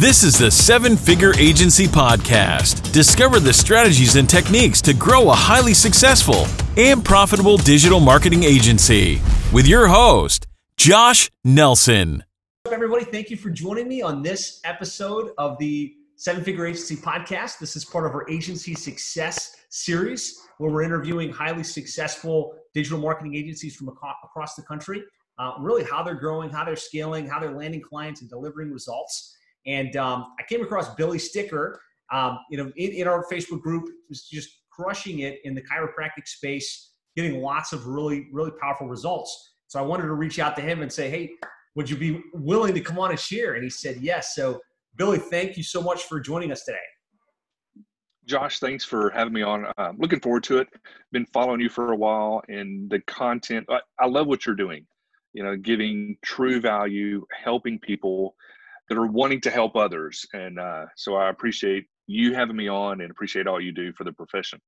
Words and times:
This 0.00 0.22
is 0.24 0.38
the 0.38 0.50
Seven 0.50 0.96
Figure 0.96 1.34
Agency 1.36 1.84
Podcast. 1.84 2.90
Discover 2.90 3.40
the 3.40 3.52
strategies 3.52 4.16
and 4.16 4.26
techniques 4.26 4.80
to 4.80 4.94
grow 4.94 5.28
a 5.28 5.34
highly 5.34 5.74
successful 5.74 6.46
and 6.78 7.04
profitable 7.04 7.58
digital 7.58 8.00
marketing 8.00 8.42
agency 8.42 9.20
with 9.52 9.66
your 9.66 9.88
host, 9.88 10.46
Josh 10.78 11.30
Nelson. 11.44 12.24
Everybody, 12.72 13.04
thank 13.04 13.28
you 13.28 13.36
for 13.36 13.50
joining 13.50 13.88
me 13.88 14.00
on 14.00 14.22
this 14.22 14.62
episode 14.64 15.32
of 15.36 15.58
the 15.58 15.94
Seven 16.16 16.42
Figure 16.42 16.64
Agency 16.64 16.96
Podcast. 16.96 17.58
This 17.58 17.76
is 17.76 17.84
part 17.84 18.06
of 18.06 18.12
our 18.12 18.26
Agency 18.30 18.74
Success 18.74 19.54
series 19.68 20.40
where 20.56 20.70
we're 20.70 20.82
interviewing 20.82 21.30
highly 21.30 21.62
successful 21.62 22.54
digital 22.72 22.98
marketing 22.98 23.34
agencies 23.34 23.76
from 23.76 23.88
across 23.88 24.54
the 24.54 24.62
country. 24.62 25.02
Uh, 25.38 25.52
really, 25.60 25.84
how 25.84 26.02
they're 26.02 26.14
growing, 26.14 26.48
how 26.48 26.64
they're 26.64 26.74
scaling, 26.74 27.26
how 27.26 27.38
they're 27.38 27.54
landing 27.54 27.82
clients 27.82 28.22
and 28.22 28.30
delivering 28.30 28.72
results. 28.72 29.36
And 29.66 29.96
um, 29.96 30.26
I 30.38 30.42
came 30.48 30.62
across 30.62 30.94
Billy 30.94 31.18
Sticker, 31.18 31.80
um, 32.12 32.38
you 32.50 32.58
know, 32.58 32.72
in, 32.76 32.92
in 32.92 33.08
our 33.08 33.24
Facebook 33.30 33.60
group, 33.60 33.88
was 34.08 34.26
just 34.26 34.48
crushing 34.72 35.20
it 35.20 35.40
in 35.44 35.54
the 35.54 35.62
chiropractic 35.62 36.26
space, 36.26 36.92
getting 37.16 37.40
lots 37.40 37.72
of 37.72 37.86
really, 37.86 38.28
really 38.32 38.52
powerful 38.60 38.88
results. 38.88 39.54
So 39.68 39.78
I 39.78 39.82
wanted 39.82 40.04
to 40.04 40.14
reach 40.14 40.38
out 40.38 40.56
to 40.56 40.62
him 40.62 40.82
and 40.82 40.92
say, 40.92 41.10
hey, 41.10 41.30
would 41.76 41.88
you 41.88 41.96
be 41.96 42.22
willing 42.34 42.74
to 42.74 42.80
come 42.80 42.98
on 42.98 43.10
and 43.10 43.18
share? 43.18 43.54
And 43.54 43.62
he 43.62 43.70
said 43.70 43.98
yes. 44.00 44.34
So 44.34 44.60
Billy, 44.96 45.18
thank 45.18 45.56
you 45.56 45.62
so 45.62 45.80
much 45.80 46.04
for 46.04 46.20
joining 46.20 46.50
us 46.50 46.64
today. 46.64 46.78
Josh, 48.26 48.58
thanks 48.60 48.84
for 48.84 49.10
having 49.10 49.32
me 49.32 49.42
on. 49.42 49.66
Uh, 49.78 49.92
looking 49.96 50.20
forward 50.20 50.44
to 50.44 50.58
it. 50.58 50.68
Been 51.10 51.26
following 51.26 51.60
you 51.60 51.68
for 51.68 51.92
a 51.92 51.96
while, 51.96 52.42
and 52.48 52.88
the 52.90 53.00
content. 53.00 53.66
I, 53.68 53.80
I 53.98 54.06
love 54.06 54.26
what 54.26 54.46
you're 54.46 54.54
doing. 54.54 54.86
You 55.32 55.42
know, 55.42 55.56
giving 55.56 56.16
true 56.22 56.60
value, 56.60 57.24
helping 57.32 57.78
people 57.78 58.34
that 58.90 58.98
are 58.98 59.06
wanting 59.06 59.40
to 59.40 59.50
help 59.50 59.76
others. 59.76 60.26
And 60.34 60.58
uh, 60.58 60.86
so 60.96 61.14
I 61.14 61.30
appreciate 61.30 61.86
you 62.08 62.34
having 62.34 62.56
me 62.56 62.68
on 62.68 63.00
and 63.00 63.10
appreciate 63.10 63.46
all 63.46 63.60
you 63.60 63.72
do 63.72 63.92
for 63.92 64.02
the 64.02 64.12
profession. 64.12 64.60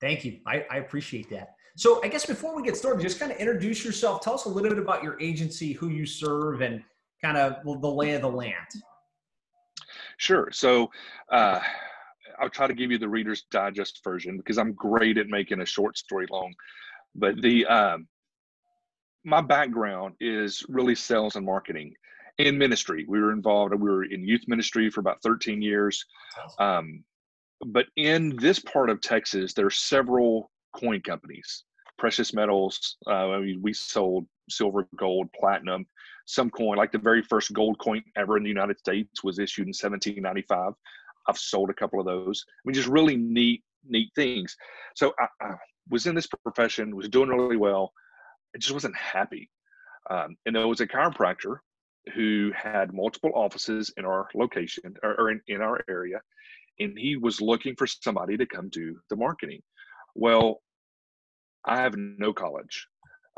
Thank 0.00 0.24
you. 0.24 0.40
I, 0.44 0.66
I 0.68 0.78
appreciate 0.78 1.30
that. 1.30 1.50
So 1.76 2.02
I 2.02 2.08
guess 2.08 2.26
before 2.26 2.54
we 2.56 2.64
get 2.64 2.76
started, 2.76 3.00
just 3.00 3.20
kind 3.20 3.30
of 3.30 3.38
introduce 3.38 3.84
yourself. 3.84 4.22
Tell 4.22 4.34
us 4.34 4.44
a 4.44 4.48
little 4.48 4.68
bit 4.68 4.78
about 4.78 5.04
your 5.04 5.18
agency, 5.20 5.72
who 5.72 5.88
you 5.88 6.04
serve, 6.04 6.62
and 6.62 6.82
kind 7.24 7.36
of 7.36 7.62
the 7.64 7.88
lay 7.88 8.14
of 8.14 8.22
the 8.22 8.28
land. 8.28 8.56
Sure. 10.16 10.48
So 10.50 10.90
uh, 11.30 11.60
I'll 12.40 12.50
try 12.50 12.66
to 12.66 12.74
give 12.74 12.90
you 12.90 12.98
the 12.98 13.08
Reader's 13.08 13.44
Digest 13.52 14.00
version 14.02 14.36
because 14.36 14.58
I'm 14.58 14.72
great 14.72 15.16
at 15.16 15.28
making 15.28 15.60
a 15.60 15.66
short 15.66 15.96
story 15.96 16.26
long. 16.28 16.52
But 17.14 17.40
the 17.40 17.66
um, 17.66 18.08
my 19.24 19.40
background 19.40 20.14
is 20.20 20.64
really 20.68 20.96
sales 20.96 21.36
and 21.36 21.46
marketing 21.46 21.94
in 22.46 22.58
ministry. 22.58 23.04
We 23.08 23.20
were 23.20 23.32
involved. 23.32 23.74
We 23.74 23.90
were 23.90 24.04
in 24.04 24.26
youth 24.26 24.44
ministry 24.46 24.90
for 24.90 25.00
about 25.00 25.22
13 25.22 25.62
years. 25.62 26.04
Um, 26.58 27.04
but 27.66 27.86
in 27.96 28.36
this 28.36 28.58
part 28.58 28.90
of 28.90 29.00
Texas, 29.00 29.52
there 29.52 29.66
are 29.66 29.70
several 29.70 30.50
coin 30.74 31.00
companies, 31.02 31.64
precious 31.98 32.32
metals. 32.32 32.96
Uh, 33.06 33.30
I 33.30 33.40
mean, 33.40 33.60
we 33.62 33.72
sold 33.72 34.26
silver, 34.48 34.88
gold, 34.96 35.28
platinum. 35.38 35.86
Some 36.26 36.50
coin, 36.50 36.76
like 36.76 36.92
the 36.92 36.98
very 36.98 37.22
first 37.22 37.52
gold 37.52 37.78
coin 37.78 38.02
ever 38.16 38.36
in 38.36 38.42
the 38.42 38.48
United 38.48 38.78
States, 38.78 39.22
was 39.22 39.38
issued 39.38 39.66
in 39.66 39.70
1795. 39.70 40.72
I've 41.28 41.38
sold 41.38 41.70
a 41.70 41.74
couple 41.74 42.00
of 42.00 42.06
those. 42.06 42.44
I 42.48 42.60
mean, 42.64 42.74
just 42.74 42.88
really 42.88 43.16
neat, 43.16 43.62
neat 43.86 44.10
things. 44.14 44.56
So 44.94 45.12
I, 45.18 45.26
I 45.44 45.54
was 45.88 46.06
in 46.06 46.14
this 46.14 46.26
profession, 46.26 46.96
was 46.96 47.08
doing 47.08 47.28
really 47.28 47.56
well. 47.56 47.92
I 48.54 48.58
just 48.58 48.72
wasn't 48.72 48.96
happy. 48.96 49.50
Um, 50.08 50.36
and 50.46 50.56
there 50.56 50.66
was 50.66 50.80
a 50.80 50.86
chiropractor 50.86 51.58
who 52.14 52.50
had 52.54 52.92
multiple 52.92 53.30
offices 53.34 53.92
in 53.96 54.04
our 54.04 54.28
location 54.34 54.94
or, 55.02 55.30
in, 55.30 55.40
in 55.48 55.60
our 55.60 55.80
area, 55.88 56.20
and 56.78 56.98
he 56.98 57.16
was 57.16 57.40
looking 57.40 57.74
for 57.76 57.86
somebody 57.86 58.36
to 58.36 58.46
come 58.46 58.68
do 58.68 58.96
the 59.10 59.16
marketing. 59.16 59.62
Well, 60.14 60.62
I 61.64 61.76
have 61.76 61.94
no 61.96 62.32
college. 62.32 62.86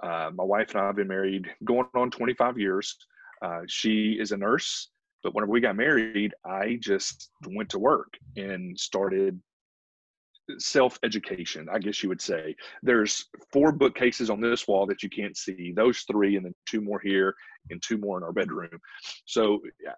Uh, 0.02 0.30
my 0.34 0.44
wife 0.44 0.70
and 0.70 0.80
I 0.80 0.86
have 0.86 0.96
been 0.96 1.08
married 1.08 1.48
going 1.64 1.86
on 1.94 2.10
25 2.10 2.58
years. 2.58 2.96
Uh, 3.42 3.60
she 3.66 4.12
is 4.12 4.32
a 4.32 4.36
nurse, 4.36 4.88
but 5.22 5.34
whenever 5.34 5.52
we 5.52 5.60
got 5.60 5.76
married, 5.76 6.32
I 6.44 6.78
just 6.80 7.30
went 7.46 7.68
to 7.70 7.78
work 7.78 8.14
and 8.36 8.78
started 8.78 9.40
self 10.58 10.98
education, 11.02 11.68
I 11.72 11.78
guess 11.78 12.02
you 12.02 12.08
would 12.08 12.20
say. 12.20 12.54
There's 12.82 13.26
four 13.52 13.72
bookcases 13.72 14.30
on 14.30 14.40
this 14.40 14.66
wall 14.66 14.86
that 14.86 15.02
you 15.02 15.10
can't 15.10 15.36
see, 15.36 15.72
those 15.74 16.00
three, 16.02 16.36
and 16.36 16.44
then 16.44 16.54
two 16.66 16.80
more 16.80 17.00
here 17.00 17.34
and 17.70 17.82
two 17.82 17.98
more 17.98 18.18
in 18.18 18.24
our 18.24 18.32
bedroom. 18.32 18.70
So 19.24 19.60
yeah, 19.82 19.94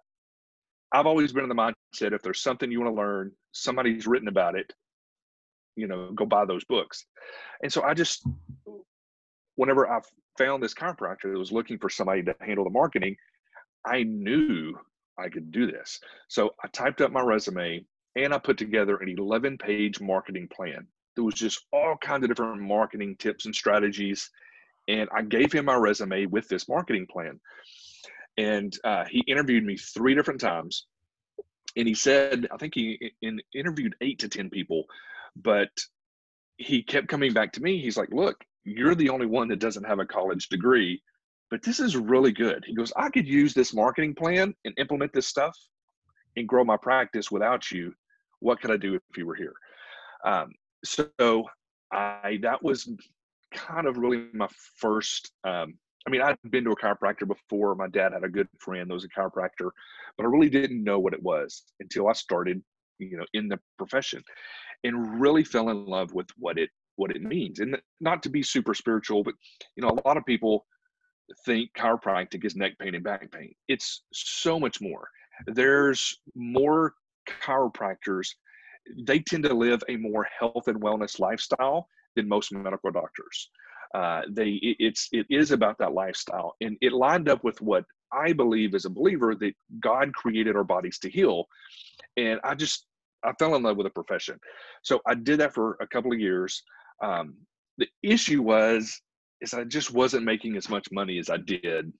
I've 0.91 1.05
always 1.05 1.33
been 1.33 1.43
in 1.43 1.49
the 1.49 1.55
mindset 1.55 2.13
if 2.13 2.21
there's 2.21 2.41
something 2.41 2.71
you 2.71 2.81
want 2.81 2.95
to 2.95 3.01
learn, 3.01 3.31
somebody's 3.51 4.07
written 4.07 4.27
about 4.27 4.55
it, 4.55 4.71
you 5.75 5.87
know, 5.87 6.11
go 6.13 6.25
buy 6.25 6.45
those 6.45 6.63
books. 6.63 7.05
And 7.61 7.71
so 7.71 7.83
I 7.83 7.93
just, 7.93 8.25
whenever 9.55 9.89
I 9.91 9.99
found 10.37 10.63
this 10.63 10.73
chiropractor 10.73 11.31
that 11.31 11.39
was 11.39 11.51
looking 11.51 11.77
for 11.77 11.89
somebody 11.89 12.23
to 12.23 12.35
handle 12.41 12.63
the 12.63 12.69
marketing, 12.69 13.15
I 13.85 14.03
knew 14.03 14.77
I 15.17 15.29
could 15.29 15.51
do 15.51 15.69
this. 15.69 15.99
So 16.27 16.51
I 16.63 16.67
typed 16.69 17.01
up 17.01 17.11
my 17.11 17.21
resume 17.21 17.85
and 18.15 18.33
I 18.33 18.37
put 18.37 18.57
together 18.57 18.97
an 18.97 19.09
11 19.09 19.57
page 19.57 19.99
marketing 19.99 20.47
plan. 20.47 20.87
There 21.15 21.23
was 21.23 21.35
just 21.35 21.65
all 21.71 21.97
kinds 21.97 22.23
of 22.23 22.29
different 22.29 22.61
marketing 22.61 23.15
tips 23.17 23.45
and 23.45 23.55
strategies. 23.55 24.29
And 24.87 25.09
I 25.15 25.21
gave 25.21 25.51
him 25.51 25.65
my 25.65 25.75
resume 25.75 26.25
with 26.27 26.47
this 26.47 26.67
marketing 26.69 27.07
plan. 27.09 27.39
And 28.37 28.77
uh, 28.83 29.05
he 29.09 29.19
interviewed 29.27 29.65
me 29.65 29.77
three 29.77 30.13
different 30.13 30.41
times. 30.41 30.85
And 31.77 31.87
he 31.87 31.93
said, 31.93 32.47
I 32.51 32.57
think 32.57 32.73
he 32.75 33.13
in, 33.21 33.39
interviewed 33.53 33.95
eight 34.01 34.19
to 34.19 34.29
10 34.29 34.49
people, 34.49 34.85
but 35.35 35.69
he 36.57 36.83
kept 36.83 37.09
coming 37.09 37.33
back 37.33 37.51
to 37.53 37.61
me. 37.61 37.81
He's 37.81 37.97
like, 37.97 38.09
Look, 38.11 38.45
you're 38.63 38.95
the 38.95 39.09
only 39.09 39.25
one 39.25 39.49
that 39.49 39.59
doesn't 39.59 39.85
have 39.85 39.99
a 39.99 40.05
college 40.05 40.47
degree, 40.47 41.01
but 41.49 41.63
this 41.63 41.81
is 41.81 41.97
really 41.97 42.31
good. 42.31 42.63
He 42.65 42.73
goes, 42.73 42.93
I 42.95 43.09
could 43.09 43.27
use 43.27 43.53
this 43.53 43.73
marketing 43.73 44.15
plan 44.15 44.53
and 44.63 44.73
implement 44.77 45.11
this 45.11 45.27
stuff 45.27 45.57
and 46.37 46.47
grow 46.47 46.63
my 46.63 46.77
practice 46.77 47.29
without 47.29 47.71
you 47.71 47.93
what 48.39 48.61
could 48.61 48.71
I 48.71 48.77
do 48.77 48.95
if 48.95 49.17
you 49.17 49.25
were 49.25 49.35
here? 49.35 49.53
Um, 50.25 50.51
so 50.83 51.45
I 51.91 52.39
that 52.41 52.63
was 52.63 52.89
kind 53.53 53.87
of 53.87 53.97
really 53.97 54.27
my 54.33 54.47
first. 54.77 55.31
Um, 55.43 55.77
I 56.07 56.11
mean, 56.11 56.21
I'd 56.21 56.37
been 56.51 56.63
to 56.65 56.71
a 56.71 56.75
chiropractor 56.75 57.27
before. 57.27 57.73
My 57.75 57.87
dad 57.87 58.13
had 58.13 58.23
a 58.23 58.29
good 58.29 58.47
friend 58.59 58.89
that 58.89 58.93
was 58.93 59.05
a 59.05 59.09
chiropractor, 59.09 59.71
but 60.17 60.25
I 60.25 60.29
really 60.29 60.49
didn't 60.49 60.83
know 60.83 60.99
what 60.99 61.13
it 61.13 61.23
was 61.23 61.63
until 61.79 62.07
I 62.07 62.13
started, 62.13 62.61
you 62.99 63.17
know, 63.17 63.25
in 63.33 63.47
the 63.47 63.59
profession, 63.77 64.23
and 64.83 65.19
really 65.19 65.43
fell 65.43 65.69
in 65.69 65.85
love 65.85 66.13
with 66.13 66.27
what 66.37 66.57
it 66.57 66.69
what 66.97 67.11
it 67.11 67.21
means. 67.21 67.59
And 67.59 67.77
not 67.99 68.23
to 68.23 68.29
be 68.29 68.43
super 68.43 68.73
spiritual, 68.73 69.23
but 69.23 69.33
you 69.75 69.81
know, 69.81 69.89
a 69.89 70.07
lot 70.07 70.17
of 70.17 70.25
people 70.25 70.65
think 71.45 71.71
chiropractic 71.77 72.45
is 72.45 72.55
neck 72.55 72.77
pain 72.79 72.95
and 72.95 73.03
back 73.03 73.31
pain. 73.31 73.53
It's 73.67 74.03
so 74.13 74.59
much 74.59 74.79
more. 74.81 75.07
There's 75.47 76.19
more 76.35 76.93
chiropractors, 77.43 78.29
they 78.97 79.19
tend 79.19 79.43
to 79.43 79.53
live 79.53 79.83
a 79.89 79.97
more 79.97 80.27
health 80.39 80.67
and 80.67 80.81
wellness 80.81 81.19
lifestyle 81.19 81.87
than 82.15 82.27
most 82.27 82.51
medical 82.51 82.91
doctors. 82.91 83.49
Uh, 83.93 84.21
they 84.29 84.49
it, 84.61 84.77
it's 84.79 85.09
it 85.11 85.25
is 85.29 85.51
about 85.51 85.77
that 85.79 85.93
lifestyle, 85.93 86.55
and 86.61 86.77
it 86.81 86.91
lined 86.91 87.29
up 87.29 87.43
with 87.43 87.61
what 87.61 87.85
I 88.11 88.33
believe 88.33 88.75
as 88.75 88.85
a 88.85 88.89
believer 88.89 89.35
that 89.35 89.53
God 89.79 90.13
created 90.13 90.55
our 90.55 90.63
bodies 90.63 90.99
to 90.99 91.09
heal, 91.09 91.45
and 92.17 92.39
I 92.43 92.55
just 92.55 92.87
I 93.23 93.31
fell 93.39 93.55
in 93.55 93.63
love 93.63 93.77
with 93.77 93.85
the 93.85 93.91
profession, 93.91 94.39
so 94.83 94.99
I 95.05 95.15
did 95.15 95.39
that 95.39 95.53
for 95.53 95.77
a 95.81 95.87
couple 95.87 96.11
of 96.11 96.19
years. 96.19 96.61
Um, 97.03 97.35
the 97.77 97.87
issue 98.03 98.41
was 98.41 99.01
is 99.41 99.53
I 99.53 99.63
just 99.63 99.93
wasn't 99.93 100.25
making 100.25 100.55
as 100.57 100.69
much 100.69 100.87
money 100.91 101.19
as 101.19 101.29
I 101.29 101.37
did 101.37 101.91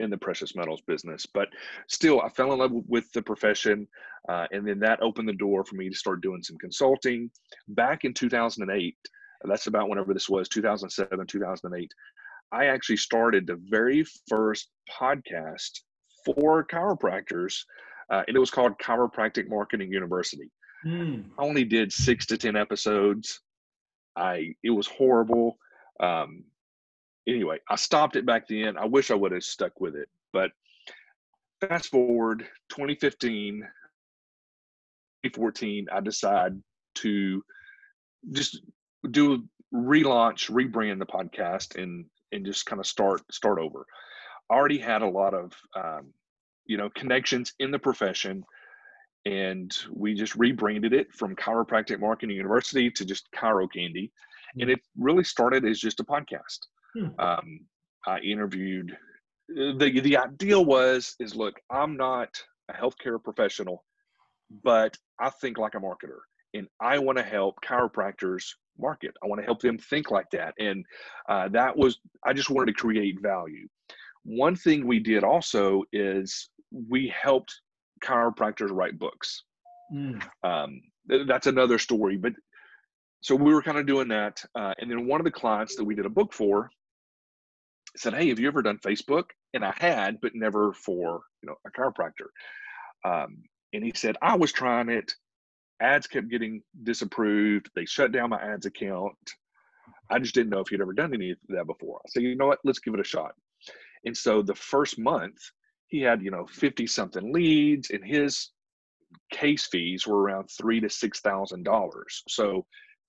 in 0.00 0.10
the 0.10 0.16
precious 0.16 0.54
metals 0.54 0.82
business. 0.86 1.26
But 1.26 1.48
still, 1.88 2.20
I 2.20 2.28
fell 2.28 2.52
in 2.52 2.58
love 2.58 2.72
with 2.72 3.10
the 3.12 3.22
profession, 3.22 3.86
uh, 4.28 4.46
and 4.50 4.66
then 4.66 4.78
that 4.80 5.02
opened 5.02 5.28
the 5.28 5.34
door 5.34 5.64
for 5.64 5.76
me 5.76 5.88
to 5.88 5.96
start 5.96 6.20
doing 6.20 6.42
some 6.42 6.58
consulting. 6.58 7.30
Back 7.68 8.04
in 8.04 8.12
2008, 8.12 8.96
that's 9.44 9.66
about 9.66 9.88
whenever 9.88 10.14
this 10.14 10.28
was, 10.28 10.48
2007, 10.48 11.26
2008. 11.26 11.92
I 12.52 12.66
actually 12.66 12.96
started 12.96 13.46
the 13.46 13.60
very 13.68 14.04
first 14.28 14.68
podcast 14.90 15.80
for 16.24 16.64
chiropractors, 16.66 17.62
uh, 18.10 18.22
and 18.26 18.36
it 18.36 18.40
was 18.40 18.50
called 18.50 18.78
Chiropractic 18.78 19.48
Marketing 19.48 19.92
University. 19.92 20.50
Mm. 20.84 21.24
I 21.38 21.42
only 21.42 21.64
did 21.64 21.92
six 21.92 22.26
to 22.26 22.36
ten 22.36 22.56
episodes. 22.56 23.40
I 24.16 24.54
it 24.62 24.70
was 24.70 24.86
horrible. 24.86 25.58
Um, 26.00 26.44
anyway, 27.26 27.58
I 27.68 27.76
stopped 27.76 28.16
it 28.16 28.26
back 28.26 28.48
then. 28.48 28.76
I 28.76 28.84
wish 28.84 29.10
I 29.10 29.14
would 29.14 29.32
have 29.32 29.44
stuck 29.44 29.80
with 29.80 29.96
it. 29.96 30.08
But 30.32 30.52
fast 31.60 31.90
forward 31.90 32.46
2015, 32.70 33.60
2014, 35.24 35.86
I 35.92 36.00
decide 36.00 36.60
to 36.96 37.44
just 38.32 38.60
do 39.10 39.34
a 39.34 39.38
relaunch, 39.74 40.50
rebrand 40.50 40.98
the 40.98 41.06
podcast 41.06 41.80
and 41.80 42.06
and 42.32 42.44
just 42.44 42.66
kind 42.66 42.80
of 42.80 42.86
start 42.86 43.22
start 43.32 43.58
over. 43.58 43.86
I 44.50 44.54
already 44.54 44.78
had 44.78 45.02
a 45.02 45.08
lot 45.08 45.34
of 45.34 45.52
um, 45.74 46.12
you 46.66 46.76
know, 46.76 46.90
connections 46.90 47.54
in 47.58 47.70
the 47.70 47.78
profession. 47.78 48.44
And 49.24 49.74
we 49.92 50.14
just 50.14 50.36
rebranded 50.36 50.92
it 50.92 51.12
from 51.12 51.34
Chiropractic 51.34 51.98
Marketing 51.98 52.36
University 52.36 52.90
to 52.90 53.04
just 53.04 53.28
Chiro 53.32 53.68
Candy. 53.72 54.12
And 54.60 54.70
it 54.70 54.80
really 54.96 55.24
started 55.24 55.64
as 55.64 55.80
just 55.80 56.00
a 56.00 56.04
podcast. 56.04 56.58
Hmm. 56.96 57.20
Um, 57.20 57.60
I 58.06 58.18
interviewed 58.20 58.92
uh, 59.50 59.76
the 59.78 60.00
the 60.00 60.16
ideal 60.16 60.64
was 60.64 61.14
is 61.20 61.34
look, 61.34 61.54
I'm 61.70 61.96
not 61.96 62.30
a 62.68 62.72
healthcare 62.72 63.22
professional, 63.22 63.84
but 64.64 64.96
I 65.20 65.30
think 65.30 65.58
like 65.58 65.74
a 65.74 65.78
marketer 65.78 66.20
and 66.56 66.68
I 66.80 66.98
want 66.98 67.18
to 67.18 67.24
help 67.24 67.56
chiropractors 67.64 68.44
market. 68.78 69.12
I 69.22 69.26
want 69.26 69.40
to 69.40 69.44
help 69.44 69.60
them 69.60 69.78
think 69.78 70.10
like 70.10 70.30
that. 70.30 70.54
And 70.58 70.84
uh, 71.28 71.48
that 71.48 71.76
was, 71.76 71.98
I 72.24 72.32
just 72.32 72.50
wanted 72.50 72.74
to 72.74 72.80
create 72.80 73.20
value. 73.22 73.68
One 74.24 74.56
thing 74.56 74.86
we 74.86 74.98
did 74.98 75.24
also 75.24 75.82
is 75.92 76.50
we 76.72 77.12
helped 77.20 77.54
chiropractors 78.04 78.70
write 78.70 78.98
books. 78.98 79.44
Mm. 79.92 80.22
Um, 80.42 80.80
that's 81.26 81.46
another 81.46 81.78
story. 81.78 82.16
But 82.16 82.32
so 83.20 83.34
we 83.34 83.54
were 83.54 83.62
kind 83.62 83.78
of 83.78 83.86
doing 83.86 84.08
that. 84.08 84.42
Uh, 84.54 84.74
and 84.78 84.90
then 84.90 85.06
one 85.06 85.20
of 85.20 85.24
the 85.24 85.30
clients 85.30 85.76
that 85.76 85.84
we 85.84 85.94
did 85.94 86.06
a 86.06 86.10
book 86.10 86.32
for 86.32 86.70
said, 87.98 88.14
Hey, 88.14 88.28
have 88.28 88.38
you 88.38 88.48
ever 88.48 88.62
done 88.62 88.78
Facebook? 88.78 89.24
And 89.54 89.64
I 89.64 89.74
had, 89.76 90.20
but 90.20 90.34
never 90.34 90.72
for, 90.72 91.22
you 91.42 91.48
know, 91.48 91.56
a 91.66 91.70
chiropractor. 91.70 92.28
Um, 93.04 93.42
and 93.72 93.84
he 93.84 93.92
said, 93.94 94.16
I 94.22 94.36
was 94.36 94.52
trying 94.52 94.88
it 94.88 95.12
ads 95.80 96.06
kept 96.06 96.28
getting 96.28 96.62
disapproved. 96.82 97.70
They 97.74 97.84
shut 97.84 98.12
down 98.12 98.30
my 98.30 98.40
ads 98.40 98.66
account. 98.66 99.16
I 100.10 100.18
just 100.18 100.34
didn't 100.34 100.50
know 100.50 100.60
if 100.60 100.70
you'd 100.70 100.80
ever 100.80 100.92
done 100.92 101.14
any 101.14 101.32
of 101.32 101.38
that 101.48 101.66
before. 101.66 102.00
I 102.04 102.08
said, 102.08 102.22
you 102.22 102.36
know 102.36 102.46
what, 102.46 102.60
let's 102.64 102.78
give 102.78 102.94
it 102.94 103.00
a 103.00 103.04
shot. 103.04 103.32
And 104.04 104.16
so 104.16 104.42
the 104.42 104.54
first 104.54 104.98
month, 104.98 105.38
he 105.88 106.00
had, 106.00 106.22
you 106.22 106.30
know, 106.30 106.46
50 106.46 106.86
something 106.86 107.32
leads 107.32 107.90
and 107.90 108.04
his 108.04 108.50
case 109.30 109.66
fees 109.66 110.06
were 110.06 110.20
around 110.20 110.48
three 110.48 110.80
to 110.80 110.90
six 110.90 111.20
thousand 111.20 111.64
dollars. 111.64 112.22
So 112.28 112.66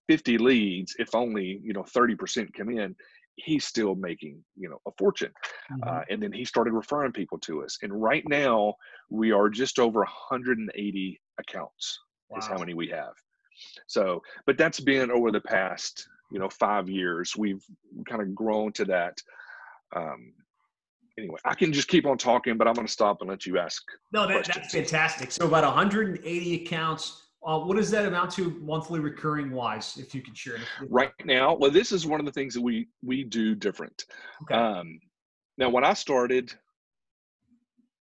50 0.07 0.37
leads, 0.37 0.95
if 0.99 1.13
only, 1.13 1.59
you 1.63 1.73
know, 1.73 1.83
30% 1.83 2.53
come 2.53 2.69
in, 2.69 2.95
he's 3.37 3.65
still 3.65 3.95
making, 3.95 4.43
you 4.55 4.67
know, 4.69 4.79
a 4.87 4.91
fortune. 4.97 5.31
Mm-hmm. 5.71 5.87
Uh, 5.87 6.01
and 6.09 6.21
then 6.21 6.33
he 6.33 6.43
started 6.43 6.73
referring 6.73 7.11
people 7.13 7.37
to 7.39 7.63
us. 7.63 7.77
And 7.81 7.93
right 7.93 8.23
now 8.27 8.75
we 9.09 9.31
are 9.31 9.47
just 9.47 9.79
over 9.79 9.99
180 9.99 11.21
accounts 11.39 11.99
wow. 12.29 12.39
is 12.39 12.47
how 12.47 12.57
many 12.57 12.73
we 12.73 12.87
have. 12.89 13.13
So, 13.87 14.21
but 14.45 14.57
that's 14.57 14.79
been 14.79 15.11
over 15.11 15.31
the 15.31 15.41
past, 15.41 16.07
you 16.31 16.39
know, 16.39 16.49
five 16.49 16.89
years. 16.89 17.35
We've 17.37 17.63
kind 18.07 18.21
of 18.21 18.35
grown 18.35 18.73
to 18.73 18.85
that. 18.85 19.17
Um, 19.95 20.33
anyway, 21.17 21.39
I 21.45 21.53
can 21.53 21.71
just 21.71 21.87
keep 21.87 22.05
on 22.05 22.17
talking, 22.17 22.57
but 22.57 22.67
I'm 22.67 22.73
going 22.73 22.87
to 22.87 22.93
stop 22.93 23.21
and 23.21 23.29
let 23.29 23.45
you 23.45 23.57
ask. 23.59 23.83
No, 24.11 24.27
that, 24.27 24.45
that's 24.45 24.73
fantastic. 24.73 25.31
So 25.31 25.47
about 25.47 25.63
180 25.63 26.65
accounts. 26.65 27.23
Uh, 27.45 27.59
what 27.59 27.77
does 27.77 27.89
that 27.91 28.05
amount 28.05 28.31
to 28.31 28.49
monthly 28.61 28.99
recurring 28.99 29.51
wise, 29.51 29.97
if 29.97 30.13
you 30.13 30.21
could 30.21 30.37
share? 30.37 30.55
It? 30.55 30.63
Right 30.89 31.11
now, 31.23 31.55
well, 31.55 31.71
this 31.71 31.91
is 31.91 32.05
one 32.05 32.19
of 32.19 32.25
the 32.25 32.31
things 32.31 32.53
that 32.53 32.61
we 32.61 32.87
we 33.03 33.23
do 33.23 33.55
different. 33.55 34.05
Okay. 34.43 34.55
Um, 34.55 34.99
now, 35.57 35.69
when 35.69 35.83
I 35.83 35.93
started, 35.93 36.53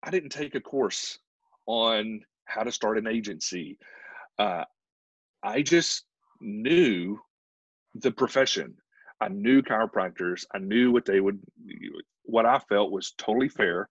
I 0.04 0.12
didn't 0.12 0.30
take 0.30 0.56
a 0.56 0.62
course 0.62 1.18
on 1.66 2.22
how 2.46 2.64
to 2.64 2.72
start 2.72 2.98
an 2.98 3.08
agency 3.08 3.78
uh, 4.42 4.64
I 5.44 5.62
just 5.62 6.06
knew 6.40 7.20
the 7.96 8.12
profession. 8.12 8.76
I 9.20 9.28
knew 9.28 9.62
chiropractors. 9.62 10.46
I 10.54 10.58
knew 10.58 10.92
what 10.92 11.06
they 11.06 11.20
would, 11.20 11.40
what 12.24 12.46
I 12.46 12.60
felt 12.60 12.92
was 12.92 13.14
totally 13.18 13.50
fair. 13.50 13.88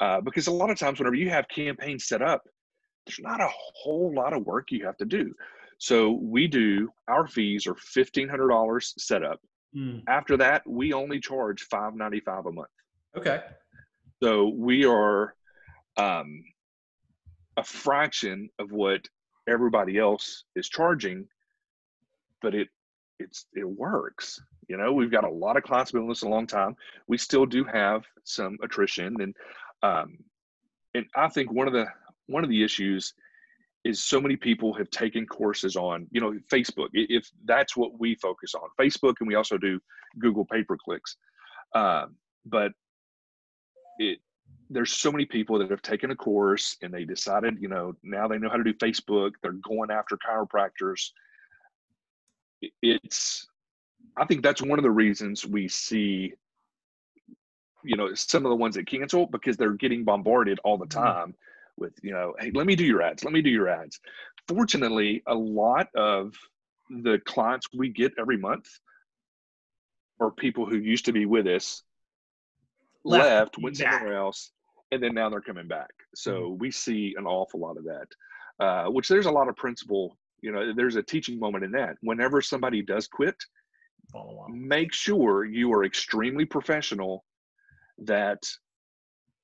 Uh, 0.00 0.20
because 0.20 0.48
a 0.48 0.52
lot 0.52 0.70
of 0.70 0.78
times, 0.78 0.98
whenever 0.98 1.14
you 1.14 1.30
have 1.30 1.48
campaigns 1.48 2.06
set 2.06 2.20
up, 2.20 2.42
there's 3.06 3.20
not 3.20 3.40
a 3.40 3.48
whole 3.50 4.12
lot 4.12 4.32
of 4.32 4.44
work 4.44 4.70
you 4.70 4.84
have 4.84 4.96
to 4.98 5.04
do. 5.04 5.34
So 5.78 6.12
we 6.12 6.46
do 6.48 6.90
our 7.08 7.26
fees 7.26 7.66
are 7.66 7.74
fifteen 7.74 8.28
hundred 8.28 8.48
dollars 8.48 8.94
set 8.98 9.22
up. 9.22 9.40
Mm. 9.76 10.02
After 10.08 10.36
that, 10.38 10.66
we 10.66 10.92
only 10.92 11.20
charge 11.20 11.62
five 11.62 11.94
ninety 11.94 12.20
five 12.20 12.46
a 12.46 12.52
month. 12.52 12.68
Okay. 13.16 13.40
So 14.22 14.48
we 14.48 14.84
are 14.86 15.34
um, 15.96 16.42
a 17.56 17.64
fraction 17.64 18.48
of 18.58 18.72
what 18.72 19.06
everybody 19.48 19.98
else 19.98 20.44
is 20.54 20.68
charging, 20.68 21.26
but 22.40 22.54
it 22.54 22.68
it's 23.18 23.46
it 23.52 23.68
works. 23.68 24.40
You 24.68 24.76
know, 24.78 24.92
we've 24.92 25.12
got 25.12 25.24
a 25.24 25.30
lot 25.30 25.56
of 25.56 25.62
clients 25.62 25.92
been 25.92 26.06
with 26.06 26.16
us 26.16 26.22
a 26.22 26.28
long 26.28 26.46
time. 26.46 26.76
We 27.06 27.18
still 27.18 27.46
do 27.46 27.64
have 27.64 28.04
some 28.24 28.56
attrition, 28.62 29.20
and 29.20 29.36
um, 29.82 30.18
and 30.94 31.06
I 31.14 31.28
think 31.28 31.52
one 31.52 31.66
of 31.66 31.74
the 31.74 31.86
one 32.26 32.44
of 32.44 32.50
the 32.50 32.62
issues 32.62 33.14
is 33.84 34.02
so 34.02 34.20
many 34.20 34.36
people 34.36 34.72
have 34.74 34.90
taken 34.90 35.26
courses 35.26 35.76
on 35.76 36.06
you 36.10 36.20
know 36.20 36.32
Facebook. 36.50 36.88
If 36.92 37.30
that's 37.44 37.76
what 37.76 37.98
we 37.98 38.14
focus 38.16 38.54
on, 38.54 38.68
Facebook, 38.78 39.14
and 39.20 39.28
we 39.28 39.34
also 39.34 39.56
do 39.58 39.80
Google 40.18 40.44
pay 40.44 40.62
per 40.62 40.76
clicks. 40.76 41.16
Uh, 41.74 42.06
but 42.44 42.72
it 43.98 44.18
there's 44.68 44.92
so 44.92 45.12
many 45.12 45.24
people 45.24 45.58
that 45.58 45.70
have 45.70 45.82
taken 45.82 46.10
a 46.10 46.16
course 46.16 46.76
and 46.82 46.92
they 46.92 47.04
decided, 47.04 47.60
you 47.60 47.68
know, 47.68 47.94
now 48.02 48.26
they 48.26 48.38
know 48.38 48.48
how 48.48 48.56
to 48.56 48.64
do 48.64 48.74
Facebook. 48.74 49.32
They're 49.42 49.52
going 49.52 49.90
after 49.90 50.16
chiropractors. 50.16 51.10
It's, 52.82 53.46
I 54.16 54.24
think 54.24 54.42
that's 54.42 54.62
one 54.62 54.78
of 54.78 54.82
the 54.82 54.90
reasons 54.90 55.46
we 55.46 55.68
see, 55.68 56.32
you 57.84 57.96
know, 57.96 58.12
some 58.14 58.44
of 58.44 58.50
the 58.50 58.56
ones 58.56 58.74
that 58.74 58.86
cancel 58.86 59.26
because 59.26 59.56
they're 59.56 59.74
getting 59.74 60.04
bombarded 60.04 60.58
all 60.64 60.78
the 60.78 60.86
mm-hmm. 60.86 61.30
With, 61.76 61.92
you 62.02 62.12
know, 62.12 62.34
hey, 62.38 62.50
let 62.54 62.66
me 62.66 62.76
do 62.76 62.84
your 62.84 63.02
ads. 63.02 63.24
Let 63.24 63.32
me 63.32 63.42
do 63.42 63.50
your 63.50 63.68
ads. 63.68 64.00
Fortunately, 64.48 65.22
a 65.26 65.34
lot 65.34 65.88
of 65.94 66.34
the 66.88 67.20
clients 67.24 67.66
we 67.76 67.88
get 67.88 68.12
every 68.18 68.36
month 68.36 68.68
are 70.20 70.30
people 70.30 70.66
who 70.66 70.76
used 70.76 71.04
to 71.06 71.12
be 71.12 71.26
with 71.26 71.46
us 71.46 71.82
left, 73.04 73.24
left 73.24 73.58
went 73.58 73.76
somewhere 73.76 74.16
else, 74.16 74.52
and 74.92 75.02
then 75.02 75.14
now 75.14 75.28
they're 75.28 75.40
coming 75.40 75.68
back. 75.68 75.90
So 76.14 76.32
mm-hmm. 76.32 76.58
we 76.58 76.70
see 76.70 77.14
an 77.16 77.26
awful 77.26 77.60
lot 77.60 77.76
of 77.76 77.84
that, 77.84 78.06
uh, 78.64 78.90
which 78.90 79.08
there's 79.08 79.26
a 79.26 79.30
lot 79.30 79.48
of 79.48 79.56
principle. 79.56 80.16
You 80.40 80.52
know, 80.52 80.72
there's 80.74 80.96
a 80.96 81.02
teaching 81.02 81.38
moment 81.38 81.64
in 81.64 81.72
that. 81.72 81.96
Whenever 82.02 82.40
somebody 82.40 82.82
does 82.82 83.08
quit, 83.08 83.36
make 84.48 84.92
sure 84.92 85.44
you 85.44 85.72
are 85.72 85.84
extremely 85.84 86.44
professional. 86.44 87.24
That 87.98 88.42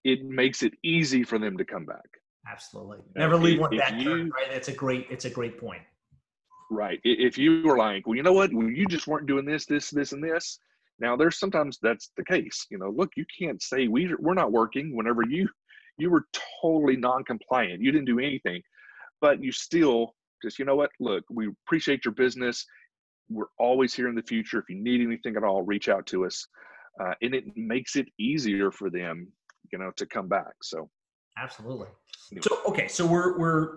it 0.05 0.25
makes 0.25 0.63
it 0.63 0.75
easy 0.83 1.23
for 1.25 1.39
them 1.39 1.57
to 1.57 1.65
come 1.65 1.87
back. 1.87 2.09
Absolutely. 2.51 2.99
Never 3.15 3.37
leave 3.37 3.61
one 3.61 3.77
back. 3.77 3.95
You, 4.01 4.31
right. 4.35 4.51
It's 4.51 4.69
a 4.69 4.73
great. 4.73 5.07
It's 5.11 5.25
a 5.25 5.31
great 5.31 5.59
point. 5.59 5.83
Right. 6.71 7.01
If 7.05 7.37
you 7.37 7.63
were 7.65 7.77
like, 7.77 8.07
well, 8.07 8.17
you 8.17 8.23
know 8.23 8.33
what, 8.33 8.53
well, 8.53 8.69
you 8.69 8.87
just 8.87 9.07
weren't 9.07 9.27
doing 9.27 9.45
this, 9.45 9.67
this, 9.67 9.91
this, 9.91 10.13
and 10.13 10.25
this, 10.25 10.59
now, 11.03 11.17
there's 11.17 11.39
sometimes 11.39 11.79
that's 11.83 12.13
the 12.17 12.25
case. 12.25 12.67
You 12.71 12.79
know, 12.79 12.91
look, 12.91 13.11
you 13.17 13.25
can't 13.39 13.61
say 13.61 13.89
we 13.89 14.15
we're 14.21 14.35
not 14.35 14.53
working 14.53 14.95
whenever 14.97 15.25
you 15.29 15.49
you 15.99 16.11
were 16.11 16.27
totally 16.63 16.97
non-compliant. 16.97 17.83
You 17.83 17.91
didn't 17.93 18.07
do 18.07 18.21
anything, 18.21 18.63
but 19.21 19.43
you 19.43 19.51
still 19.53 20.15
just 20.43 20.61
you 20.61 20.65
know 20.65 20.77
what? 20.77 20.91
Look, 21.01 21.25
we 21.29 21.49
appreciate 21.67 22.05
your 22.05 22.15
business. 22.15 22.65
We're 23.29 23.47
always 23.59 23.93
here 23.93 24.09
in 24.09 24.15
the 24.15 24.23
future. 24.23 24.61
If 24.61 24.69
you 24.69 24.77
need 24.77 25.01
anything 25.01 25.37
at 25.37 25.43
all, 25.43 25.63
reach 25.63 25.89
out 25.89 26.07
to 26.07 26.25
us, 26.25 26.47
uh, 27.01 27.15
and 27.21 27.35
it 27.35 27.45
makes 27.57 27.97
it 27.97 28.07
easier 28.19 28.71
for 28.71 28.89
them, 28.89 29.27
you 29.73 29.81
know, 29.81 29.91
to 29.97 30.07
come 30.07 30.29
back. 30.29 30.55
So, 30.63 30.89
absolutely. 31.37 31.89
So, 32.41 32.59
okay, 32.67 32.89
so 32.89 33.07
we're 33.07 33.39
we're 33.39 33.73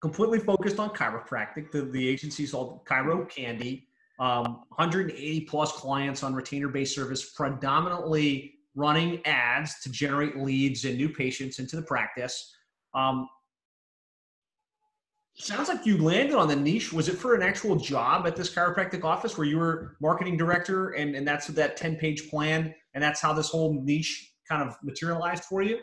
completely 0.00 0.38
focused 0.38 0.78
on 0.78 0.90
chiropractic. 0.90 1.70
The 1.70 1.82
the 1.82 2.08
agency's 2.08 2.52
called 2.52 2.84
Chiro 2.86 3.28
Candy 3.28 3.86
um, 4.22 4.64
180 4.68 5.40
plus 5.42 5.72
clients 5.72 6.22
on 6.22 6.32
retainer 6.32 6.68
based 6.68 6.94
service, 6.94 7.30
predominantly 7.30 8.54
running 8.74 9.24
ads 9.26 9.80
to 9.80 9.90
generate 9.90 10.36
leads 10.36 10.84
and 10.84 10.96
new 10.96 11.08
patients 11.08 11.58
into 11.58 11.76
the 11.76 11.82
practice. 11.82 12.54
Um, 12.94 13.28
sounds 15.34 15.68
like 15.68 15.84
you 15.84 15.98
landed 15.98 16.36
on 16.36 16.46
the 16.46 16.56
niche. 16.56 16.92
Was 16.92 17.08
it 17.08 17.16
for 17.16 17.34
an 17.34 17.42
actual 17.42 17.76
job 17.76 18.26
at 18.26 18.36
this 18.36 18.54
chiropractic 18.54 19.02
office 19.02 19.36
where 19.36 19.46
you 19.46 19.58
were 19.58 19.96
marketing 20.00 20.36
director 20.36 20.90
and, 20.90 21.16
and 21.16 21.26
that's 21.26 21.48
that 21.48 21.76
10 21.76 21.96
page 21.96 22.30
plan 22.30 22.72
and 22.94 23.02
that's 23.02 23.20
how 23.20 23.32
this 23.32 23.48
whole 23.48 23.82
niche 23.82 24.34
kind 24.48 24.62
of 24.62 24.76
materialized 24.84 25.44
for 25.44 25.62
you? 25.62 25.80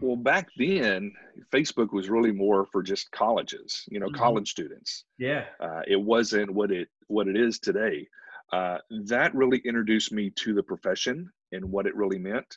Well, 0.00 0.16
back 0.16 0.48
then, 0.56 1.12
Facebook 1.52 1.92
was 1.92 2.08
really 2.08 2.32
more 2.32 2.64
for 2.64 2.82
just 2.82 3.10
colleges, 3.10 3.84
you 3.90 4.00
know, 4.00 4.06
mm-hmm. 4.06 4.16
college 4.16 4.50
students. 4.50 5.04
Yeah. 5.18 5.44
Uh, 5.60 5.82
it 5.86 6.00
wasn't 6.00 6.50
what 6.50 6.70
it 6.70 6.88
what 7.08 7.28
it 7.28 7.36
is 7.36 7.58
today. 7.58 8.08
Uh, 8.52 8.78
that 9.06 9.34
really 9.34 9.58
introduced 9.58 10.10
me 10.10 10.30
to 10.30 10.54
the 10.54 10.62
profession 10.62 11.30
and 11.52 11.64
what 11.64 11.86
it 11.86 11.94
really 11.94 12.18
meant. 12.18 12.56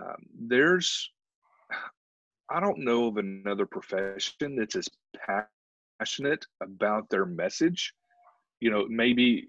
Um, 0.00 0.16
there's, 0.48 1.10
I 2.50 2.60
don't 2.60 2.84
know 2.84 3.08
of 3.08 3.18
another 3.18 3.66
profession 3.66 4.56
that's 4.56 4.76
as 4.76 4.88
passionate 6.00 6.44
about 6.62 7.08
their 7.10 7.26
message. 7.26 7.92
You 8.60 8.70
know, 8.70 8.86
maybe 8.88 9.48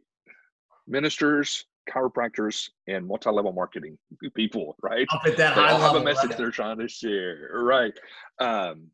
ministers, 0.88 1.65
chiropractors 1.89 2.69
and 2.88 3.08
multi-level 3.08 3.51
marketing 3.51 3.98
people, 4.36 4.75
right? 4.81 5.08
Up 5.12 5.22
at 5.25 5.38
that 5.38 5.55
they 5.55 5.62
high 5.62 5.72
all 5.72 5.79
level, 5.79 5.93
have 5.93 6.01
a 6.01 6.05
message 6.05 6.29
right? 6.29 6.38
they're 6.38 6.51
trying 6.51 6.77
to 6.79 6.88
share, 6.88 7.50
right? 7.53 7.93
Um, 8.39 8.88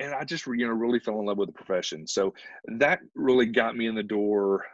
and 0.00 0.14
I 0.14 0.24
just 0.24 0.46
you 0.46 0.66
know 0.66 0.72
really 0.72 1.00
fell 1.00 1.18
in 1.20 1.26
love 1.26 1.38
with 1.38 1.48
the 1.48 1.52
profession. 1.52 2.06
So 2.06 2.34
that 2.66 3.00
really 3.14 3.46
got 3.46 3.76
me 3.76 3.86
in 3.86 3.94
the 3.94 4.02
door, 4.02 4.64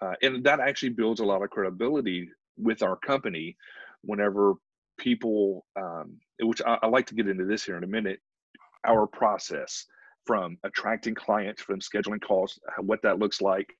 uh, 0.00 0.14
and 0.22 0.44
that 0.44 0.60
actually 0.60 0.90
builds 0.90 1.20
a 1.20 1.24
lot 1.24 1.42
of 1.42 1.50
credibility 1.50 2.30
with 2.56 2.82
our 2.82 2.96
company 2.96 3.56
whenever 4.02 4.54
people, 4.98 5.64
um, 5.76 6.18
which 6.40 6.60
I, 6.66 6.78
I 6.82 6.86
like 6.86 7.06
to 7.06 7.14
get 7.14 7.28
into 7.28 7.44
this 7.44 7.64
here 7.64 7.76
in 7.76 7.84
a 7.84 7.88
minute, 7.88 8.20
our 8.84 9.06
process 9.06 9.86
from 10.26 10.58
attracting 10.64 11.14
clients, 11.14 11.62
from 11.62 11.80
scheduling 11.80 12.20
calls, 12.20 12.58
what 12.80 13.00
that 13.02 13.18
looks 13.18 13.40
like. 13.40 13.74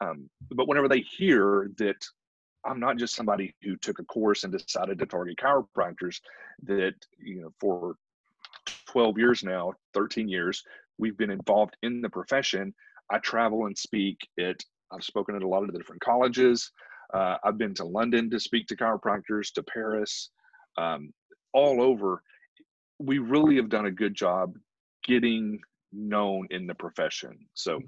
Um, 0.00 0.28
but 0.50 0.68
whenever 0.68 0.88
they 0.88 1.00
hear 1.00 1.70
that 1.78 1.96
I'm 2.66 2.80
not 2.80 2.96
just 2.96 3.14
somebody 3.14 3.54
who 3.62 3.76
took 3.76 3.98
a 3.98 4.04
course 4.04 4.44
and 4.44 4.52
decided 4.52 4.98
to 4.98 5.06
target 5.06 5.38
chiropractors, 5.38 6.20
that 6.64 6.94
you 7.18 7.42
know 7.42 7.52
for 7.60 7.96
12 8.86 9.18
years 9.18 9.44
now, 9.44 9.72
13 9.94 10.28
years, 10.28 10.62
we've 10.98 11.16
been 11.16 11.30
involved 11.30 11.76
in 11.82 12.00
the 12.00 12.08
profession. 12.08 12.74
I 13.10 13.18
travel 13.18 13.66
and 13.66 13.76
speak 13.76 14.18
at, 14.40 14.56
I've 14.92 15.04
spoken 15.04 15.36
at 15.36 15.42
a 15.42 15.48
lot 15.48 15.62
of 15.62 15.72
the 15.72 15.78
different 15.78 16.02
colleges. 16.02 16.72
Uh, 17.14 17.36
I've 17.44 17.58
been 17.58 17.74
to 17.74 17.84
London 17.84 18.30
to 18.30 18.40
speak 18.40 18.66
to 18.68 18.76
chiropractors, 18.76 19.52
to 19.54 19.62
Paris, 19.62 20.30
um, 20.76 21.12
all 21.52 21.80
over. 21.80 22.22
We 22.98 23.18
really 23.18 23.56
have 23.56 23.68
done 23.68 23.86
a 23.86 23.90
good 23.90 24.14
job 24.14 24.54
getting 25.04 25.60
known 25.92 26.48
in 26.50 26.66
the 26.66 26.74
profession. 26.74 27.38
So 27.54 27.80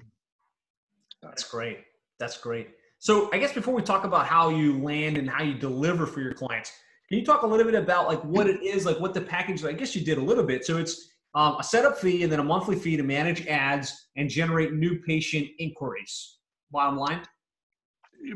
That's 1.23 1.45
great. 1.45 1.81
That's 2.21 2.39
great. 2.39 2.69
So 2.99 3.31
I 3.33 3.39
guess 3.39 3.53
before 3.53 3.75
we 3.75 3.83
talk 3.83 4.05
about 4.05 4.27
how 4.27 4.51
you 4.51 4.83
land 4.83 5.17
and 5.17 5.29
how 5.31 5.43
you 5.43 5.55
deliver 5.55 6.07
for 6.07 6.21
your 6.21 6.35
clients, 6.35 6.73
can 7.09 7.19
you 7.19 7.25
talk 7.25 7.43
a 7.43 7.47
little 7.47 7.65
bit 7.65 7.75
about 7.75 8.09
like 8.09 8.23
what 8.25 8.49
it 8.49 8.63
is, 8.63 8.85
like 8.85 8.99
what 9.01 9.15
the 9.15 9.21
package? 9.21 9.65
I 9.65 9.73
guess 9.73 9.95
you 9.95 10.05
did 10.05 10.19
a 10.19 10.21
little 10.23 10.45
bit. 10.45 10.65
So 10.65 10.79
it's 10.79 11.09
um, 11.35 11.57
a 11.59 11.65
setup 11.65 11.99
fee 11.99 12.23
and 12.23 12.33
then 12.33 12.41
a 12.41 12.45
monthly 12.45 12.77
fee 12.77 12.97
to 12.97 13.03
manage 13.03 13.47
ads 13.47 14.09
and 14.17 14.29
generate 14.29 14.75
new 14.75 15.01
patient 15.01 15.47
inquiries. 15.59 16.39
Bottom 16.71 16.99
line. 16.99 17.23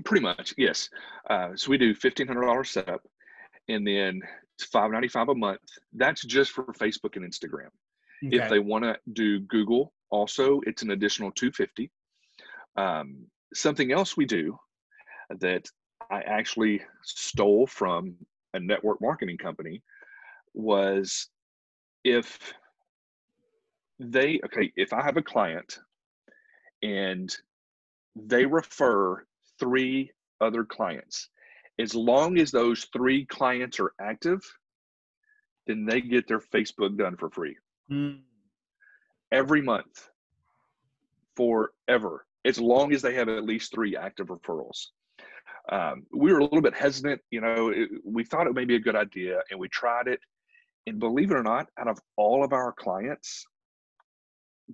pretty 0.04 0.23
much, 0.23 0.54
yes. 0.57 0.88
Uh, 1.28 1.49
so 1.54 1.71
we 1.71 1.76
do 1.76 1.95
$1,500 1.95 2.66
setup 2.66 3.02
and 3.69 3.87
then 3.87 4.23
it's 4.54 4.64
595 4.66 5.28
a 5.28 5.35
month. 5.35 5.61
That's 5.92 6.25
just 6.25 6.52
for 6.52 6.64
Facebook 6.64 7.16
and 7.16 7.31
Instagram. 7.31 7.69
Okay. 8.26 8.37
If 8.37 8.49
they 8.49 8.61
want 8.61 8.85
to 8.85 8.97
do 9.12 9.40
Google, 9.40 9.92
also 10.11 10.61
it's 10.66 10.83
an 10.83 10.92
additional 10.92 11.33
250. 11.33 11.90
Um, 12.76 13.26
something 13.54 13.92
else 13.92 14.16
we 14.16 14.25
do 14.25 14.59
that 15.40 15.66
I 16.11 16.21
actually 16.21 16.82
stole 17.02 17.66
from 17.66 18.14
a 18.54 18.61
network 18.61 19.00
marketing 19.00 19.38
company 19.38 19.82
was 20.54 21.28
if 22.04 22.52
they 23.99 24.40
okay, 24.44 24.73
if 24.76 24.92
I 24.92 25.02
have 25.02 25.16
a 25.16 25.23
client 25.23 25.78
and 26.82 27.35
they 28.16 28.44
refer 28.44 29.25
three 29.59 30.11
other 30.40 30.64
clients, 30.64 31.28
as 31.78 31.94
long 31.94 32.38
as 32.38 32.50
those 32.50 32.87
three 32.92 33.25
clients 33.26 33.78
are 33.80 33.92
active, 34.00 34.40
then 35.66 35.87
they 35.87 36.00
get 36.00 36.26
their 36.26 36.40
Facebook 36.40 36.99
done 36.99 37.16
for 37.16 37.30
free 37.30 37.56
Hmm. 37.88 38.16
every 39.30 39.62
month 39.62 40.11
forever 41.37 42.26
as 42.44 42.58
long 42.58 42.92
as 42.92 43.02
they 43.02 43.14
have 43.14 43.28
at 43.28 43.44
least 43.44 43.72
three 43.72 43.96
active 43.96 44.28
referrals. 44.28 44.87
Um, 45.70 46.06
we 46.12 46.32
were 46.32 46.40
a 46.40 46.44
little 46.44 46.61
bit 46.61 46.75
hesitant 46.75 47.20
you 47.30 47.40
know 47.40 47.68
it, 47.68 47.88
we 48.04 48.25
thought 48.25 48.49
it 48.49 48.54
may 48.54 48.64
be 48.64 48.75
a 48.75 48.80
good 48.80 48.96
idea 48.96 49.40
and 49.50 49.61
we 49.61 49.68
tried 49.68 50.08
it. 50.08 50.20
And 50.88 50.99
believe 50.99 51.30
it 51.30 51.37
or 51.37 51.44
not 51.44 51.68
out 51.78 51.87
of 51.87 51.99
all 52.16 52.42
of 52.42 52.52
our 52.52 52.72
clients 52.72 53.46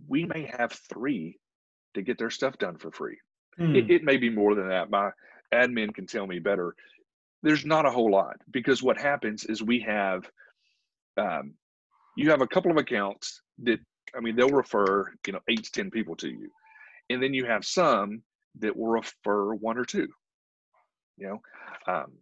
we 0.06 0.24
may 0.24 0.50
have 0.56 0.72
three 0.88 1.38
to 1.94 2.02
get 2.02 2.18
their 2.18 2.30
stuff 2.30 2.56
done 2.58 2.78
for 2.78 2.90
free. 2.90 3.18
Hmm. 3.58 3.74
it, 3.74 3.90
it 3.90 4.04
may 4.04 4.16
be 4.16 4.30
more 4.30 4.54
than 4.54 4.68
that. 4.68 4.90
My 4.90 5.10
admin 5.52 5.92
can 5.92 6.06
tell 6.06 6.26
me 6.26 6.38
better. 6.38 6.74
There's 7.42 7.66
not 7.66 7.86
a 7.86 7.90
whole 7.90 8.10
lot 8.10 8.36
because 8.50 8.82
what 8.82 8.98
happens 8.98 9.44
is 9.44 9.62
we 9.62 9.80
have 9.80 10.24
um, 11.16 11.54
you 12.16 12.30
have 12.30 12.40
a 12.40 12.46
couple 12.46 12.70
of 12.70 12.76
accounts 12.76 13.42
that 13.62 13.78
i 14.16 14.20
mean 14.20 14.36
they'll 14.36 14.48
refer 14.48 15.12
you 15.26 15.32
know 15.32 15.40
eight 15.48 15.64
to 15.64 15.72
ten 15.72 15.90
people 15.90 16.16
to 16.16 16.28
you 16.28 16.50
and 17.10 17.22
then 17.22 17.34
you 17.34 17.44
have 17.46 17.64
some 17.64 18.22
that 18.58 18.76
will 18.76 18.88
refer 18.88 19.54
one 19.54 19.78
or 19.78 19.84
two 19.84 20.08
you 21.16 21.26
know 21.28 21.40
um, 21.92 22.12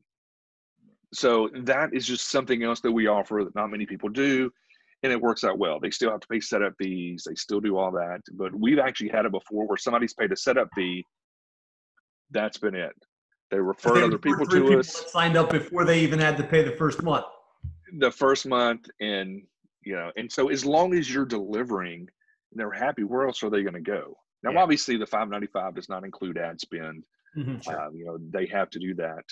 so 1.13 1.49
that 1.55 1.95
is 1.95 2.07
just 2.07 2.29
something 2.31 2.63
else 2.63 2.81
that 2.81 2.93
we 2.93 3.07
offer 3.07 3.43
that 3.45 3.55
not 3.55 3.71
many 3.71 3.87
people 3.87 4.09
do 4.09 4.51
and 5.03 5.13
it 5.13 5.21
works 5.21 5.45
out 5.45 5.59
well. 5.59 5.79
They 5.79 5.91
still 5.91 6.11
have 6.11 6.21
to 6.21 6.27
pay 6.27 6.41
setup 6.41 6.73
fees 6.79 7.25
they 7.27 7.35
still 7.35 7.61
do 7.61 7.77
all 7.77 7.93
that 7.93 8.21
but 8.33 8.55
we've 8.55 8.79
actually 8.79 9.11
had 9.11 9.25
it 9.25 9.33
before 9.33 9.67
where 9.67 9.77
somebody's 9.77 10.15
paid 10.15 10.33
a 10.33 10.37
setup 10.37 10.69
fee 10.75 11.05
that's 12.31 12.59
been 12.59 12.75
it. 12.75 12.93
They 13.53 13.61
refer 13.61 13.95
They 13.95 14.03
other 14.03 14.17
referred 14.17 14.23
people 14.39 14.47
to 14.47 14.79
us. 14.81 15.05
signed 15.13 15.37
up 15.37 15.51
before 15.51 15.85
they 15.85 16.01
even 16.01 16.19
had 16.19 16.37
to 16.39 16.43
pay 16.43 16.63
the 16.65 16.73
first 16.73 17.03
month. 17.03 17.27
the 17.99 18.11
first 18.11 18.47
month 18.47 18.89
and 19.01 19.43
you 19.85 19.95
know 19.95 20.11
and 20.17 20.31
so 20.31 20.49
as 20.49 20.65
long 20.65 20.93
as 20.95 21.13
you're 21.13 21.25
delivering 21.25 22.01
and 22.01 22.09
they're 22.61 22.73
happy 22.73 23.05
where 23.05 23.27
else 23.27 23.43
are 23.45 23.51
they 23.51 23.63
going 23.63 23.75
to 23.75 23.81
go 23.81 24.17
now 24.43 24.53
Yeah. 24.53 24.63
obviously 24.63 24.97
the 24.97 25.07
595 25.07 25.75
does 25.75 25.89
not 25.89 26.05
include 26.05 26.39
ad 26.39 26.61
spend. 26.61 27.05
Mhm, 27.37 27.63
sure. 27.63 27.81
um, 27.81 27.95
you 27.95 28.05
know 28.07 28.19
they 28.31 28.47
have 28.47 28.71
to 28.71 28.79
do 28.79 28.95
that. 28.95 29.25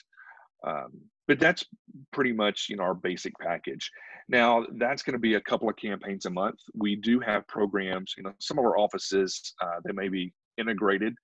Um, 0.66 0.92
but 1.26 1.38
that's 1.38 1.64
pretty 2.12 2.32
much 2.32 2.66
you 2.68 2.76
know 2.76 2.84
our 2.84 2.94
basic 2.94 3.32
package. 3.38 3.90
Now 4.28 4.66
that's 4.78 5.02
going 5.02 5.12
to 5.14 5.18
be 5.18 5.34
a 5.34 5.40
couple 5.40 5.68
of 5.68 5.76
campaigns 5.76 6.26
a 6.26 6.30
month. 6.30 6.58
We 6.75 6.96
do 6.96 7.20
have 7.20 7.46
programs 7.49 8.14
you 8.16 8.23
know 8.25 8.32
some 8.38 8.58
of 8.58 8.64
our 8.64 8.78
offices 8.78 9.54
uh, 9.62 9.80
they 9.84 9.92
may 9.92 10.08
be 10.08 10.32
integrated 10.58 11.14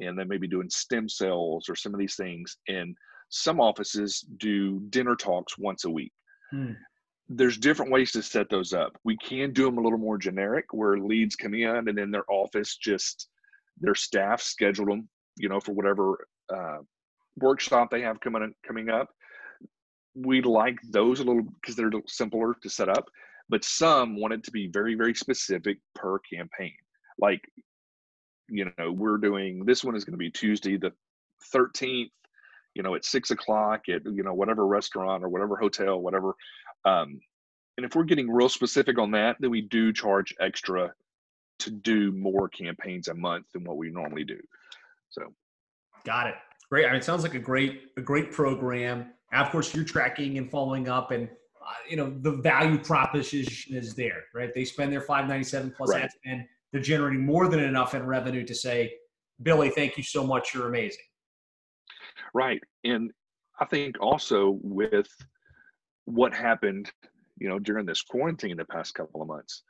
and 0.00 0.18
they 0.18 0.24
may 0.24 0.38
be 0.38 0.48
doing 0.48 0.68
stem 0.70 1.08
cells 1.08 1.68
or 1.68 1.76
some 1.76 1.92
of 1.94 2.00
these 2.00 2.16
things. 2.16 2.56
And 2.68 2.96
some 3.28 3.60
offices 3.60 4.20
do 4.38 4.80
dinner 4.90 5.14
talks 5.14 5.56
once 5.58 5.84
a 5.84 5.90
week. 5.90 6.12
Hmm. 6.50 6.72
There's 7.32 7.56
different 7.56 7.92
ways 7.92 8.10
to 8.10 8.22
set 8.22 8.50
those 8.50 8.72
up. 8.72 8.98
We 9.04 9.16
can 9.16 9.52
do 9.52 9.64
them 9.64 9.78
a 9.78 9.80
little 9.80 10.00
more 10.00 10.18
generic 10.18 10.66
where 10.72 10.98
leads 10.98 11.36
come 11.36 11.54
in 11.54 11.88
and 11.88 11.96
then 11.96 12.10
their 12.10 12.28
office 12.28 12.76
just 12.76 13.28
their 13.80 13.94
staff 13.94 14.42
schedule 14.42 14.86
them, 14.86 15.08
you 15.36 15.48
know, 15.48 15.60
for 15.60 15.72
whatever 15.72 16.26
uh, 16.52 16.78
workshop 17.36 17.88
they 17.90 18.00
have 18.00 18.20
coming 18.20 18.52
coming 18.66 18.90
up. 18.90 19.08
We 20.16 20.42
like 20.42 20.76
those 20.90 21.20
a 21.20 21.24
little 21.24 21.42
because 21.42 21.76
they're 21.76 21.92
simpler 22.08 22.56
to 22.62 22.68
set 22.68 22.88
up, 22.88 23.08
but 23.48 23.64
some 23.64 24.20
want 24.20 24.34
it 24.34 24.42
to 24.44 24.50
be 24.50 24.66
very 24.66 24.96
very 24.96 25.14
specific 25.14 25.78
per 25.94 26.18
campaign. 26.18 26.74
Like, 27.16 27.42
you 28.48 28.72
know, 28.76 28.90
we're 28.90 29.18
doing 29.18 29.64
this 29.64 29.84
one 29.84 29.94
is 29.94 30.04
going 30.04 30.14
to 30.14 30.18
be 30.18 30.32
Tuesday 30.32 30.76
the 30.76 30.92
13th 31.54 32.10
you 32.74 32.82
know, 32.82 32.94
at 32.94 33.04
six 33.04 33.30
o'clock 33.30 33.88
at 33.88 34.02
you 34.04 34.22
know 34.22 34.34
whatever 34.34 34.66
restaurant 34.66 35.24
or 35.24 35.28
whatever 35.28 35.56
hotel, 35.56 36.00
whatever. 36.00 36.34
Um, 36.84 37.20
and 37.76 37.86
if 37.86 37.94
we're 37.94 38.04
getting 38.04 38.30
real 38.30 38.48
specific 38.48 38.98
on 38.98 39.10
that, 39.12 39.36
then 39.40 39.50
we 39.50 39.62
do 39.62 39.92
charge 39.92 40.34
extra 40.40 40.92
to 41.60 41.70
do 41.70 42.12
more 42.12 42.48
campaigns 42.48 43.08
a 43.08 43.14
month 43.14 43.46
than 43.52 43.64
what 43.64 43.76
we 43.76 43.90
normally 43.90 44.24
do. 44.24 44.38
So 45.10 45.22
Got 46.04 46.28
it. 46.28 46.34
Great. 46.70 46.86
I 46.86 46.88
mean, 46.88 46.96
it 46.96 47.04
sounds 47.04 47.22
like 47.22 47.34
a 47.34 47.38
great, 47.38 47.90
a 47.96 48.00
great 48.00 48.32
program. 48.32 49.06
And 49.32 49.42
of 49.44 49.50
course, 49.50 49.74
you're 49.74 49.84
tracking 49.84 50.38
and 50.38 50.50
following 50.50 50.88
up, 50.88 51.10
and 51.10 51.28
uh, 51.28 51.72
you 51.88 51.96
know 51.96 52.10
the 52.20 52.32
value 52.38 52.78
proposition 52.78 53.76
is 53.76 53.94
there, 53.94 54.24
right? 54.34 54.50
They 54.54 54.64
spend 54.64 54.92
their 54.92 55.02
597 55.02 55.74
plus 55.76 55.90
Right. 55.90 56.04
ad 56.04 56.10
spend. 56.12 56.44
They're 56.72 56.80
generating 56.80 57.24
more 57.26 57.48
than 57.48 57.60
enough 57.60 57.94
in 57.94 58.04
revenue 58.06 58.44
to 58.46 58.54
say, 58.54 58.92
Billy, 59.42 59.70
thank 59.70 59.96
you 59.96 60.02
so 60.02 60.26
much. 60.26 60.54
You're 60.54 60.68
amazing. 60.68 61.02
right, 62.34 62.62
and 62.84 63.10
I 63.60 63.64
think 63.66 63.96
also 64.00 64.58
with 64.62 65.08
what 66.12 66.34
happened, 66.34 66.90
you 67.38 67.48
know, 67.48 67.58
during 67.58 67.86
this 67.86 68.02
quarantine 68.02 68.56
the 68.56 68.64
past 68.64 68.94
couple 68.94 69.22
of 69.22 69.28
months, 69.28 69.62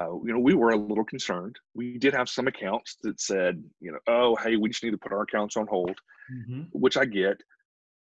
uh, 0.00 0.12
you 0.24 0.32
know, 0.32 0.38
we 0.38 0.54
were 0.54 0.70
a 0.70 0.76
little 0.76 1.04
concerned. 1.04 1.56
We 1.74 1.98
did 1.98 2.14
have 2.14 2.28
some 2.28 2.46
accounts 2.46 2.96
that 3.02 3.20
said, 3.20 3.62
you 3.80 3.92
know, 3.92 3.98
oh, 4.06 4.36
hey, 4.36 4.56
we 4.56 4.68
just 4.68 4.84
need 4.84 4.90
to 4.92 4.98
put 4.98 5.12
our 5.12 5.22
accounts 5.22 5.56
on 5.56 5.66
hold. 5.66 5.98
which 6.72 6.96
I 6.98 7.04
get, 7.06 7.42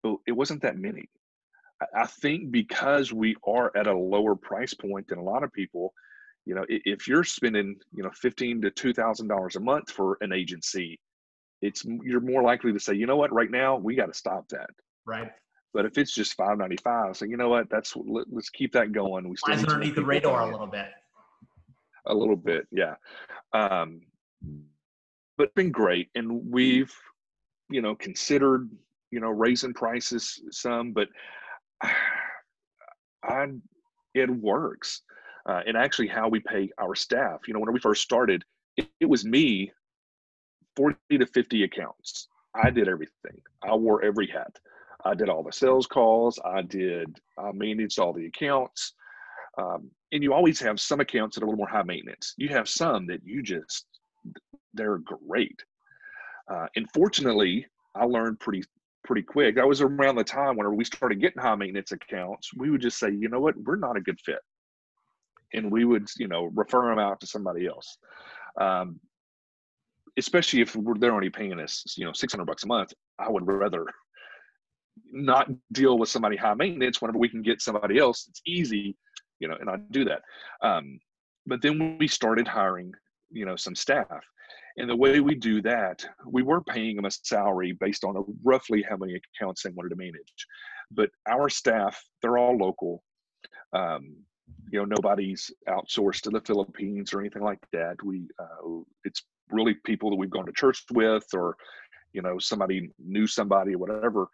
but 0.02 0.16
it 0.26 0.32
wasn't 0.32 0.62
that 0.62 0.76
many. 0.76 1.08
I- 1.94 2.06
think 2.06 2.50
because 2.50 3.12
we 3.12 3.36
are 3.46 3.70
at 3.76 3.86
a 3.86 3.96
lower 3.96 4.34
price 4.34 4.74
point 4.74 5.06
than 5.08 5.18
a 5.18 5.22
lot 5.22 5.44
of 5.44 5.52
people, 5.52 5.94
you 6.44 6.54
know, 6.54 6.64
if 6.68 7.06
you're 7.06 7.24
spending, 7.24 7.76
you 7.94 8.02
know, 8.02 8.10
fifteen 8.14 8.60
to 8.62 8.70
two 8.70 8.92
thousand 8.92 9.28
dollars 9.28 9.56
a 9.56 9.60
month 9.60 9.90
for 9.90 10.16
an 10.22 10.32
agency, 10.32 10.98
it's 11.62 11.84
you're 11.84 12.20
more 12.20 12.42
likely 12.42 12.72
to 12.72 12.80
say, 12.80 12.94
you 12.94 13.06
know 13.06 13.16
what, 13.16 13.32
right 13.32 13.50
now 13.50 13.76
we 13.76 13.94
got 13.94 14.06
to 14.06 14.14
stop 14.14 14.48
that. 14.48 14.70
Right. 15.06 15.30
But 15.76 15.84
if 15.84 15.98
it's 15.98 16.12
just 16.12 16.34
five 16.34 16.58
ninety 16.58 16.78
five, 16.78 17.16
so 17.16 17.26
you 17.26 17.36
know 17.36 17.48
what, 17.48 17.68
that's 17.68 17.94
let, 17.96 18.26
us 18.36 18.48
keep 18.48 18.72
that 18.72 18.92
going. 18.92 19.28
We 19.28 19.36
still 19.36 19.54
underneath 19.54 19.94
the 19.94 20.04
radar 20.04 20.48
a 20.48 20.50
little 20.50 20.66
bit. 20.66 20.88
a 22.06 22.14
little 22.14 22.36
bit 22.36 22.68
yeah 22.70 22.94
um 23.52 24.00
but 25.36 25.44
it's 25.44 25.54
been 25.54 25.72
great 25.72 26.08
and 26.14 26.52
we've 26.52 26.94
you 27.68 27.82
know 27.82 27.96
considered 27.96 28.70
you 29.10 29.20
know, 29.20 29.30
raising 29.30 29.72
prices 29.72 30.42
some, 30.50 30.92
but 30.92 31.08
I, 31.82 33.46
it 34.14 34.30
works. 34.30 35.02
Uh, 35.48 35.62
and 35.66 35.76
actually, 35.76 36.08
how 36.08 36.28
we 36.28 36.40
pay 36.40 36.70
our 36.78 36.94
staff. 36.94 37.40
You 37.46 37.54
know, 37.54 37.60
when 37.60 37.72
we 37.72 37.80
first 37.80 38.02
started, 38.02 38.44
it, 38.76 38.88
it 39.00 39.06
was 39.06 39.24
me, 39.24 39.72
forty 40.74 41.18
to 41.18 41.26
fifty 41.26 41.62
accounts. 41.62 42.28
I 42.54 42.70
did 42.70 42.88
everything. 42.88 43.40
I 43.62 43.74
wore 43.74 44.02
every 44.02 44.26
hat. 44.26 44.58
I 45.04 45.14
did 45.14 45.28
all 45.28 45.42
the 45.42 45.52
sales 45.52 45.86
calls. 45.86 46.38
I 46.44 46.62
did. 46.62 47.18
I 47.38 47.52
managed 47.52 47.98
all 47.98 48.12
the 48.12 48.26
accounts. 48.26 48.94
Um, 49.58 49.90
and 50.12 50.22
you 50.22 50.32
always 50.32 50.60
have 50.60 50.80
some 50.80 51.00
accounts 51.00 51.34
that 51.34 51.42
are 51.42 51.46
a 51.46 51.48
little 51.48 51.58
more 51.58 51.68
high 51.68 51.82
maintenance. 51.82 52.34
You 52.36 52.48
have 52.50 52.68
some 52.68 53.06
that 53.06 53.20
you 53.24 53.42
just 53.42 53.86
they're 54.74 54.98
great. 54.98 55.58
Uh, 56.50 56.66
and 56.76 56.86
fortunately, 56.92 57.66
I 57.94 58.04
learned 58.04 58.40
pretty 58.40 58.62
pretty 59.04 59.22
quick. 59.22 59.54
That 59.54 59.66
was 59.66 59.80
around 59.80 60.16
the 60.16 60.24
time 60.24 60.56
whenever 60.56 60.74
we 60.74 60.84
started 60.84 61.20
getting 61.20 61.40
high 61.40 61.54
maintenance 61.54 61.92
accounts, 61.92 62.50
we 62.54 62.70
would 62.70 62.82
just 62.82 62.98
say, 62.98 63.10
you 63.10 63.28
know 63.28 63.40
what, 63.40 63.56
we're 63.56 63.76
not 63.76 63.96
a 63.96 64.00
good 64.00 64.20
fit, 64.20 64.40
and 65.54 65.70
we 65.70 65.84
would 65.84 66.08
you 66.18 66.28
know 66.28 66.50
refer 66.54 66.88
them 66.88 66.98
out 66.98 67.20
to 67.20 67.26
somebody 67.26 67.66
else. 67.66 67.98
Um, 68.60 69.00
especially 70.18 70.60
if 70.60 70.76
they're 70.98 71.12
only 71.12 71.30
paying 71.30 71.58
us 71.60 71.94
you 71.96 72.04
know 72.04 72.12
600 72.12 72.44
bucks 72.44 72.64
a 72.64 72.68
month, 72.68 72.92
I 73.18 73.30
would 73.30 73.46
rather 73.46 73.86
not 75.10 75.48
deal 75.72 75.98
with 75.98 76.08
somebody 76.08 76.36
high 76.36 76.54
maintenance 76.54 77.00
whenever 77.00 77.18
we 77.18 77.28
can 77.28 77.42
get 77.42 77.60
somebody 77.60 77.98
else. 77.98 78.26
It's 78.28 78.42
easy, 78.46 78.96
you 79.40 79.48
know, 79.48 79.56
and 79.60 79.70
I 79.70 79.76
do 79.90 80.04
that. 80.04 80.22
Um, 80.62 80.98
but 81.46 81.62
then 81.62 81.96
we 81.98 82.08
started 82.08 82.48
hiring, 82.48 82.92
you 83.30 83.46
know, 83.46 83.56
some 83.56 83.74
staff 83.74 84.08
and 84.78 84.90
the 84.90 84.96
way 84.96 85.20
we 85.20 85.34
do 85.34 85.62
that, 85.62 86.06
we 86.26 86.42
were 86.42 86.60
paying 86.60 86.96
them 86.96 87.06
a 87.06 87.10
salary 87.10 87.72
based 87.72 88.04
on 88.04 88.22
roughly 88.44 88.84
how 88.88 88.96
many 88.96 89.14
accounts 89.14 89.62
they 89.62 89.70
wanted 89.70 89.90
to 89.90 89.96
manage. 89.96 90.46
But 90.90 91.10
our 91.26 91.48
staff, 91.48 92.02
they're 92.20 92.36
all 92.36 92.56
local. 92.56 93.02
Um, 93.72 94.16
you 94.70 94.78
know, 94.78 94.84
nobody's 94.84 95.50
outsourced 95.68 96.20
to 96.22 96.30
the 96.30 96.42
Philippines 96.42 97.14
or 97.14 97.20
anything 97.20 97.42
like 97.42 97.58
that. 97.72 97.96
We, 98.04 98.28
uh, 98.38 98.80
it's 99.04 99.22
really 99.50 99.74
people 99.84 100.10
that 100.10 100.16
we've 100.16 100.30
gone 100.30 100.46
to 100.46 100.52
church 100.52 100.84
with, 100.92 101.24
or 101.32 101.56
you 102.12 102.20
know, 102.20 102.38
somebody 102.38 102.90
knew 102.98 103.26
somebody 103.26 103.74
or 103.74 103.78
whatever. 103.78 104.28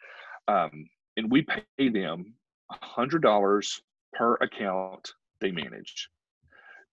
Um, 0.48 0.86
and 1.16 1.30
we 1.30 1.42
pay 1.42 1.88
them 1.88 2.34
a 2.70 2.84
hundred 2.84 3.22
dollars 3.22 3.80
per 4.12 4.34
account 4.36 5.12
they 5.40 5.50
manage. 5.50 6.08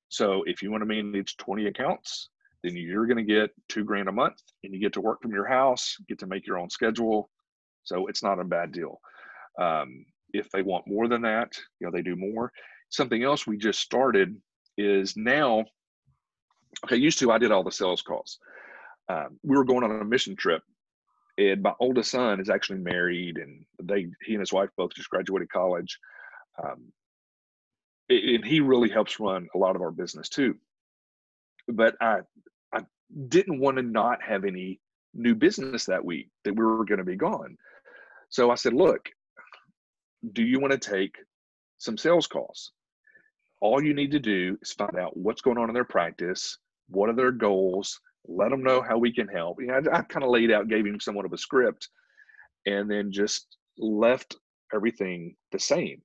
So 0.10 0.44
if 0.46 0.62
you 0.62 0.72
want 0.72 0.82
to 0.82 0.86
manage 0.86 1.38
20 1.38 1.68
accounts, 1.68 2.30
then 2.64 2.76
you're 2.76 3.06
going 3.06 3.18
to 3.18 3.24
get 3.24 3.52
two 3.70 3.84
grand 3.84 4.10
a 4.10 4.12
month 4.12 4.42
and 4.64 4.74
you 4.74 4.80
get 4.80 4.94
to 4.94 5.02
work 5.02 5.22
from 5.22 5.32
your 5.32 5.48
house, 5.48 5.96
get 6.10 6.20
to 6.20 6.28
make 6.28 6.46
your 6.46 6.58
own 6.58 6.70
schedule. 6.70 7.30
So 7.84 8.08
it's 8.08 8.24
not 8.24 8.40
a 8.40 8.44
bad 8.44 8.72
deal. 8.72 9.00
Um, 9.60 10.06
if 10.34 10.50
they 10.50 10.62
want 10.62 10.88
more 10.88 11.08
than 11.08 11.22
that, 11.22 11.54
you 11.80 11.88
know, 11.88 11.92
they 11.92 12.02
do 12.02 12.16
more. 12.16 12.52
Something 12.90 13.24
else 13.24 13.48
we 13.48 13.58
just 13.58 13.80
started 13.80 14.36
is 14.78 15.16
now, 15.16 15.66
okay, 16.86 16.98
used 16.98 17.20
to 17.20 17.32
I 17.32 17.38
did 17.38 17.52
all 17.52 17.64
the 17.64 17.72
sales 17.72 18.02
calls. 18.02 18.40
Um, 19.08 19.40
we 19.44 19.56
were 19.58 19.64
going 19.64 19.84
on 19.84 20.02
a 20.02 20.06
mission 20.06 20.36
trip 20.36 20.62
and 21.40 21.62
my 21.62 21.74
oldest 21.80 22.12
son 22.12 22.40
is 22.40 22.50
actually 22.50 22.80
married 22.80 23.38
and 23.38 23.66
they, 23.82 24.08
he 24.26 24.34
and 24.34 24.42
his 24.42 24.54
wife 24.54 24.70
both 24.78 24.94
just 24.94 25.10
graduated 25.10 25.50
college. 25.50 25.98
Um, 26.64 26.92
and 28.10 28.44
he 28.44 28.60
really 28.60 28.90
helps 28.90 29.20
run 29.20 29.48
a 29.56 29.58
lot 29.58 29.76
of 29.76 29.82
our 29.82 29.92
business 29.92 30.30
too 30.30 30.56
but 31.72 31.96
I 32.02 32.20
I 32.74 32.82
didn't 33.28 33.60
want 33.60 33.78
to 33.78 33.84
not 33.84 34.22
have 34.22 34.46
any 34.46 34.80
new 35.14 35.36
business 35.36 35.86
that 35.86 36.04
week 36.04 36.30
that 36.44 36.56
we 36.56 36.64
were 36.64 36.86
going 36.86 37.00
to 37.00 37.04
be 37.04 37.16
gone. 37.16 37.58
So 38.30 38.52
I 38.52 38.56
said, 38.56 38.74
look, 38.74 39.10
do 40.34 40.44
you 40.44 40.60
want 40.60 40.72
to 40.72 40.78
take 40.78 41.16
some 41.80 41.98
sales 41.98 42.28
calls? 42.28 42.72
All 43.62 43.84
you 43.84 43.94
need 43.94 44.12
to 44.12 44.20
do 44.20 44.58
is 44.62 44.74
find 44.74 44.96
out 44.98 45.18
what's 45.18 45.42
going 45.42 45.58
on 45.58 45.70
in 45.70 45.74
their 45.74 45.84
practice, 45.84 46.58
what 46.90 47.10
are 47.10 47.16
their 47.16 47.32
goals, 47.32 48.00
let 48.28 48.50
them 48.50 48.64
know 48.64 48.82
how 48.82 48.98
we 48.98 49.14
can 49.14 49.28
help. 49.28 49.62
You 49.62 49.68
know, 49.68 49.82
I, 49.92 50.00
I 50.00 50.02
kind 50.04 50.24
of 50.24 50.30
laid 50.30 50.52
out, 50.52 50.68
gave 50.68 50.86
him 50.86 51.00
somewhat 51.00 51.26
of 51.26 51.34
a 51.34 51.38
script, 51.38 51.90
and 52.66 52.90
then 52.90 53.12
just 53.12 53.58
left 53.78 54.36
everything 54.74 55.36
the 55.52 55.60
same. 55.60 56.02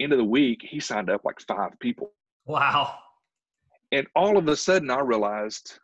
End 0.00 0.12
of 0.12 0.18
the 0.18 0.24
week, 0.24 0.60
he 0.62 0.78
signed 0.78 1.10
up 1.10 1.22
like 1.24 1.40
five 1.40 1.70
people. 1.80 2.12
Wow 2.44 2.98
and 3.92 4.06
all 4.14 4.36
of 4.36 4.48
a 4.48 4.56
sudden 4.56 4.90
I 4.90 5.00
realized 5.00 5.78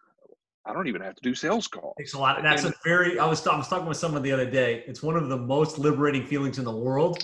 I 0.64 0.72
don't 0.72 0.86
even 0.86 1.02
have 1.02 1.16
to 1.16 1.22
do 1.22 1.34
sales 1.34 1.66
calls. 1.66 1.94
Takes 1.98 2.14
a 2.14 2.18
lot. 2.18 2.40
That's 2.42 2.64
and, 2.64 2.72
a 2.72 2.76
very. 2.84 3.18
I 3.18 3.26
was 3.26 3.44
I 3.46 3.56
was 3.56 3.68
talking 3.68 3.86
with 3.86 3.96
someone 3.96 4.22
the 4.22 4.32
other 4.32 4.48
day. 4.48 4.84
It's 4.86 5.02
one 5.02 5.16
of 5.16 5.28
the 5.28 5.36
most 5.36 5.78
liberating 5.78 6.24
feelings 6.24 6.58
in 6.58 6.64
the 6.64 6.76
world 6.76 7.18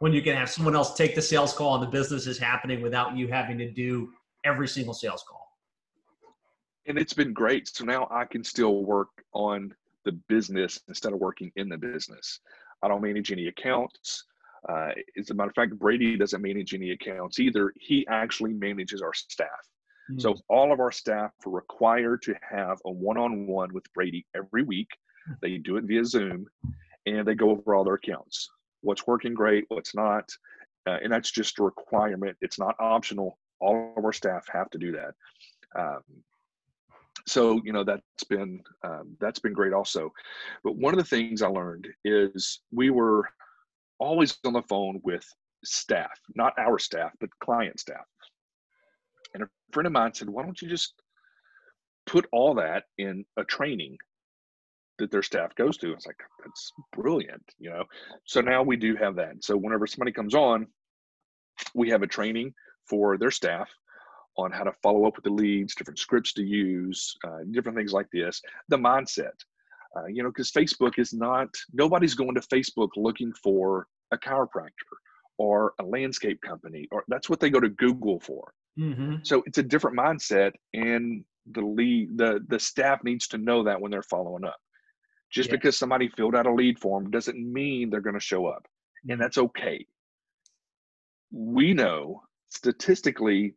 when 0.00 0.12
you 0.12 0.22
can 0.22 0.34
have 0.34 0.50
someone 0.50 0.74
else 0.74 0.94
take 0.94 1.14
the 1.14 1.22
sales 1.22 1.52
call 1.52 1.74
and 1.74 1.82
the 1.84 1.90
business 1.90 2.26
is 2.26 2.38
happening 2.38 2.80
without 2.80 3.16
you 3.16 3.28
having 3.28 3.58
to 3.58 3.70
do 3.70 4.10
every 4.44 4.66
single 4.66 4.94
sales 4.94 5.22
call. 5.28 5.49
And 6.86 6.98
it's 6.98 7.12
been 7.12 7.32
great. 7.32 7.68
So 7.68 7.84
now 7.84 8.08
I 8.10 8.24
can 8.24 8.42
still 8.42 8.84
work 8.84 9.08
on 9.32 9.74
the 10.04 10.12
business 10.28 10.80
instead 10.88 11.12
of 11.12 11.18
working 11.18 11.52
in 11.56 11.68
the 11.68 11.76
business. 11.76 12.40
I 12.82 12.88
don't 12.88 13.02
manage 13.02 13.32
any 13.32 13.48
accounts. 13.48 14.24
Uh, 14.68 14.90
as 15.18 15.30
a 15.30 15.34
matter 15.34 15.50
of 15.50 15.54
fact, 15.54 15.78
Brady 15.78 16.16
doesn't 16.16 16.42
manage 16.42 16.74
any 16.74 16.90
accounts 16.90 17.38
either. 17.38 17.72
He 17.78 18.06
actually 18.08 18.54
manages 18.54 19.02
our 19.02 19.14
staff. 19.14 19.48
So 20.18 20.32
hmm. 20.32 20.38
all 20.48 20.72
of 20.72 20.80
our 20.80 20.90
staff 20.90 21.32
are 21.46 21.50
required 21.52 22.22
to 22.22 22.34
have 22.48 22.78
a 22.84 22.90
one-on-one 22.90 23.72
with 23.72 23.92
Brady 23.92 24.26
every 24.34 24.62
week. 24.62 24.88
They 25.40 25.58
do 25.58 25.76
it 25.76 25.84
via 25.84 26.04
Zoom, 26.04 26.46
and 27.06 27.26
they 27.26 27.34
go 27.34 27.50
over 27.50 27.74
all 27.74 27.84
their 27.84 27.94
accounts. 27.94 28.50
What's 28.80 29.06
working 29.06 29.34
great, 29.34 29.64
what's 29.68 29.94
not, 29.94 30.28
uh, 30.86 30.98
and 31.02 31.12
that's 31.12 31.30
just 31.30 31.58
a 31.58 31.62
requirement. 31.62 32.36
It's 32.40 32.58
not 32.58 32.74
optional. 32.80 33.38
All 33.60 33.94
of 33.96 34.04
our 34.04 34.12
staff 34.12 34.46
have 34.52 34.70
to 34.70 34.78
do 34.78 34.92
that. 34.92 35.14
Um, 35.78 36.00
so 37.26 37.60
you 37.64 37.72
know 37.72 37.84
that's 37.84 38.24
been 38.28 38.60
um, 38.82 39.16
that's 39.20 39.38
been 39.38 39.52
great 39.52 39.72
also. 39.72 40.12
But 40.64 40.76
one 40.76 40.94
of 40.94 40.98
the 40.98 41.04
things 41.04 41.42
I 41.42 41.48
learned 41.48 41.88
is 42.04 42.60
we 42.72 42.90
were 42.90 43.28
always 43.98 44.36
on 44.44 44.54
the 44.54 44.62
phone 44.62 45.00
with 45.04 45.24
staff, 45.64 46.18
not 46.34 46.58
our 46.58 46.78
staff, 46.78 47.12
but 47.20 47.30
client 47.42 47.78
staff. 47.78 48.04
And 49.34 49.42
a 49.42 49.48
friend 49.72 49.86
of 49.86 49.92
mine 49.92 50.14
said, 50.14 50.28
why 50.28 50.42
don't 50.42 50.60
you 50.60 50.68
just 50.68 50.94
put 52.06 52.26
all 52.32 52.54
that 52.54 52.84
in 52.98 53.24
a 53.36 53.44
training 53.44 53.96
that 54.98 55.10
their 55.10 55.22
staff 55.22 55.54
goes 55.54 55.76
to? 55.78 55.90
I 55.90 55.94
was 55.94 56.06
like, 56.06 56.20
that's 56.42 56.72
brilliant, 56.92 57.44
you 57.58 57.70
know. 57.70 57.84
So 58.24 58.40
now 58.40 58.62
we 58.62 58.76
do 58.76 58.96
have 58.96 59.16
that. 59.16 59.44
So 59.44 59.56
whenever 59.56 59.86
somebody 59.86 60.12
comes 60.12 60.34
on, 60.34 60.66
we 61.74 61.90
have 61.90 62.02
a 62.02 62.06
training 62.06 62.54
for 62.88 63.18
their 63.18 63.30
staff 63.30 63.68
on 64.36 64.50
how 64.50 64.64
to 64.64 64.72
follow 64.82 65.06
up 65.06 65.16
with 65.16 65.24
the 65.24 65.30
leads, 65.30 65.74
different 65.74 65.98
scripts 65.98 66.32
to 66.34 66.42
use, 66.42 67.16
uh, 67.26 67.38
different 67.50 67.76
things 67.76 67.92
like 67.92 68.06
this. 68.12 68.40
The 68.68 68.76
mindset, 68.76 69.32
uh, 69.96 70.06
you 70.06 70.22
know, 70.22 70.30
because 70.30 70.50
Facebook 70.50 70.98
is 70.98 71.12
not, 71.12 71.48
nobody's 71.72 72.14
going 72.14 72.34
to 72.34 72.40
Facebook 72.40 72.90
looking 72.96 73.32
for 73.42 73.86
a 74.12 74.18
chiropractor 74.18 74.70
or 75.38 75.74
a 75.80 75.82
landscape 75.82 76.40
company, 76.42 76.86
or 76.90 77.04
that's 77.08 77.30
what 77.30 77.40
they 77.40 77.50
go 77.50 77.60
to 77.60 77.68
Google 77.70 78.20
for. 78.20 78.52
Mm-hmm. 78.78 79.16
So 79.22 79.42
it's 79.46 79.58
a 79.58 79.62
different 79.62 79.98
mindset, 79.98 80.52
and 80.74 81.24
the 81.52 81.62
lead 81.62 82.16
the 82.16 82.44
the 82.48 82.58
staff 82.58 83.02
needs 83.02 83.26
to 83.28 83.38
know 83.38 83.64
that 83.64 83.80
when 83.80 83.90
they're 83.90 84.02
following 84.02 84.44
up. 84.44 84.58
Just 85.30 85.48
yeah. 85.48 85.56
because 85.56 85.78
somebody 85.78 86.08
filled 86.08 86.34
out 86.34 86.46
a 86.46 86.52
lead 86.52 86.78
form 86.78 87.10
doesn't 87.10 87.38
mean 87.52 87.88
they're 87.88 88.00
going 88.00 88.14
to 88.14 88.20
show 88.20 88.46
up, 88.46 88.66
and 89.02 89.12
mm-hmm. 89.12 89.22
that's 89.22 89.38
okay. 89.38 89.86
We 91.32 91.72
know 91.72 92.22
statistically, 92.50 93.54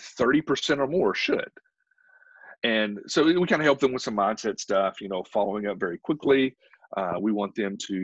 thirty 0.00 0.40
percent 0.40 0.80
or 0.80 0.86
more 0.86 1.14
should. 1.14 1.50
And 2.62 2.98
so 3.06 3.24
we 3.24 3.46
kind 3.46 3.60
of 3.60 3.66
help 3.66 3.80
them 3.80 3.92
with 3.92 4.02
some 4.02 4.16
mindset 4.16 4.58
stuff, 4.58 5.00
you 5.00 5.08
know, 5.08 5.22
following 5.24 5.66
up 5.66 5.78
very 5.78 5.98
quickly. 5.98 6.56
Uh, 6.96 7.14
we 7.20 7.30
want 7.30 7.54
them 7.54 7.76
to, 7.88 7.94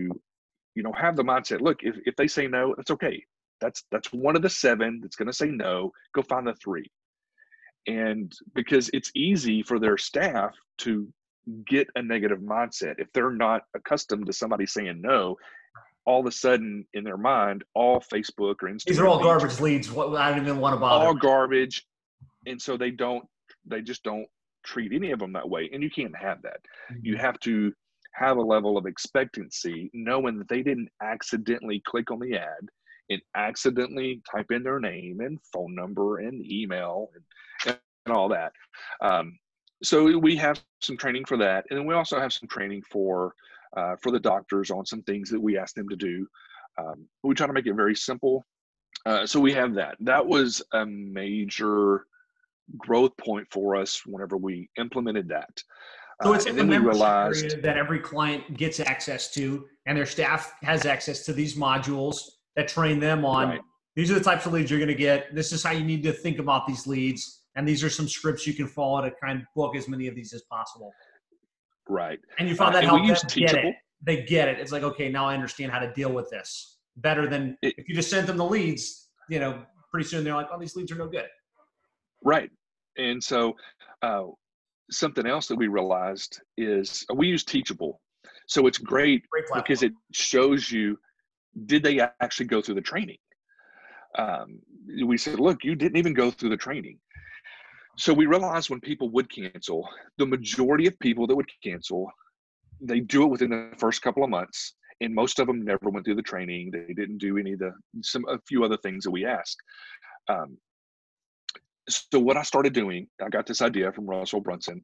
you 0.74 0.82
know, 0.82 0.92
have 0.92 1.16
the 1.16 1.22
mindset. 1.22 1.62
Look, 1.62 1.82
if, 1.82 1.96
if 2.04 2.14
they 2.16 2.26
say 2.28 2.46
no, 2.46 2.74
that's 2.76 2.90
okay. 2.90 3.24
That's 3.60 3.84
that's 3.90 4.12
one 4.12 4.36
of 4.36 4.42
the 4.42 4.50
seven 4.50 5.00
that's 5.00 5.16
going 5.16 5.28
to 5.28 5.32
say 5.32 5.48
no. 5.48 5.92
Go 6.14 6.22
find 6.22 6.46
the 6.46 6.54
three, 6.54 6.90
and 7.86 8.32
because 8.54 8.90
it's 8.92 9.10
easy 9.14 9.62
for 9.62 9.78
their 9.78 9.96
staff 9.96 10.54
to 10.78 11.08
get 11.66 11.88
a 11.96 12.02
negative 12.02 12.40
mindset 12.40 12.96
if 12.98 13.10
they're 13.12 13.32
not 13.32 13.62
accustomed 13.74 14.26
to 14.26 14.32
somebody 14.32 14.66
saying 14.66 15.00
no. 15.00 15.36
All 16.06 16.20
of 16.20 16.26
a 16.26 16.32
sudden, 16.32 16.86
in 16.94 17.04
their 17.04 17.16
mind, 17.16 17.62
all 17.74 18.00
Facebook 18.12 18.56
or 18.62 18.68
Instagram 18.68 18.84
these 18.84 18.98
are 18.98 19.06
all 19.06 19.16
leads, 19.16 19.24
garbage 19.26 19.60
leads. 19.60 19.92
What 19.92 20.14
I 20.16 20.30
don't 20.30 20.42
even 20.42 20.58
want 20.58 20.74
to 20.74 20.80
bother. 20.80 21.06
All 21.06 21.14
garbage, 21.14 21.84
and 22.46 22.60
so 22.60 22.76
they 22.76 22.90
don't. 22.90 23.24
They 23.66 23.82
just 23.82 24.02
don't 24.02 24.26
treat 24.64 24.92
any 24.92 25.10
of 25.10 25.18
them 25.18 25.32
that 25.34 25.48
way, 25.48 25.70
and 25.72 25.82
you 25.82 25.90
can't 25.90 26.16
have 26.16 26.42
that. 26.42 26.60
Mm-hmm. 26.90 27.00
You 27.02 27.16
have 27.16 27.38
to 27.40 27.72
have 28.14 28.36
a 28.36 28.42
level 28.42 28.76
of 28.76 28.86
expectancy, 28.86 29.90
knowing 29.92 30.38
that 30.38 30.48
they 30.48 30.62
didn't 30.62 30.88
accidentally 31.02 31.82
click 31.86 32.10
on 32.10 32.18
the 32.18 32.36
ad 32.36 32.68
and 33.08 33.20
accidentally 33.36 34.22
type 34.30 34.50
in 34.50 34.62
their 34.62 34.80
name 34.80 35.20
and 35.20 35.38
phone 35.52 35.74
number 35.74 36.18
and 36.18 36.44
email 36.50 37.10
and, 37.14 37.78
and 38.06 38.16
all 38.16 38.28
that. 38.28 38.52
Um, 39.00 39.38
so 39.82 40.18
we 40.18 40.36
have 40.36 40.62
some 40.82 40.96
training 40.96 41.24
for 41.24 41.36
that, 41.38 41.64
and 41.70 41.78
then 41.78 41.86
we 41.86 41.94
also 41.94 42.20
have 42.20 42.32
some 42.32 42.48
training 42.48 42.82
for 42.90 43.34
uh, 43.76 43.96
for 44.02 44.12
the 44.12 44.20
doctors 44.20 44.70
on 44.70 44.84
some 44.86 45.02
things 45.02 45.30
that 45.30 45.40
we 45.40 45.58
ask 45.58 45.74
them 45.74 45.88
to 45.88 45.96
do. 45.96 46.26
Um, 46.78 47.06
we 47.22 47.34
try 47.34 47.46
to 47.46 47.52
make 47.52 47.66
it 47.66 47.74
very 47.74 47.94
simple. 47.94 48.44
Uh, 49.06 49.26
so 49.26 49.40
we 49.40 49.52
have 49.52 49.74
that. 49.74 49.96
That 50.00 50.26
was 50.26 50.62
a 50.72 50.84
major 50.84 52.06
growth 52.76 53.16
point 53.16 53.46
for 53.50 53.76
us 53.76 54.02
whenever 54.06 54.36
we 54.36 54.68
implemented 54.78 55.28
that. 55.28 55.62
So 56.22 56.34
it's 56.34 56.46
uh, 56.46 56.50
a 56.50 56.52
membership 56.52 56.84
realized, 56.84 57.62
that 57.62 57.78
every 57.78 57.98
client 57.98 58.56
gets 58.56 58.78
access 58.78 59.32
to, 59.32 59.66
and 59.86 59.96
their 59.96 60.06
staff 60.06 60.52
has 60.62 60.84
access 60.84 61.24
to 61.24 61.32
these 61.32 61.56
modules 61.56 62.18
that 62.56 62.68
train 62.68 63.00
them 63.00 63.24
on. 63.24 63.48
Right. 63.48 63.60
These 63.96 64.10
are 64.10 64.14
the 64.14 64.24
types 64.24 64.46
of 64.46 64.52
leads 64.52 64.70
you're 64.70 64.78
going 64.78 64.88
to 64.88 64.94
get. 64.94 65.34
This 65.34 65.52
is 65.52 65.62
how 65.62 65.72
you 65.72 65.82
need 65.82 66.02
to 66.02 66.12
think 66.12 66.38
about 66.38 66.66
these 66.66 66.86
leads, 66.86 67.42
and 67.56 67.66
these 67.66 67.82
are 67.82 67.90
some 67.90 68.06
scripts 68.06 68.46
you 68.46 68.52
can 68.52 68.68
follow 68.68 69.02
to 69.02 69.10
kind 69.22 69.40
of 69.40 69.46
book 69.56 69.74
as 69.74 69.88
many 69.88 70.08
of 70.08 70.14
these 70.14 70.32
as 70.34 70.42
possible. 70.42 70.92
Right. 71.90 72.20
And 72.38 72.48
you 72.48 72.54
found 72.54 72.74
that 72.74 72.84
uh, 72.84 72.96
helped 72.96 73.06
them 73.06 73.44
get 73.44 73.54
it. 73.54 73.74
They 74.02 74.22
get 74.22 74.48
it. 74.48 74.58
It's 74.58 74.72
like, 74.72 74.82
okay, 74.82 75.10
now 75.10 75.26
I 75.26 75.34
understand 75.34 75.72
how 75.72 75.80
to 75.80 75.92
deal 75.92 76.12
with 76.12 76.30
this 76.30 76.78
better 76.96 77.28
than 77.28 77.56
it, 77.62 77.74
if 77.76 77.88
you 77.88 77.94
just 77.94 78.08
sent 78.08 78.26
them 78.26 78.36
the 78.36 78.44
leads. 78.44 79.08
You 79.28 79.40
know, 79.40 79.62
pretty 79.90 80.08
soon 80.08 80.24
they're 80.24 80.34
like, 80.34 80.48
oh, 80.52 80.58
these 80.58 80.76
leads 80.76 80.92
are 80.92 80.96
no 80.96 81.08
good. 81.08 81.26
Right. 82.24 82.50
And 82.96 83.22
so, 83.22 83.54
uh, 84.02 84.24
something 84.90 85.26
else 85.26 85.46
that 85.48 85.56
we 85.56 85.68
realized 85.68 86.40
is 86.56 87.04
uh, 87.10 87.14
we 87.14 87.28
use 87.28 87.44
Teachable. 87.44 88.00
So 88.46 88.66
it's 88.66 88.78
great, 88.78 89.22
great 89.30 89.44
because 89.54 89.82
it 89.82 89.92
shows 90.12 90.70
you 90.70 90.98
did 91.66 91.82
they 91.82 92.00
actually 92.20 92.46
go 92.46 92.60
through 92.60 92.76
the 92.76 92.80
training? 92.80 93.18
Um, 94.18 94.60
we 95.04 95.16
said, 95.16 95.38
look, 95.38 95.62
you 95.62 95.76
didn't 95.76 95.96
even 95.96 96.14
go 96.14 96.30
through 96.30 96.50
the 96.50 96.56
training. 96.56 96.98
So 98.00 98.14
we 98.14 98.24
realized 98.24 98.70
when 98.70 98.80
people 98.80 99.10
would 99.10 99.30
cancel, 99.30 99.86
the 100.16 100.24
majority 100.24 100.86
of 100.86 100.98
people 101.00 101.26
that 101.26 101.36
would 101.36 101.50
cancel, 101.62 102.10
they 102.80 103.00
do 103.00 103.24
it 103.24 103.28
within 103.28 103.50
the 103.50 103.72
first 103.76 104.00
couple 104.00 104.24
of 104.24 104.30
months. 104.30 104.72
And 105.02 105.14
most 105.14 105.38
of 105.38 105.46
them 105.46 105.62
never 105.62 105.90
went 105.90 106.06
through 106.06 106.14
the 106.14 106.22
training. 106.22 106.70
They 106.70 106.94
didn't 106.94 107.18
do 107.18 107.36
any 107.36 107.52
of 107.52 107.58
the 107.58 107.72
some 108.02 108.24
a 108.26 108.38
few 108.48 108.64
other 108.64 108.78
things 108.78 109.04
that 109.04 109.10
we 109.10 109.26
asked. 109.26 109.58
Um, 110.28 110.56
so 111.90 112.18
what 112.18 112.38
I 112.38 112.42
started 112.42 112.72
doing, 112.72 113.06
I 113.22 113.28
got 113.28 113.46
this 113.46 113.60
idea 113.60 113.92
from 113.92 114.06
Russell 114.06 114.40
Brunson. 114.40 114.82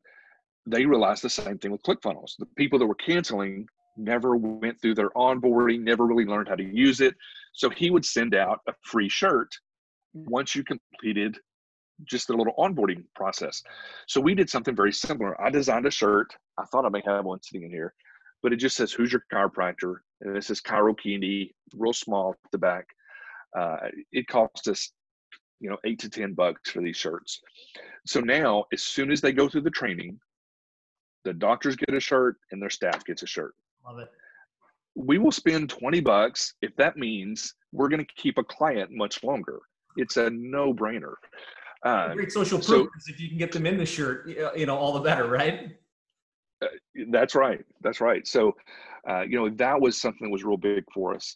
They 0.66 0.85
realized 0.85 1.22
the 1.22 1.31
same 1.31 1.57
thing 1.57 1.70
with 1.70 1.83
ClickFunnels. 1.85 2.33
The 2.38 2.46
people 2.59 2.79
that 2.79 2.87
were 2.87 2.94
canceling 2.96 3.66
never 3.96 4.37
went 4.37 4.79
through 4.83 4.94
their 4.94 5.11
onboarding, 5.16 5.81
never 5.81 6.05
really 6.05 6.26
learned 6.26 6.48
how 6.48 6.57
to 6.57 6.62
use 6.62 7.00
it. 7.00 7.14
So 7.55 7.70
he 7.70 7.90
would 7.90 8.05
send 8.05 8.35
out 8.35 8.61
a 8.68 8.74
free 8.83 9.09
shirt 9.09 9.48
once 10.12 10.55
you 10.55 10.64
completed 10.64 11.38
just 12.04 12.30
a 12.30 12.37
little 12.37 12.54
onboarding 12.59 13.04
process. 13.14 13.62
So 14.06 14.20
we 14.20 14.35
did 14.35 14.50
something 14.50 14.76
very 14.76 14.92
similar. 14.92 15.40
I 15.40 15.50
designed 15.50 15.87
a 15.87 15.90
shirt. 15.90 16.35
I 16.59 16.64
thought 16.64 16.85
I 16.85 16.88
may 16.88 17.02
have 17.06 17.24
one 17.24 17.42
sitting 17.42 17.64
in 17.64 17.70
here, 17.70 17.94
but 18.42 18.52
it 18.52 18.56
just 18.56 18.76
says, 18.76 18.92
Who's 18.92 19.12
your 19.12 19.24
chiropractor? 19.32 19.96
And 20.20 20.35
this 20.35 20.50
is 20.50 20.61
Chiro 20.61 20.96
Candy, 20.98 21.54
real 21.74 21.92
small 21.92 22.32
at 22.44 22.50
the 22.52 22.59
back. 22.59 22.87
Uh, 23.56 23.76
it 24.12 24.26
cost 24.26 24.68
us 24.68 24.92
you 25.61 25.70
know 25.70 25.76
eight 25.85 25.98
to 25.98 26.09
ten 26.09 26.35
bucks 26.35 26.70
for 26.70 26.82
these 26.82 26.96
shirts 26.96 27.40
so 28.06 28.20
now 28.20 28.64
as 28.72 28.82
soon 28.82 29.11
as 29.11 29.20
they 29.20 29.32
go 29.32 29.48
through 29.48 29.62
the 29.62 29.70
training 29.70 30.18
the 31.24 31.32
doctors 31.32 31.76
get 31.76 31.94
a 31.94 32.00
shirt 32.00 32.37
and 32.50 32.61
their 32.61 32.70
staff 32.70 33.04
gets 33.04 33.22
a 33.22 33.26
shirt 33.26 33.54
love 33.87 33.98
it 33.98 34.09
we 34.94 35.18
will 35.18 35.32
spend 35.32 35.68
20 35.68 36.00
bucks 36.00 36.54
if 36.62 36.74
that 36.76 36.96
means 36.96 37.54
we're 37.72 37.88
going 37.88 38.04
to 38.04 38.14
keep 38.16 38.38
a 38.38 38.44
client 38.44 38.90
much 38.90 39.22
longer 39.22 39.61
it's 39.96 40.16
a 40.16 40.30
no-brainer 40.30 41.14
uh, 41.84 42.12
great 42.14 42.32
social 42.32 42.58
proof 42.58 42.88
so, 42.98 43.12
if 43.12 43.20
you 43.20 43.28
can 43.28 43.38
get 43.38 43.52
them 43.52 43.66
in 43.66 43.76
the 43.76 43.86
shirt 43.86 44.28
you 44.56 44.66
know 44.66 44.76
all 44.76 44.92
the 44.92 45.00
better 45.00 45.28
right 45.28 45.76
uh, 46.62 46.66
that's 47.10 47.34
right 47.34 47.64
that's 47.82 48.00
right 48.00 48.26
so 48.26 48.54
uh, 49.08 49.22
you 49.22 49.36
know 49.36 49.48
that 49.50 49.80
was 49.80 50.00
something 50.00 50.26
that 50.28 50.32
was 50.32 50.44
real 50.44 50.56
big 50.56 50.84
for 50.92 51.14
us 51.14 51.34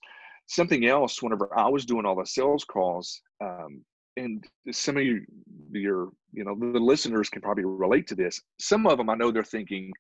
something 0.49 0.87
else 0.87 1.23
whenever 1.23 1.49
i 1.57 1.69
was 1.69 1.85
doing 1.85 2.05
all 2.05 2.17
the 2.17 2.27
sales 2.27 2.65
calls 2.65 3.21
um, 3.43 3.83
and 4.17 4.47
some 4.73 4.97
of 4.97 5.05
you, 5.05 5.25
your, 5.73 6.11
you 6.33 6.45
know, 6.45 6.55
the 6.55 6.79
listeners 6.79 7.29
can 7.29 7.43
probably 7.43 7.65
relate 7.65 8.07
to 8.09 8.15
this. 8.15 8.41
Some 8.59 8.87
of 8.87 8.99
them, 8.99 9.11
I 9.11 9.15
know 9.15 9.31
they're 9.31 9.45
thinking, 9.45 9.91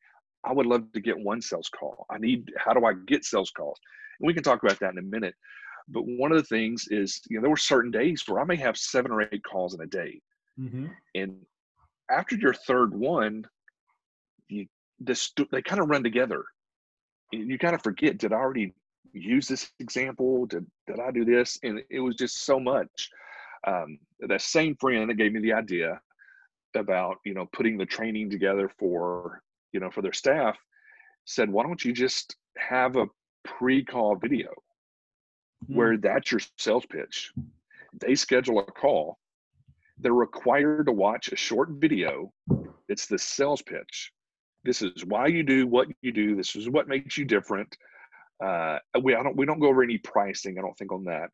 I 0.44 0.52
would 0.52 0.66
love 0.66 0.92
to 0.92 1.00
get 1.00 1.18
one 1.18 1.40
sales 1.40 1.68
call. 1.68 2.06
I 2.10 2.18
need, 2.18 2.50
how 2.56 2.72
do 2.72 2.84
I 2.84 2.94
get 3.06 3.24
sales 3.24 3.50
calls? 3.50 3.78
And 4.20 4.26
we 4.26 4.34
can 4.34 4.42
talk 4.42 4.62
about 4.62 4.78
that 4.80 4.92
in 4.92 4.98
a 4.98 5.02
minute. 5.02 5.34
But 5.88 6.02
one 6.06 6.32
of 6.32 6.38
the 6.38 6.44
things 6.44 6.86
is, 6.90 7.20
you 7.28 7.36
know, 7.36 7.42
there 7.42 7.50
were 7.50 7.56
certain 7.56 7.90
days 7.90 8.22
where 8.26 8.40
I 8.40 8.44
may 8.44 8.56
have 8.56 8.76
seven 8.76 9.10
or 9.10 9.22
eight 9.22 9.42
calls 9.44 9.74
in 9.74 9.80
a 9.80 9.86
day. 9.86 10.20
Mm-hmm. 10.60 10.86
And 11.14 11.36
after 12.10 12.36
your 12.36 12.54
third 12.54 12.94
one, 12.94 13.46
you, 14.48 14.66
this, 14.98 15.32
they 15.50 15.62
kind 15.62 15.80
of 15.80 15.88
run 15.88 16.02
together. 16.02 16.44
You 17.32 17.58
kind 17.58 17.74
of 17.74 17.82
forget, 17.82 18.18
did 18.18 18.32
I 18.32 18.36
already 18.36 18.74
use 19.12 19.46
this 19.46 19.70
example? 19.78 20.46
Did, 20.46 20.66
did 20.86 21.00
I 21.00 21.10
do 21.12 21.24
this? 21.24 21.58
And 21.62 21.80
it 21.88 22.00
was 22.00 22.16
just 22.16 22.44
so 22.44 22.58
much 22.58 23.08
um, 23.66 23.98
that 24.20 24.42
same 24.42 24.76
friend 24.76 25.08
that 25.08 25.14
gave 25.14 25.32
me 25.32 25.40
the 25.40 25.52
idea 25.52 26.00
about 26.76 27.16
you 27.24 27.34
know 27.34 27.46
putting 27.52 27.76
the 27.76 27.86
training 27.86 28.30
together 28.30 28.70
for 28.78 29.42
you 29.72 29.80
know 29.80 29.90
for 29.90 30.02
their 30.02 30.12
staff 30.12 30.56
said 31.24 31.50
why 31.50 31.64
don't 31.64 31.84
you 31.84 31.92
just 31.92 32.36
have 32.56 32.96
a 32.96 33.06
pre-call 33.44 34.16
video 34.16 34.48
mm-hmm. 35.64 35.74
where 35.74 35.96
that's 35.96 36.30
your 36.30 36.40
sales 36.58 36.86
pitch 36.86 37.32
they 38.00 38.14
schedule 38.14 38.60
a 38.60 38.64
call 38.64 39.18
they're 40.00 40.12
required 40.12 40.86
to 40.86 40.92
watch 40.92 41.32
a 41.32 41.36
short 41.36 41.70
video 41.70 42.32
it's 42.88 43.06
the 43.06 43.18
sales 43.18 43.62
pitch 43.62 44.12
this 44.64 44.82
is 44.82 45.04
why 45.04 45.26
you 45.26 45.42
do 45.42 45.66
what 45.66 45.88
you 46.02 46.12
do 46.12 46.36
this 46.36 46.54
is 46.56 46.68
what 46.68 46.88
makes 46.88 47.16
you 47.16 47.24
different 47.24 47.76
uh, 48.44 48.78
we 49.02 49.14
I 49.14 49.22
don't 49.22 49.36
we 49.36 49.46
don't 49.46 49.60
go 49.60 49.68
over 49.68 49.82
any 49.82 49.98
pricing 49.98 50.58
I 50.58 50.62
don't 50.62 50.76
think 50.76 50.92
on 50.92 51.04
that 51.04 51.30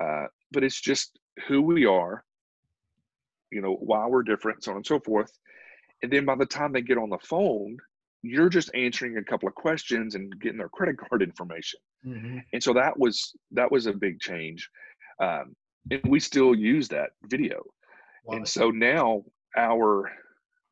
uh, 0.00 0.26
but 0.52 0.64
it's 0.64 0.80
just 0.80 1.18
who 1.46 1.62
we 1.62 1.86
are, 1.86 2.24
you 3.50 3.60
know, 3.60 3.74
why 3.74 4.06
we're 4.06 4.22
different, 4.22 4.64
so 4.64 4.72
on 4.72 4.78
and 4.78 4.86
so 4.86 5.00
forth. 5.00 5.32
And 6.02 6.12
then 6.12 6.24
by 6.24 6.36
the 6.36 6.46
time 6.46 6.72
they 6.72 6.82
get 6.82 6.98
on 6.98 7.10
the 7.10 7.18
phone, 7.18 7.76
you're 8.22 8.48
just 8.48 8.70
answering 8.74 9.16
a 9.16 9.24
couple 9.24 9.48
of 9.48 9.54
questions 9.54 10.14
and 10.14 10.38
getting 10.40 10.58
their 10.58 10.68
credit 10.68 10.96
card 10.98 11.22
information. 11.22 11.80
Mm-hmm. 12.06 12.38
And 12.52 12.62
so 12.62 12.72
that 12.74 12.98
was 12.98 13.34
that 13.52 13.70
was 13.70 13.86
a 13.86 13.92
big 13.92 14.20
change. 14.20 14.68
Um, 15.20 15.54
and 15.90 16.02
we 16.06 16.20
still 16.20 16.54
use 16.54 16.88
that 16.88 17.10
video. 17.24 17.62
Wow. 18.24 18.36
And 18.36 18.48
so 18.48 18.70
now 18.70 19.24
our 19.56 20.10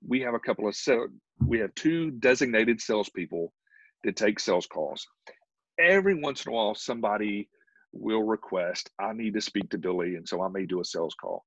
we 0.06 0.20
have 0.20 0.34
a 0.34 0.38
couple 0.38 0.68
of 0.68 0.76
so 0.76 1.08
we 1.46 1.58
have 1.58 1.74
two 1.74 2.10
designated 2.12 2.80
salespeople 2.80 3.52
that 4.04 4.16
take 4.16 4.38
sales 4.40 4.66
calls. 4.66 5.06
Every 5.80 6.14
once 6.14 6.44
in 6.44 6.52
a 6.52 6.54
while, 6.54 6.74
somebody 6.74 7.48
will 7.92 8.22
request, 8.22 8.90
I 8.98 9.12
need 9.12 9.34
to 9.34 9.40
speak 9.40 9.70
to 9.70 9.78
Billy. 9.78 10.16
And 10.16 10.28
so 10.28 10.42
I 10.42 10.48
may 10.48 10.66
do 10.66 10.80
a 10.80 10.84
sales 10.84 11.14
call. 11.20 11.44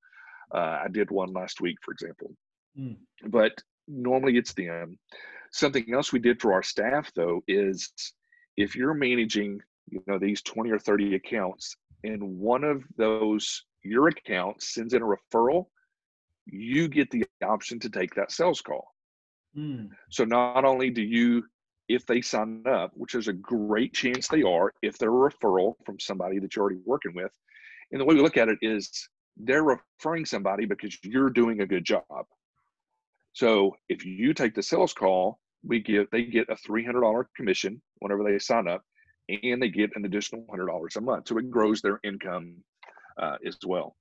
Uh, 0.53 0.79
I 0.83 0.87
did 0.91 1.11
one 1.11 1.33
last 1.33 1.61
week, 1.61 1.77
for 1.81 1.91
example. 1.91 2.33
Mm. 2.77 2.97
But 3.27 3.53
normally 3.87 4.37
it's 4.37 4.53
them. 4.53 4.97
Something 5.51 5.93
else 5.93 6.13
we 6.13 6.19
did 6.19 6.41
for 6.41 6.53
our 6.53 6.63
staff, 6.63 7.11
though, 7.15 7.41
is 7.47 7.91
if 8.57 8.75
you're 8.75 8.93
managing, 8.93 9.59
you 9.89 10.01
know, 10.07 10.17
these 10.17 10.41
20 10.41 10.71
or 10.71 10.79
30 10.79 11.15
accounts, 11.15 11.75
and 12.03 12.21
one 12.21 12.63
of 12.63 12.83
those, 12.97 13.65
your 13.83 14.07
accounts 14.07 14.73
sends 14.73 14.93
in 14.93 15.01
a 15.01 15.05
referral, 15.05 15.65
you 16.45 16.87
get 16.87 17.11
the 17.11 17.25
option 17.43 17.79
to 17.79 17.89
take 17.89 18.15
that 18.15 18.31
sales 18.31 18.61
call. 18.61 18.87
Mm. 19.57 19.89
So 20.09 20.23
not 20.23 20.65
only 20.65 20.89
do 20.89 21.01
you 21.01 21.43
if 21.87 22.05
they 22.05 22.21
sign 22.21 22.63
up, 22.67 22.91
which 22.93 23.15
is 23.15 23.27
a 23.27 23.33
great 23.33 23.93
chance 23.93 24.27
they 24.27 24.43
are, 24.43 24.71
if 24.81 24.97
they're 24.97 25.09
a 25.09 25.29
referral 25.29 25.73
from 25.85 25.99
somebody 25.99 26.39
that 26.39 26.55
you're 26.55 26.63
already 26.63 26.79
working 26.85 27.13
with. 27.13 27.31
And 27.91 27.99
the 27.99 28.05
way 28.05 28.15
we 28.15 28.21
look 28.21 28.37
at 28.37 28.47
it 28.47 28.57
is 28.61 29.09
they're 29.37 29.63
referring 29.63 30.25
somebody 30.25 30.65
because 30.65 30.97
you're 31.03 31.29
doing 31.29 31.61
a 31.61 31.67
good 31.67 31.83
job. 31.83 32.03
So 33.33 33.75
if 33.89 34.05
you 34.05 34.33
take 34.33 34.55
the 34.55 34.63
sales 34.63 34.93
call, 34.93 35.39
we 35.63 35.79
give 35.79 36.07
they 36.11 36.23
get 36.23 36.49
a 36.49 36.55
$300 36.55 37.25
commission 37.35 37.81
whenever 37.99 38.23
they 38.23 38.39
sign 38.39 38.67
up, 38.67 38.83
and 39.29 39.61
they 39.61 39.69
get 39.69 39.91
an 39.95 40.05
additional 40.05 40.43
$100 40.43 40.95
a 40.95 41.01
month. 41.01 41.27
So 41.27 41.37
it 41.37 41.49
grows 41.49 41.81
their 41.81 41.99
income 42.03 42.55
uh, 43.21 43.37
as 43.45 43.57
well. 43.65 43.95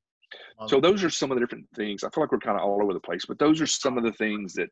So 0.66 0.80
those 0.80 1.02
are 1.02 1.10
some 1.10 1.30
of 1.30 1.36
the 1.36 1.40
different 1.40 1.66
things. 1.74 2.04
I 2.04 2.10
feel 2.10 2.22
like 2.22 2.32
we're 2.32 2.38
kind 2.38 2.58
of 2.58 2.64
all 2.64 2.82
over 2.82 2.92
the 2.92 3.00
place, 3.00 3.24
but 3.26 3.38
those 3.38 3.60
are 3.60 3.66
some 3.66 3.98
of 3.98 4.04
the 4.04 4.12
things 4.12 4.54
that 4.54 4.68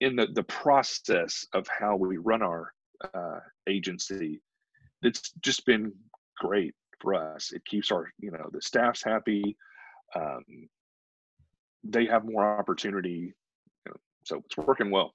in 0.00 0.16
the, 0.16 0.28
the 0.34 0.44
process 0.44 1.46
of 1.52 1.66
how 1.68 1.96
we 1.96 2.16
run 2.16 2.42
our 2.42 2.72
uh, 3.14 3.40
agency, 3.68 4.40
it's 5.02 5.32
just 5.42 5.66
been 5.66 5.92
great 6.38 6.74
for 7.00 7.14
us. 7.14 7.52
It 7.52 7.64
keeps 7.66 7.90
our, 7.90 8.10
you 8.18 8.30
know, 8.30 8.48
the 8.52 8.62
staff's 8.62 9.02
happy. 9.02 9.56
Um, 10.14 10.44
they 11.84 12.06
have 12.06 12.24
more 12.24 12.58
opportunity. 12.58 13.34
You 13.86 13.92
know, 13.92 13.96
so 14.24 14.42
it's 14.44 14.56
working 14.56 14.90
well. 14.90 15.12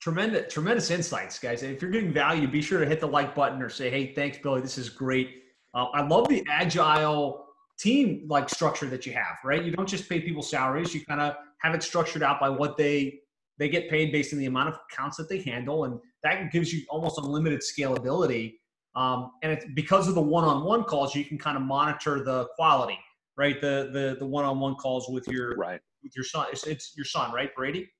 Tremendous, 0.00 0.52
tremendous 0.52 0.90
insights, 0.90 1.38
guys. 1.38 1.62
And 1.62 1.74
if 1.74 1.80
you're 1.80 1.90
getting 1.90 2.12
value, 2.12 2.46
be 2.46 2.60
sure 2.60 2.80
to 2.80 2.86
hit 2.86 3.00
the 3.00 3.08
like 3.08 3.34
button 3.34 3.62
or 3.62 3.70
say, 3.70 3.88
"Hey, 3.88 4.12
thanks, 4.12 4.36
Billy. 4.38 4.60
This 4.60 4.76
is 4.76 4.90
great." 4.90 5.44
Uh, 5.72 5.86
I 5.94 6.02
love 6.06 6.28
the 6.28 6.44
agile 6.48 7.43
team 7.78 8.26
like 8.28 8.48
structure 8.48 8.86
that 8.86 9.06
you 9.06 9.12
have. 9.12 9.38
Right? 9.44 9.62
You 9.62 9.72
don't 9.72 9.88
just 9.88 10.08
pay 10.08 10.20
people 10.20 10.42
salaries. 10.42 10.94
You 10.94 11.04
kind 11.04 11.20
of 11.20 11.36
have 11.62 11.74
it 11.74 11.82
structured 11.82 12.22
out 12.22 12.40
by 12.40 12.48
what 12.48 12.76
they 12.76 13.20
they 13.58 13.68
get 13.68 13.88
paid 13.88 14.10
based 14.12 14.32
on 14.32 14.38
the 14.38 14.46
amount 14.46 14.68
of 14.68 14.78
accounts 14.90 15.16
that 15.16 15.28
they 15.28 15.40
handle 15.40 15.84
and 15.84 16.00
that 16.24 16.50
gives 16.50 16.72
you 16.72 16.84
almost 16.88 17.18
unlimited 17.18 17.60
scalability. 17.60 18.54
Um, 18.96 19.32
and 19.42 19.52
it's 19.52 19.64
because 19.74 20.08
of 20.08 20.14
the 20.14 20.22
one-on-one 20.22 20.84
calls, 20.84 21.14
you 21.14 21.24
can 21.24 21.38
kind 21.38 21.56
of 21.56 21.62
monitor 21.62 22.24
the 22.24 22.46
quality, 22.56 22.98
right? 23.36 23.60
The 23.60 23.90
the 23.92 24.16
the 24.18 24.26
one-on-one 24.26 24.76
calls 24.76 25.08
with 25.08 25.26
your 25.28 25.54
right 25.56 25.80
with 26.02 26.14
your 26.14 26.24
son. 26.24 26.46
It's, 26.52 26.66
it's 26.66 26.92
your 26.96 27.04
son, 27.04 27.32
right, 27.32 27.54
Brady? 27.54 27.90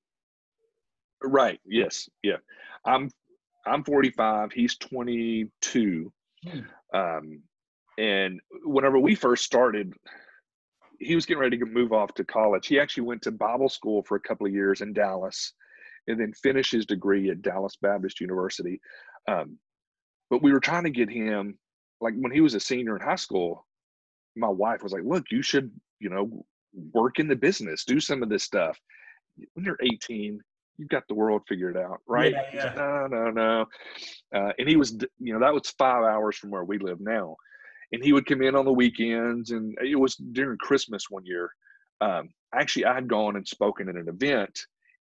Right. 1.22 1.60
Yes. 1.64 2.08
Yeah. 2.22 2.36
I'm 2.84 3.10
I'm 3.66 3.82
45. 3.82 4.52
He's 4.52 4.76
22. 4.76 6.12
Hmm. 6.46 6.58
Um, 6.92 7.42
and 7.98 8.40
whenever 8.64 8.98
we 8.98 9.14
first 9.14 9.44
started, 9.44 9.92
he 10.98 11.14
was 11.14 11.26
getting 11.26 11.40
ready 11.40 11.58
to 11.58 11.66
move 11.66 11.92
off 11.92 12.14
to 12.14 12.24
college. 12.24 12.66
He 12.66 12.78
actually 12.78 13.04
went 13.04 13.22
to 13.22 13.32
Bible 13.32 13.68
school 13.68 14.02
for 14.02 14.16
a 14.16 14.20
couple 14.20 14.46
of 14.46 14.52
years 14.52 14.80
in 14.80 14.92
Dallas, 14.92 15.52
and 16.06 16.20
then 16.20 16.32
finished 16.32 16.72
his 16.72 16.86
degree 16.86 17.30
at 17.30 17.42
Dallas 17.42 17.76
Baptist 17.80 18.20
University. 18.20 18.80
Um, 19.28 19.58
but 20.30 20.42
we 20.42 20.52
were 20.52 20.60
trying 20.60 20.84
to 20.84 20.90
get 20.90 21.08
him, 21.08 21.58
like 22.00 22.14
when 22.18 22.32
he 22.32 22.40
was 22.40 22.54
a 22.54 22.60
senior 22.60 22.96
in 22.96 23.02
high 23.02 23.14
school, 23.16 23.66
my 24.36 24.48
wife 24.48 24.82
was 24.82 24.92
like, 24.92 25.04
"Look, 25.04 25.30
you 25.30 25.42
should, 25.42 25.70
you 26.00 26.10
know, 26.10 26.44
work 26.92 27.18
in 27.18 27.28
the 27.28 27.36
business, 27.36 27.84
do 27.84 28.00
some 28.00 28.22
of 28.22 28.28
this 28.28 28.42
stuff." 28.42 28.78
When 29.54 29.64
you're 29.64 29.78
18, 29.82 30.40
you've 30.76 30.88
got 30.88 31.06
the 31.08 31.14
world 31.14 31.42
figured 31.48 31.76
out, 31.76 32.00
right? 32.06 32.32
Yeah, 32.32 32.50
yeah. 32.52 32.74
no, 32.76 33.06
no, 33.06 33.30
no. 33.30 33.66
Uh, 34.34 34.52
and 34.58 34.68
he 34.68 34.76
was, 34.76 34.96
you 35.18 35.32
know, 35.32 35.40
that 35.40 35.54
was 35.54 35.70
five 35.78 36.04
hours 36.04 36.36
from 36.36 36.50
where 36.50 36.64
we 36.64 36.78
live 36.78 37.00
now. 37.00 37.36
And 37.94 38.02
he 38.02 38.12
would 38.12 38.26
come 38.26 38.42
in 38.42 38.56
on 38.56 38.64
the 38.64 38.72
weekends, 38.72 39.52
and 39.52 39.78
it 39.80 39.94
was 39.94 40.16
during 40.16 40.58
Christmas 40.58 41.08
one 41.10 41.24
year. 41.24 41.48
Um, 42.00 42.30
actually, 42.52 42.86
I 42.86 42.94
had 42.94 43.06
gone 43.06 43.36
and 43.36 43.46
spoken 43.46 43.88
at 43.88 43.94
an 43.94 44.08
event 44.08 44.58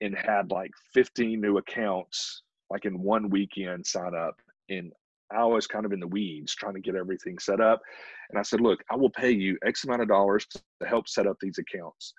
and 0.01 0.17
had 0.17 0.53
like 0.53 0.71
15 0.95 1.41
new 1.41 1.59
accounts, 1.59 2.43
like 2.71 2.85
in 2.85 3.03
one 3.03 3.29
weekend 3.29 3.85
sign 3.85 4.15
up. 4.15 4.41
And 4.69 4.93
I 5.33 5.45
was 5.45 5.67
kind 5.67 5.85
of 5.85 5.93
in 5.93 5.99
the 5.99 6.07
weeds 6.07 6.55
trying 6.55 6.75
to 6.75 6.81
get 6.81 6.95
everything 6.95 7.41
set 7.41 7.61
up. 7.61 7.83
And 8.31 8.39
I 8.39 8.43
said, 8.43 8.61
Look, 8.61 8.85
I 8.89 8.95
will 8.95 9.11
pay 9.11 9.33
you 9.33 9.59
X 9.67 9.83
amount 9.83 10.03
of 10.03 10.09
dollars 10.09 10.47
to 10.47 10.87
help 10.87 11.09
set 11.09 11.27
up 11.27 11.39
these 11.41 11.59
accounts. 11.59 12.15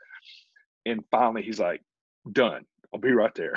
And 0.86 1.01
finally, 1.12 1.43
he's 1.43 1.60
like, 1.60 1.82
Done. 2.34 2.65
I'll 2.93 2.99
be 2.99 3.13
right 3.13 3.34
there. 3.36 3.53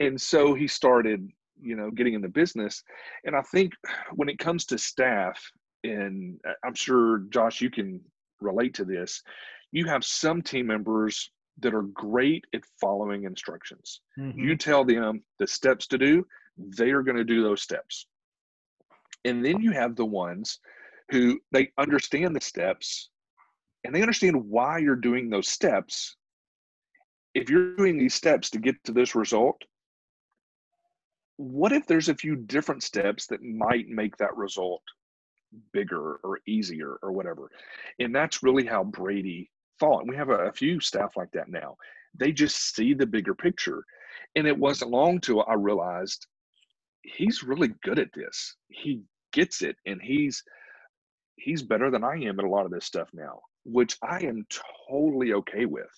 And 0.00 0.18
so 0.18 0.54
he 0.54 0.66
started, 0.66 1.28
you 1.60 1.76
know, 1.76 1.90
getting 1.90 2.14
in 2.14 2.22
the 2.22 2.28
business. 2.28 2.82
And 3.24 3.36
I 3.36 3.42
think 3.42 3.74
when 4.14 4.30
it 4.30 4.38
comes 4.38 4.64
to 4.66 4.78
staff, 4.78 5.38
and 5.84 6.40
I'm 6.64 6.74
sure 6.74 7.20
Josh, 7.30 7.60
you 7.60 7.70
can 7.70 8.00
relate 8.40 8.74
to 8.74 8.84
this, 8.84 9.22
you 9.70 9.86
have 9.86 10.04
some 10.04 10.42
team 10.42 10.66
members 10.66 11.30
that 11.60 11.74
are 11.74 11.82
great 11.82 12.44
at 12.54 12.62
following 12.80 13.24
instructions. 13.24 14.00
Mm-hmm. 14.18 14.38
You 14.38 14.56
tell 14.56 14.84
them 14.84 15.22
the 15.38 15.46
steps 15.46 15.86
to 15.88 15.98
do, 15.98 16.26
they 16.56 16.90
are 16.90 17.02
going 17.02 17.16
to 17.16 17.24
do 17.24 17.42
those 17.42 17.62
steps. 17.62 18.06
And 19.24 19.44
then 19.44 19.60
you 19.60 19.70
have 19.72 19.94
the 19.94 20.04
ones 20.04 20.58
who 21.10 21.40
they 21.52 21.70
understand 21.78 22.34
the 22.34 22.40
steps 22.40 23.10
and 23.84 23.94
they 23.94 24.00
understand 24.00 24.36
why 24.48 24.78
you're 24.78 24.96
doing 24.96 25.28
those 25.28 25.48
steps 25.48 26.16
if 27.34 27.48
you're 27.48 27.76
doing 27.76 27.98
these 27.98 28.14
steps 28.14 28.50
to 28.50 28.58
get 28.58 28.82
to 28.84 28.92
this 28.92 29.14
result, 29.14 29.60
what 31.36 31.72
if 31.72 31.86
there's 31.86 32.08
a 32.08 32.14
few 32.14 32.36
different 32.36 32.82
steps 32.82 33.26
that 33.28 33.42
might 33.42 33.88
make 33.88 34.16
that 34.18 34.36
result 34.36 34.82
bigger 35.72 36.16
or 36.24 36.40
easier 36.46 36.98
or 37.02 37.12
whatever? 37.12 37.50
And 37.98 38.14
that's 38.14 38.42
really 38.42 38.66
how 38.66 38.84
Brady 38.84 39.50
thought. 39.80 40.06
We 40.06 40.16
have 40.16 40.30
a, 40.30 40.46
a 40.46 40.52
few 40.52 40.80
staff 40.80 41.16
like 41.16 41.30
that 41.32 41.48
now. 41.48 41.76
They 42.14 42.32
just 42.32 42.74
see 42.74 42.94
the 42.94 43.06
bigger 43.06 43.34
picture. 43.34 43.84
And 44.36 44.46
it 44.46 44.56
wasn't 44.56 44.90
long 44.90 45.20
till 45.20 45.44
I 45.48 45.54
realized 45.54 46.26
he's 47.02 47.42
really 47.42 47.72
good 47.82 47.98
at 47.98 48.12
this. 48.14 48.56
He 48.68 49.02
gets 49.32 49.62
it 49.62 49.76
and 49.86 50.00
he's 50.00 50.42
he's 51.36 51.62
better 51.62 51.90
than 51.90 52.04
I 52.04 52.16
am 52.16 52.38
at 52.38 52.44
a 52.44 52.48
lot 52.48 52.66
of 52.66 52.70
this 52.70 52.84
stuff 52.84 53.08
now, 53.12 53.40
which 53.64 53.96
I 54.02 54.18
am 54.24 54.46
totally 54.88 55.32
okay 55.34 55.66
with. 55.66 55.90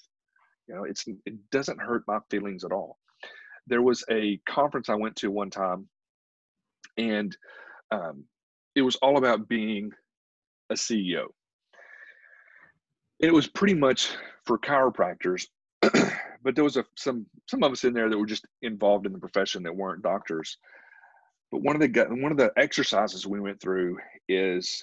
You 0.68 0.74
know, 0.74 0.84
it's 0.84 1.04
it 1.26 1.34
doesn't 1.50 1.80
hurt 1.80 2.04
my 2.06 2.18
feelings 2.30 2.64
at 2.64 2.72
all. 2.72 2.98
There 3.66 3.82
was 3.82 4.04
a 4.10 4.38
conference 4.48 4.88
I 4.88 4.94
went 4.94 5.16
to 5.16 5.30
one 5.30 5.50
time, 5.50 5.88
and 6.96 7.36
um, 7.90 8.24
it 8.74 8.82
was 8.82 8.96
all 8.96 9.16
about 9.16 9.48
being 9.48 9.92
a 10.70 10.74
CEO. 10.74 11.26
It 13.20 13.32
was 13.32 13.46
pretty 13.46 13.74
much 13.74 14.10
for 14.44 14.58
chiropractors, 14.58 15.46
but 15.80 16.54
there 16.54 16.64
was 16.64 16.76
a, 16.76 16.84
some 16.96 17.26
some 17.48 17.62
of 17.62 17.72
us 17.72 17.84
in 17.84 17.94
there 17.94 18.08
that 18.08 18.18
were 18.18 18.26
just 18.26 18.46
involved 18.62 19.06
in 19.06 19.12
the 19.12 19.18
profession 19.18 19.62
that 19.62 19.74
weren't 19.74 20.02
doctors. 20.02 20.58
But 21.52 21.62
one 21.62 21.80
of 21.80 21.80
the 21.80 22.06
one 22.08 22.32
of 22.32 22.38
the 22.38 22.52
exercises 22.56 23.26
we 23.26 23.40
went 23.40 23.60
through 23.60 23.98
is 24.28 24.82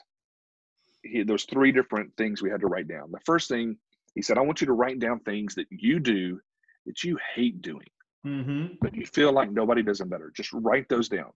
he, 1.04 1.23
those 1.23 1.43
three 1.43 1.71
different 1.71 2.15
things 2.17 2.41
we 2.41 2.49
had 2.49 2.62
to 2.62 2.67
write 2.67 2.88
down. 2.88 3.12
The 3.12 3.19
first 3.25 3.49
thing 3.49 3.77
he 4.15 4.21
said, 4.21 4.38
I 4.38 4.41
want 4.41 4.62
you 4.62 4.67
to 4.67 4.73
write 4.73 4.99
down 4.99 5.19
things 5.19 5.56
that 5.56 5.67
you 5.69 5.99
do 5.99 6.39
that 6.86 7.04
you 7.04 7.17
hate 7.34 7.62
doing, 7.62 7.88
mm-hmm. 8.25 8.73
but 8.82 8.95
you 8.95 9.06
feel 9.06 9.32
like 9.32 9.51
nobody 9.51 9.84
does 9.84 9.99
them 9.99 10.10
better. 10.10 10.32
Just 10.36 10.51
write 10.54 10.88
those 10.89 11.08
down. 11.08 11.32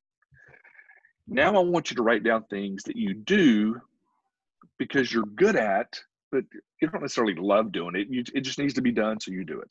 Now 1.28 1.56
I 1.56 1.60
want 1.60 1.90
you 1.90 1.96
to 1.98 2.04
write 2.04 2.24
down 2.24 2.44
things 2.44 2.84
that 2.84 2.96
you 2.96 3.14
do 3.14 3.82
because 4.78 5.12
you're 5.12 5.26
good 5.26 5.56
at, 5.56 6.00
but 6.32 6.44
you 6.82 6.88
don't 6.88 7.02
necessarily 7.02 7.36
love 7.36 7.72
doing 7.72 7.96
it. 7.96 8.08
You, 8.10 8.24
it 8.34 8.42
just 8.42 8.60
needs 8.60 8.76
to 8.76 8.82
be 8.82 8.92
done, 8.92 9.20
so 9.20 9.32
you 9.32 9.44
do 9.44 9.60
it. 9.60 9.70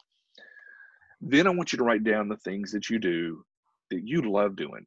Then 1.20 1.46
I 1.46 1.50
want 1.50 1.72
you 1.72 1.78
to 1.78 1.84
write 1.84 2.04
down 2.04 2.28
the 2.28 2.36
things 2.38 2.72
that 2.72 2.90
you 2.90 2.98
do 2.98 3.44
that 3.90 4.06
you 4.06 4.22
love 4.30 4.56
doing. 4.56 4.86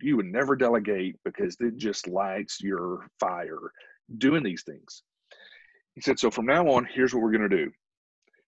You 0.00 0.16
would 0.16 0.26
never 0.26 0.56
delegate 0.56 1.16
because 1.24 1.56
it 1.60 1.76
just 1.76 2.08
lights 2.08 2.60
your 2.60 3.08
fire 3.18 3.72
doing 4.16 4.42
these 4.42 4.62
things. 4.62 5.02
He 5.94 6.00
said, 6.00 6.18
So 6.18 6.30
from 6.30 6.46
now 6.46 6.66
on, 6.68 6.86
here's 6.86 7.12
what 7.12 7.22
we're 7.22 7.36
going 7.36 7.50
to 7.50 7.64
do. 7.64 7.70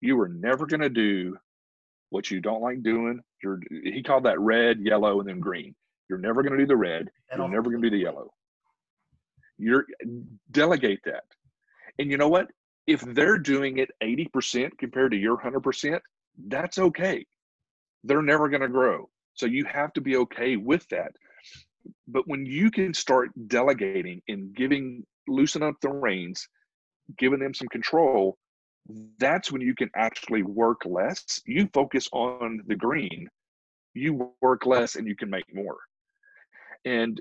You 0.00 0.20
are 0.20 0.28
never 0.28 0.66
going 0.66 0.80
to 0.80 0.88
do 0.88 1.36
what 2.10 2.30
you 2.30 2.40
don't 2.40 2.62
like 2.62 2.82
doing. 2.82 3.20
You're, 3.42 3.60
he 3.70 4.02
called 4.02 4.24
that 4.24 4.40
red, 4.40 4.80
yellow, 4.80 5.20
and 5.20 5.28
then 5.28 5.40
green. 5.40 5.74
You're 6.08 6.18
never 6.18 6.42
going 6.42 6.52
to 6.52 6.58
do 6.58 6.66
the 6.66 6.76
red. 6.76 7.08
You're 7.34 7.48
never 7.48 7.70
going 7.70 7.82
to 7.82 7.90
do 7.90 7.96
the 7.96 8.02
yellow. 8.02 8.32
You're 9.58 9.86
delegate 10.50 11.00
that. 11.04 11.24
And 11.98 12.10
you 12.10 12.16
know 12.16 12.28
what? 12.28 12.48
If 12.86 13.00
they're 13.00 13.38
doing 13.38 13.78
it 13.78 13.90
80% 14.02 14.70
compared 14.78 15.10
to 15.12 15.16
your 15.16 15.36
100%, 15.38 16.00
that's 16.46 16.78
okay. 16.78 17.26
They're 18.04 18.22
never 18.22 18.48
going 18.48 18.60
to 18.60 18.68
grow. 18.68 19.08
So 19.34 19.46
you 19.46 19.64
have 19.64 19.92
to 19.94 20.00
be 20.00 20.16
okay 20.18 20.56
with 20.56 20.86
that. 20.90 21.12
But 22.06 22.26
when 22.26 22.46
you 22.46 22.70
can 22.70 22.94
start 22.94 23.30
delegating 23.48 24.22
and 24.28 24.54
giving, 24.54 25.04
loosen 25.26 25.62
up 25.62 25.74
the 25.80 25.88
reins 25.90 26.46
giving 27.18 27.38
them 27.38 27.54
some 27.54 27.68
control, 27.68 28.36
that's 29.18 29.50
when 29.50 29.60
you 29.60 29.74
can 29.74 29.90
actually 29.96 30.42
work 30.42 30.82
less. 30.84 31.40
You 31.46 31.68
focus 31.72 32.08
on 32.12 32.62
the 32.66 32.74
green, 32.74 33.28
you 33.94 34.32
work 34.40 34.66
less 34.66 34.96
and 34.96 35.06
you 35.06 35.16
can 35.16 35.30
make 35.30 35.52
more. 35.54 35.78
And 36.86 37.20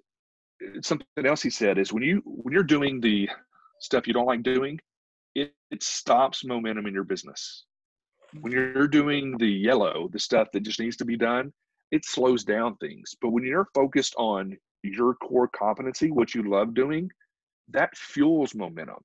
something 0.82 1.25
else 1.25 1.41
he 1.41 1.49
said 1.49 1.78
is 1.78 1.91
when 1.91 2.04
you 2.04 2.21
when 2.25 2.54
you're 2.54 2.63
doing 2.63 3.01
the 3.01 3.28
stuff 3.80 4.08
you 4.08 4.13
don't 4.13 4.28
like 4.28 4.43
doing, 4.43 4.80
it, 5.34 5.54
it 5.71 5.84
stops 5.84 6.45
momentum 6.45 6.86
in 6.86 6.93
your 6.93 7.04
business. 7.04 7.65
When 8.39 8.54
you're 8.54 8.88
doing 8.88 9.38
the 9.38 9.49
yellow, 9.49 10.08
the 10.12 10.19
stuff 10.19 10.47
that 10.54 10.63
just 10.63 10.80
needs 10.80 10.95
to 10.97 11.06
be 11.06 11.17
done, 11.17 11.51
it 11.91 12.06
slows 12.06 12.43
down 12.43 12.78
things. 12.78 13.15
But 13.21 13.30
when 13.30 13.43
you're 13.43 13.67
focused 13.73 14.15
on 14.17 14.56
your 14.84 15.15
core 15.15 15.47
competency, 15.47 16.12
what 16.12 16.36
you 16.36 16.49
love 16.49 16.73
doing, 16.73 17.10
that 17.69 17.97
fuels 17.97 18.54
momentum. 18.56 19.04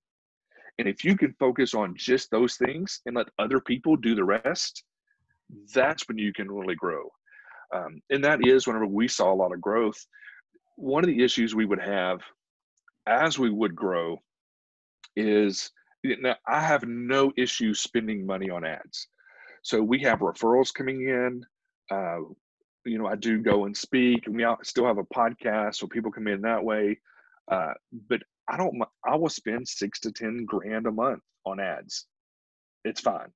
And 0.78 0.88
if 0.88 1.04
you 1.04 1.16
can 1.16 1.34
focus 1.38 1.74
on 1.74 1.94
just 1.96 2.30
those 2.30 2.56
things 2.56 3.00
and 3.06 3.16
let 3.16 3.28
other 3.38 3.60
people 3.60 3.96
do 3.96 4.14
the 4.14 4.24
rest, 4.24 4.82
that's 5.74 6.06
when 6.08 6.18
you 6.18 6.32
can 6.32 6.50
really 6.50 6.74
grow. 6.74 7.08
Um, 7.74 8.00
and 8.10 8.22
that 8.24 8.46
is 8.46 8.66
whenever 8.66 8.86
we 8.86 9.08
saw 9.08 9.32
a 9.32 9.34
lot 9.34 9.52
of 9.52 9.60
growth, 9.60 9.98
one 10.80 11.04
of 11.04 11.08
the 11.08 11.22
issues 11.22 11.54
we 11.54 11.66
would 11.66 11.80
have 11.80 12.20
as 13.06 13.38
we 13.38 13.50
would 13.50 13.76
grow 13.76 14.18
is 15.16 15.70
now 16.04 16.36
I 16.46 16.60
have 16.60 16.84
no 16.84 17.32
issue 17.36 17.74
spending 17.74 18.24
money 18.24 18.48
on 18.50 18.64
ads. 18.64 19.06
So 19.62 19.82
we 19.82 19.98
have 20.00 20.20
referrals 20.20 20.72
coming 20.72 21.02
in. 21.02 21.44
Uh, 21.90 22.20
you 22.86 22.98
know, 22.98 23.06
I 23.06 23.16
do 23.16 23.42
go 23.42 23.66
and 23.66 23.76
speak, 23.76 24.26
and 24.26 24.34
we 24.34 24.46
still 24.62 24.86
have 24.86 24.96
a 24.96 25.04
podcast, 25.04 25.76
so 25.76 25.86
people 25.86 26.10
come 26.10 26.28
in 26.28 26.40
that 26.42 26.64
way. 26.64 26.98
Uh, 27.50 27.74
but 28.08 28.22
I 28.48 28.56
don't. 28.56 28.82
I 29.04 29.16
will 29.16 29.28
spend 29.28 29.68
six 29.68 30.00
to 30.00 30.12
ten 30.12 30.46
grand 30.46 30.86
a 30.86 30.92
month 30.92 31.22
on 31.44 31.60
ads. 31.60 32.06
It's 32.84 33.02
fine. 33.02 33.28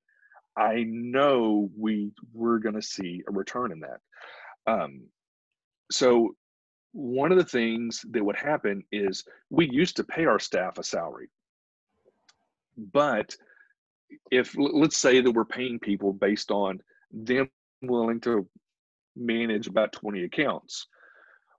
I 0.57 0.85
know 0.88 1.68
we 1.76 2.12
we're 2.33 2.59
going 2.59 2.76
to 2.76 2.83
see 2.83 3.22
a 3.28 3.33
return 3.33 3.72
in 3.72 3.80
that. 3.80 4.00
Um, 4.66 5.02
so 5.90 6.35
one 6.94 7.33
of 7.33 7.38
the 7.38 7.44
things 7.44 8.04
that 8.11 8.24
would 8.24 8.37
happen 8.37 8.85
is 8.92 9.24
we 9.50 9.68
used 9.70 9.96
to 9.96 10.04
pay 10.04 10.24
our 10.26 10.38
staff 10.38 10.78
a 10.78 10.85
salary, 10.85 11.28
but 12.92 13.37
if 14.30 14.54
let's 14.57 14.96
say 14.96 15.20
that 15.20 15.30
we're 15.30 15.44
paying 15.44 15.78
people 15.80 16.12
based 16.12 16.52
on 16.52 16.80
them 17.12 17.50
willing 17.83 18.20
to 18.20 18.48
manage 19.16 19.66
about 19.66 19.92
20 19.92 20.24
accounts. 20.24 20.87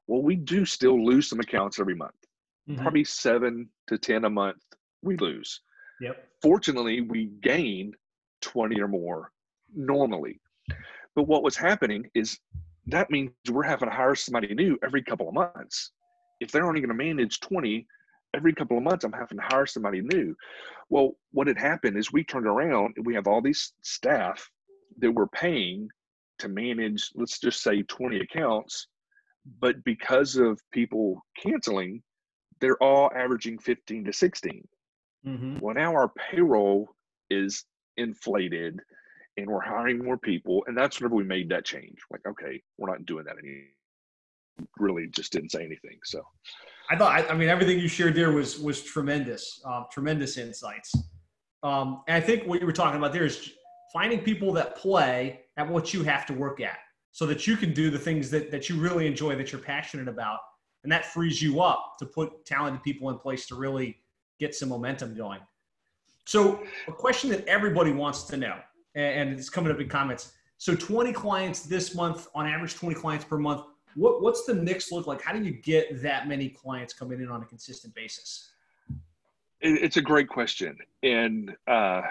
Well, 0.08 0.22
we 0.22 0.36
do 0.36 0.66
still 0.66 1.04
lose 1.04 1.30
some 1.30 1.40
accounts 1.40 1.80
every 1.80 1.96
month. 1.96 2.16
Mm-hmm. 2.70 2.82
Probably 2.82 3.04
seven 3.04 3.70
to 3.88 3.98
10 3.98 4.26
a 4.26 4.30
month 4.30 4.62
we 5.02 5.18
lose. 5.18 5.62
Yep. 6.02 6.28
Fortunately, 6.42 7.02
we 7.02 7.26
gain 7.42 7.94
20 8.42 8.80
or 8.82 8.88
more 8.88 9.32
normally. 9.76 10.40
But 11.16 11.28
what 11.28 11.44
was 11.44 11.56
happening 11.56 12.10
is 12.14 12.40
that 12.88 13.10
means 13.10 13.32
we're 13.50 13.64
having 13.64 13.90
to 13.90 13.96
hire 13.96 14.16
somebody 14.16 14.54
new 14.54 14.78
every 14.84 15.04
couple 15.04 15.28
of 15.28 15.34
months. 15.34 15.92
If 16.40 16.52
they're 16.52 16.68
only 16.68 16.82
going 16.82 16.96
to 16.98 17.04
manage 17.06 17.40
20 17.40 17.88
every 18.36 18.54
couple 18.54 18.78
of 18.78 18.84
months, 18.84 19.04
I'm 19.04 19.14
having 19.14 19.38
to 19.38 19.44
hire 19.44 19.66
somebody 19.66 20.02
new. 20.02 20.36
Well, 20.90 21.12
what 21.32 21.48
had 21.48 21.58
happened 21.58 21.98
is 21.98 22.12
we 22.12 22.24
turned 22.24 22.48
around 22.48 22.94
and 22.98 23.06
we 23.06 23.16
have 23.16 23.28
all 23.28 23.42
these 23.42 23.74
staff 23.82 24.50
that 25.00 25.12
we're 25.12 25.28
paying 25.28 25.90
to 26.40 26.50
manage, 26.50 27.12
let's 27.16 27.40
just 27.40 27.62
say 27.62 27.82
20 27.84 28.20
accounts. 28.20 28.88
But 29.60 29.84
because 29.84 30.36
of 30.36 30.60
people 30.72 31.22
canceling, 31.42 32.04
they're 32.60 32.82
all 32.82 33.12
averaging 33.16 33.60
15 33.60 34.06
to 34.06 34.14
16. 34.14 34.68
Mm-hmm. 35.26 35.60
Well, 35.60 35.76
now 35.76 35.94
our 35.94 36.10
payroll 36.10 36.90
is 37.30 37.66
inflated 37.98 38.80
and 39.38 39.48
we're 39.48 39.62
hiring 39.62 40.04
more 40.04 40.18
people. 40.18 40.64
And 40.68 40.78
that's 40.78 41.00
whenever 41.00 41.16
we 41.16 41.24
made 41.24 41.50
that 41.50 41.66
change. 41.66 41.98
Like, 42.12 42.22
okay, 42.28 42.62
we're 42.78 42.90
not 42.90 43.06
doing 43.06 43.26
that 43.26 43.38
anymore. 43.38 43.64
Really 44.80 45.08
just 45.08 45.34
didn't 45.34 45.52
say 45.52 45.66
anything. 45.66 46.00
So 46.06 46.22
I 46.90 46.96
thought, 46.96 47.12
I, 47.12 47.28
I 47.28 47.36
mean, 47.36 47.50
everything 47.50 47.80
you 47.80 47.88
shared 47.88 48.16
there 48.16 48.32
was, 48.32 48.60
was 48.60 48.82
tremendous, 48.82 49.62
uh, 49.66 49.84
tremendous 49.92 50.38
insights. 50.38 50.94
Um, 51.64 52.04
and 52.08 52.16
I 52.16 52.26
think 52.26 52.48
what 52.48 52.60
you 52.60 52.66
were 52.66 52.72
talking 52.72 52.98
about 52.98 53.12
there 53.12 53.26
is 53.26 53.52
finding 53.92 54.20
people 54.20 54.54
that 54.54 54.78
play 54.78 55.42
at 55.58 55.68
what 55.68 55.94
you 55.94 56.04
have 56.04 56.26
to 56.28 56.34
work 56.34 56.62
at 56.62 56.78
so 57.12 57.26
that 57.26 57.48
you 57.48 57.58
can 57.58 57.74
do 57.74 57.90
the 57.90 58.00
things 58.00 58.30
that, 58.30 58.52
that 58.52 58.70
you 58.70 58.80
really 58.80 59.08
enjoy, 59.08 59.36
that 59.36 59.52
you're 59.52 59.62
passionate 59.62 60.08
about. 60.08 60.40
And 60.84 60.92
that 60.92 61.06
frees 61.06 61.42
you 61.42 61.62
up 61.62 61.96
to 62.00 62.06
put 62.06 62.46
talented 62.46 62.84
people 62.84 63.10
in 63.10 63.18
place 63.18 63.48
to 63.48 63.56
really 63.56 63.98
get 64.40 64.54
some 64.54 64.70
momentum 64.70 65.16
going. 65.16 65.40
So, 66.26 66.64
a 66.88 66.92
question 66.92 67.30
that 67.32 67.46
everybody 67.48 67.92
wants 67.92 68.24
to 68.24 68.38
know, 68.38 68.58
and 68.96 69.34
it's 69.34 69.50
coming 69.50 69.72
up 69.72 69.80
in 69.80 69.90
comments. 69.90 70.34
So, 70.58 70.76
20 70.76 71.12
clients 71.12 71.64
this 71.64 71.94
month, 71.94 72.28
on 72.34 72.48
average, 72.48 72.76
20 72.76 72.96
clients 72.96 73.26
per 73.26 73.38
month. 73.38 73.62
What, 73.96 74.22
what's 74.22 74.46
the 74.46 74.54
mix 74.54 74.92
look 74.92 75.08
like? 75.08 75.22
How 75.22 75.34
do 75.34 75.42
you 75.42 75.52
get 75.52 76.02
that 76.02 76.28
many 76.28 76.50
clients 76.50 76.94
coming 76.94 77.22
in 77.22 77.30
on 77.30 77.42
a 77.42 77.46
consistent 77.46 77.94
basis? 77.96 78.52
It's 79.62 79.98
a 79.98 80.02
great 80.02 80.28
question. 80.28 80.78
And 81.02 81.56
uh, 81.68 82.02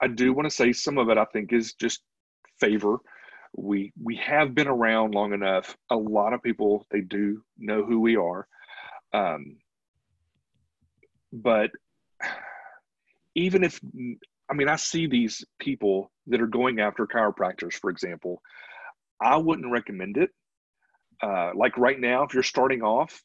I 0.00 0.08
do 0.08 0.32
want 0.32 0.46
to 0.46 0.54
say 0.54 0.72
some 0.72 0.98
of 0.98 1.08
it, 1.10 1.18
I 1.18 1.24
think, 1.26 1.52
is 1.52 1.74
just 1.74 2.02
favor. 2.60 2.98
We 3.56 3.92
we 4.02 4.16
have 4.16 4.54
been 4.54 4.68
around 4.68 5.14
long 5.14 5.32
enough. 5.32 5.76
A 5.90 5.96
lot 5.96 6.32
of 6.32 6.42
people 6.42 6.84
they 6.90 7.00
do 7.00 7.42
know 7.56 7.84
who 7.84 8.00
we 8.00 8.16
are, 8.16 8.46
um, 9.14 9.56
but 11.32 11.70
even 13.34 13.64
if 13.64 13.80
I 14.50 14.54
mean 14.54 14.68
I 14.68 14.76
see 14.76 15.06
these 15.06 15.44
people 15.58 16.10
that 16.28 16.40
are 16.40 16.46
going 16.46 16.80
after 16.80 17.06
chiropractors, 17.06 17.74
for 17.74 17.90
example, 17.90 18.42
I 19.20 19.36
wouldn't 19.36 19.70
recommend 19.70 20.16
it. 20.16 20.30
Uh, 21.22 21.52
like 21.54 21.78
right 21.78 21.98
now, 21.98 22.24
if 22.24 22.34
you're 22.34 22.42
starting 22.42 22.82
off, 22.82 23.22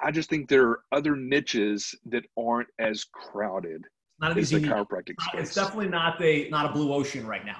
I 0.00 0.10
just 0.10 0.28
think 0.28 0.48
there 0.48 0.68
are 0.68 0.80
other 0.90 1.14
niches 1.14 1.94
that 2.06 2.24
aren't 2.36 2.68
as 2.78 3.04
crowded 3.04 3.84
not 4.22 4.36
as 4.38 4.52
easy. 4.52 4.66
chiropractic 4.66 5.20
space. 5.20 5.40
It's 5.40 5.54
definitely 5.54 5.88
not 5.88 6.20
a 6.22 6.48
not 6.48 6.66
a 6.66 6.72
blue 6.72 6.92
ocean 6.92 7.26
right 7.26 7.44
now. 7.44 7.58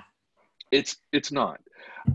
It's 0.71 0.97
it's 1.13 1.31
not, 1.31 1.61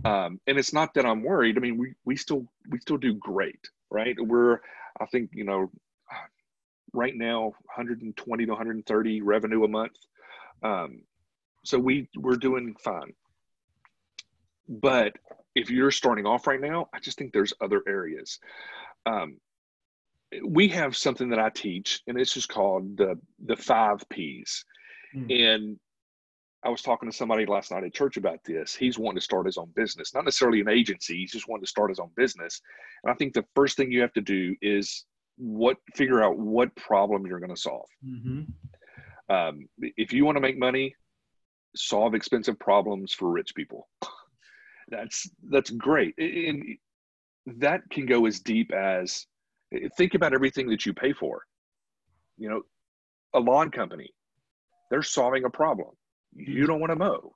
um, 0.04 0.40
and 0.48 0.58
it's 0.58 0.74
not 0.74 0.94
that 0.96 1.06
I'm 1.06 1.24
worried. 1.24 1.58
I 1.58 1.60
mean, 1.60 1.78
we 1.78 1.94
we 2.06 2.16
still 2.16 2.46
we 2.70 2.80
still 2.80 2.98
do 2.98 3.14
great, 3.14 3.60
right? 3.92 4.16
We're 4.20 4.60
I 5.00 5.06
think 5.06 5.30
you 5.34 5.44
know 5.44 5.70
right 6.94 7.16
now 7.16 7.54
120 7.76 8.46
to 8.46 8.52
130 8.52 9.22
revenue 9.22 9.64
a 9.64 9.68
month, 9.68 9.98
um, 10.64 11.02
so 11.64 11.78
we 11.78 12.10
we're 12.16 12.36
doing 12.36 12.76
fine. 12.80 13.14
But 14.70 15.14
if 15.56 15.70
you're 15.70 15.92
starting 15.92 16.26
off 16.26 16.48
right 16.48 16.62
now, 16.62 16.88
I 16.94 17.00
just 17.00 17.18
think 17.18 17.34
there's 17.34 17.54
other 17.62 17.82
areas. 17.88 18.40
Um, 19.06 19.38
we 20.46 20.68
have 20.70 20.96
something 20.96 21.30
that 21.30 21.40
I 21.40 21.50
teach, 21.50 22.02
and 22.08 22.20
it's 22.20 22.34
just 22.34 22.50
called 22.50 22.98
the 22.98 23.20
the 23.46 23.56
five 23.56 24.04
P's. 24.10 24.66
Mm. 25.16 25.54
And 25.54 25.80
I 26.64 26.70
was 26.70 26.82
talking 26.82 27.10
to 27.10 27.16
somebody 27.16 27.46
last 27.46 27.72
night 27.72 27.84
at 27.84 27.94
church 27.94 28.18
about 28.18 28.44
this. 28.44 28.76
He's 28.76 28.98
wanting 28.98 29.20
to 29.20 29.24
start 29.24 29.46
his 29.46 29.58
own 29.58 29.72
business, 29.76 30.14
not 30.14 30.26
necessarily 30.26 30.60
an 30.60 30.70
agency. 30.70 31.18
He's 31.18 31.32
just 31.32 31.48
wanting 31.48 31.64
to 31.64 31.70
start 31.70 31.90
his 31.90 32.00
own 32.00 32.12
business. 32.16 32.62
And 33.04 33.12
I 33.12 33.16
think 33.16 33.34
the 33.34 33.46
first 33.56 33.78
thing 33.78 33.92
you 33.92 34.02
have 34.02 34.14
to 34.14 34.22
do 34.22 34.56
is 34.62 35.06
what 35.38 35.78
figure 35.96 36.24
out 36.24 36.38
what 36.38 36.76
problem 36.76 37.26
you're 37.26 37.40
going 37.40 37.54
to 37.54 37.62
solve. 37.62 37.88
Mm-hmm. 38.06 38.42
Um, 39.30 39.68
if 39.80 40.14
you 40.14 40.26
want 40.26 40.38
to 40.38 40.42
make 40.42 40.58
money, 40.58 40.96
solve 41.76 42.16
expensive 42.16 42.60
problems 42.60 43.14
for 43.14 43.30
rich 43.30 43.54
people. 43.56 43.88
that's 44.90 45.30
that's 45.50 45.70
great, 45.70 46.16
and 46.18 46.64
that 47.60 47.82
can 47.90 48.06
go 48.06 48.26
as 48.26 48.40
deep 48.40 48.72
as 48.74 49.26
think 49.98 50.14
about 50.14 50.34
everything 50.34 50.70
that 50.70 50.86
you 50.86 50.94
pay 50.94 51.14
for. 51.14 51.44
You 52.38 52.50
know, 52.50 52.62
a 53.34 53.40
lawn 53.40 53.72
company, 53.72 54.14
they're 54.90 55.04
solving 55.04 55.46
a 55.46 55.50
problem. 55.50 55.90
You 56.34 56.66
don't 56.66 56.80
want 56.80 56.92
to 56.92 56.96
mow, 56.96 57.36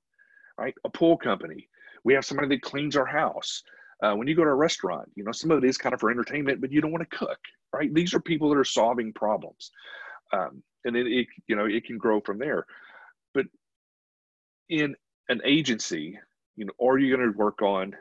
right? 0.58 0.74
A 0.86 0.90
pool 0.90 1.18
company, 1.18 1.68
we 2.04 2.14
have 2.14 2.26
somebody 2.26 2.50
that 2.50 2.62
cleans 2.62 2.96
our 2.96 3.06
house. 3.06 3.64
Uh, 4.04 4.14
when 4.16 4.28
you 4.28 4.36
go 4.36 4.44
to 4.44 4.50
a 4.50 4.56
restaurant, 4.56 5.10
you 5.16 5.24
know, 5.24 5.32
some 5.32 5.52
of 5.52 5.64
it 5.64 5.68
is 5.68 5.78
kind 5.78 5.94
of 5.94 6.00
for 6.00 6.10
entertainment, 6.10 6.60
but 6.60 6.72
you 6.72 6.82
don't 6.82 6.92
want 6.92 7.08
to 7.08 7.18
cook, 7.18 7.38
right? 7.74 7.94
These 7.94 8.14
are 8.14 8.20
people 8.20 8.50
that 8.50 8.58
are 8.58 8.64
solving 8.64 9.14
problems. 9.14 9.72
Um, 10.34 10.64
and 10.86 10.96
then 10.96 11.08
it, 11.08 11.28
you 11.48 11.56
know, 11.56 11.66
it 11.66 11.86
can 11.86 11.98
grow 11.98 12.22
from 12.22 12.38
there. 12.38 12.66
But 13.34 13.46
in 14.70 14.96
an 15.30 15.42
agency, 15.46 16.20
you 16.56 16.66
know, 16.66 16.74
are 16.86 16.98
you 16.98 17.16
going 17.16 17.32
to 17.32 17.38
work 17.38 17.62
on 17.62 17.96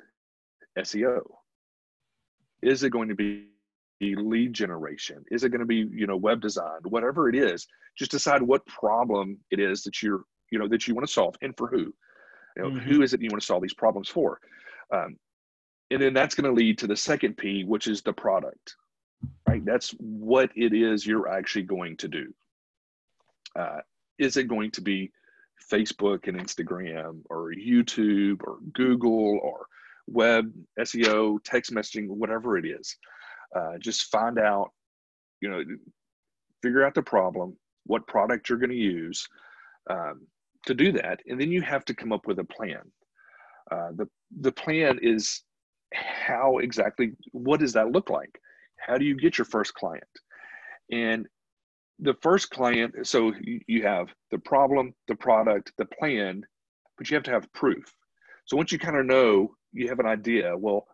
SEO? 0.79 1.23
Is 2.63 2.83
it 2.83 2.91
going 2.91 3.09
to 3.09 3.15
be 3.15 3.47
lead 4.01 4.53
generation? 4.53 5.25
Is 5.31 5.45
it 5.45 5.51
going 5.51 5.61
to 5.61 5.67
be, 5.67 5.87
you 5.93 6.07
know, 6.07 6.17
web 6.17 6.41
design, 6.41 6.81
whatever 6.85 7.29
it 7.29 7.35
is, 7.35 7.67
just 7.97 8.11
decide 8.11 8.43
what 8.43 8.65
problem 8.67 9.39
it 9.51 9.61
is 9.61 9.83
that 9.85 10.03
you're, 10.03 10.23
you 10.51 10.59
know, 10.59 10.69
that 10.69 10.89
you 10.89 10.95
want 10.95 11.07
to 11.07 11.13
solve 11.13 11.37
and 11.43 11.57
for 11.57 11.69
who, 11.69 11.93
you 12.57 12.63
know, 12.63 12.71
mm-hmm. 12.71 12.91
who 12.91 13.03
is 13.03 13.13
it 13.15 13.21
you 13.21 13.29
want 13.31 13.41
to 13.41 13.47
solve 13.47 13.63
these 13.63 13.75
problems 13.75 14.09
for? 14.09 14.41
Um, 14.93 15.17
and 15.91 16.01
then 16.01 16.15
that's 16.15 16.35
going 16.35 16.53
to 16.53 16.57
lead 16.57 16.79
to 16.79 16.87
the 16.87 16.97
second 16.97 17.37
P, 17.37 17.65
which 17.65 17.87
is 17.87 18.03
the 18.03 18.13
product, 18.13 18.77
right? 19.49 19.65
That's 19.65 19.91
what 19.99 20.51
it 20.55 20.73
is 20.73 21.07
you're 21.07 21.29
actually 21.29 21.65
going 21.65 21.97
to 21.99 22.09
do. 22.09 22.33
Uh, 23.59 23.79
is 24.19 24.37
it 24.37 24.49
going 24.49 24.71
to 24.73 24.81
be 24.81 25.11
Facebook 25.71 26.29
and 26.29 26.39
Instagram 26.39 27.23
or 27.31 27.53
YouTube 27.53 28.41
or 28.45 28.59
Google 28.73 29.39
or 29.43 29.67
web 30.07 30.53
SEO, 30.79 31.39
text 31.45 31.73
messaging, 31.73 32.09
whatever 32.09 32.57
it 32.59 32.67
is? 32.67 32.97
Uh, 33.55 33.79
just 33.79 34.11
find 34.11 34.39
out, 34.39 34.71
you 35.41 35.49
know, 35.49 35.63
figure 36.63 36.85
out 36.85 36.95
the 36.95 37.03
problem, 37.03 37.57
what 37.85 38.07
product 38.07 38.49
you're 38.49 38.59
going 38.59 38.71
to 38.71 38.77
use 38.77 39.27
um, 39.89 40.27
to 40.67 40.75
do 40.75 40.93
that, 40.93 41.21
and 41.27 41.41
then 41.41 41.51
you 41.51 41.63
have 41.63 41.85
to 41.87 41.95
come 41.95 42.13
up 42.13 42.27
with 42.27 42.39
a 42.39 42.45
plan. 42.45 42.83
Uh, 43.71 43.91
the 43.97 44.09
the 44.41 44.53
plan 44.53 44.99
is 45.03 45.43
how 45.93 46.59
exactly 46.59 47.13
what 47.33 47.61
does 47.61 47.73
that 47.73 47.93
look 47.93 48.11
like? 48.11 48.41
How 48.79 48.99
do 48.99 49.05
you 49.05 49.17
get 49.17 49.39
your 49.39 49.45
first 49.45 49.75
client? 49.75 50.05
And 50.91 51.27
the 52.01 52.15
first 52.23 52.51
client, 52.51 53.07
so 53.07 53.33
you 53.43 53.83
have 53.83 54.09
the 54.31 54.39
problem, 54.39 54.95
the 55.09 55.15
product, 55.15 55.73
the 55.77 55.85
plan, 55.85 56.45
but 56.97 57.11
you 57.11 57.15
have 57.15 57.25
to 57.25 57.31
have 57.31 57.53
proof. 57.53 57.93
So 58.47 58.57
once 58.57 58.73
you 58.73 58.79
kind 58.79 58.97
of 58.97 59.07
know, 59.07 59.55
you 59.73 59.89
have 59.89 60.01
an 60.01 60.07
idea, 60.07 60.57
well, 60.57 60.87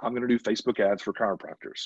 I'm 0.00 0.14
going 0.14 0.26
to 0.26 0.28
do 0.28 0.38
Facebook 0.38 0.80
ads 0.80 1.02
for 1.02 1.12
chiropractors. 1.12 1.84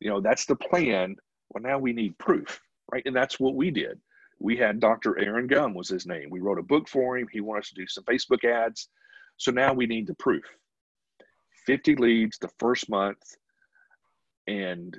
You 0.00 0.10
know, 0.10 0.20
that's 0.20 0.46
the 0.46 0.56
plan. 0.56 1.16
Well, 1.50 1.62
now 1.62 1.78
we 1.78 1.92
need 1.92 2.18
proof, 2.18 2.60
right? 2.92 3.02
And 3.06 3.14
that's 3.14 3.38
what 3.38 3.54
we 3.54 3.70
did. 3.70 4.00
We 4.40 4.56
had 4.56 4.80
Dr. 4.80 5.18
Aaron 5.18 5.46
Gum 5.46 5.74
was 5.74 5.88
his 5.88 6.06
name. 6.06 6.30
We 6.30 6.40
wrote 6.40 6.58
a 6.58 6.64
book 6.64 6.88
for 6.88 7.18
him. 7.18 7.28
He 7.30 7.40
wanted 7.40 7.60
us 7.60 7.68
to 7.70 7.74
do 7.74 7.86
some 7.86 8.04
Facebook 8.04 8.44
ads. 8.44 8.88
So 9.36 9.50
now 9.50 9.72
we 9.72 9.86
need 9.86 10.06
the 10.06 10.14
proof. 10.14 10.44
50 11.66 11.96
leads 11.96 12.38
the 12.38 12.50
first 12.58 12.88
month. 12.88 13.22
And 14.46 14.98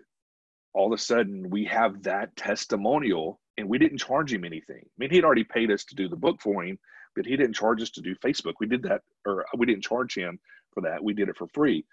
all 0.73 0.93
of 0.93 0.99
a 0.99 1.01
sudden 1.01 1.49
we 1.49 1.65
have 1.65 2.03
that 2.03 2.35
testimonial 2.35 3.39
and 3.57 3.67
we 3.67 3.77
didn't 3.77 3.97
charge 3.97 4.31
him 4.31 4.45
anything. 4.45 4.83
I 4.83 4.95
mean, 4.97 5.09
he'd 5.09 5.25
already 5.25 5.43
paid 5.43 5.71
us 5.71 5.83
to 5.85 5.95
do 5.95 6.07
the 6.07 6.15
book 6.15 6.39
for 6.41 6.63
him, 6.63 6.79
but 7.15 7.25
he 7.25 7.35
didn't 7.35 7.55
charge 7.55 7.81
us 7.81 7.89
to 7.91 8.01
do 8.01 8.15
Facebook. 8.15 8.53
We 8.59 8.67
did 8.67 8.83
that, 8.83 9.01
or 9.25 9.45
we 9.57 9.65
didn't 9.65 9.83
charge 9.83 10.15
him 10.15 10.39
for 10.73 10.81
that. 10.81 11.03
We 11.03 11.13
did 11.13 11.29
it 11.29 11.37
for 11.37 11.47
free 11.47 11.85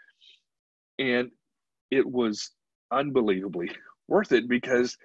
and 0.98 1.30
it 1.90 2.06
was 2.06 2.50
unbelievably 2.90 3.70
worth 4.08 4.32
it 4.32 4.48
because 4.48 4.96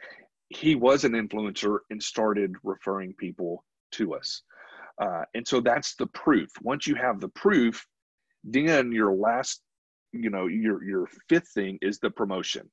he 0.50 0.76
was 0.76 1.04
an 1.04 1.14
influencer 1.14 1.80
and 1.90 2.02
started 2.02 2.54
referring 2.64 3.14
people 3.14 3.64
to 3.94 4.14
us. 4.14 4.44
Uh, 5.02 5.24
and 5.34 5.48
so 5.48 5.62
that's 5.62 5.96
the 5.96 6.08
proof. 6.08 6.50
Once 6.62 6.86
you 6.86 6.96
have 6.96 7.20
the 7.20 7.30
proof, 7.30 7.86
then 8.44 8.92
your 8.92 9.14
last, 9.14 9.62
you 10.12 10.30
know, 10.30 10.48
your 10.48 10.84
your 10.84 11.08
fifth 11.30 11.50
thing 11.54 11.80
is 11.82 12.00
the 12.00 12.10
promotion. 12.10 12.70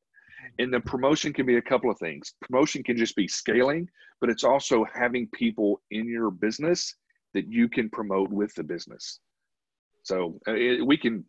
And 0.58 0.72
the 0.72 0.80
promotion 0.80 1.32
can 1.32 1.46
be 1.46 1.56
a 1.56 1.62
couple 1.62 1.90
of 1.90 1.98
things. 1.98 2.34
Promotion 2.42 2.82
can 2.82 2.96
just 2.96 3.16
be 3.16 3.28
scaling, 3.28 3.88
but 4.20 4.30
it's 4.30 4.44
also 4.44 4.84
having 4.92 5.28
people 5.28 5.80
in 5.90 6.08
your 6.08 6.30
business 6.30 6.94
that 7.34 7.50
you 7.50 7.68
can 7.68 7.90
promote 7.90 8.30
with 8.30 8.54
the 8.54 8.64
business. 8.64 9.20
So 10.02 10.40
uh, 10.48 10.54
it, 10.54 10.86
we 10.86 10.96
can 10.96 11.24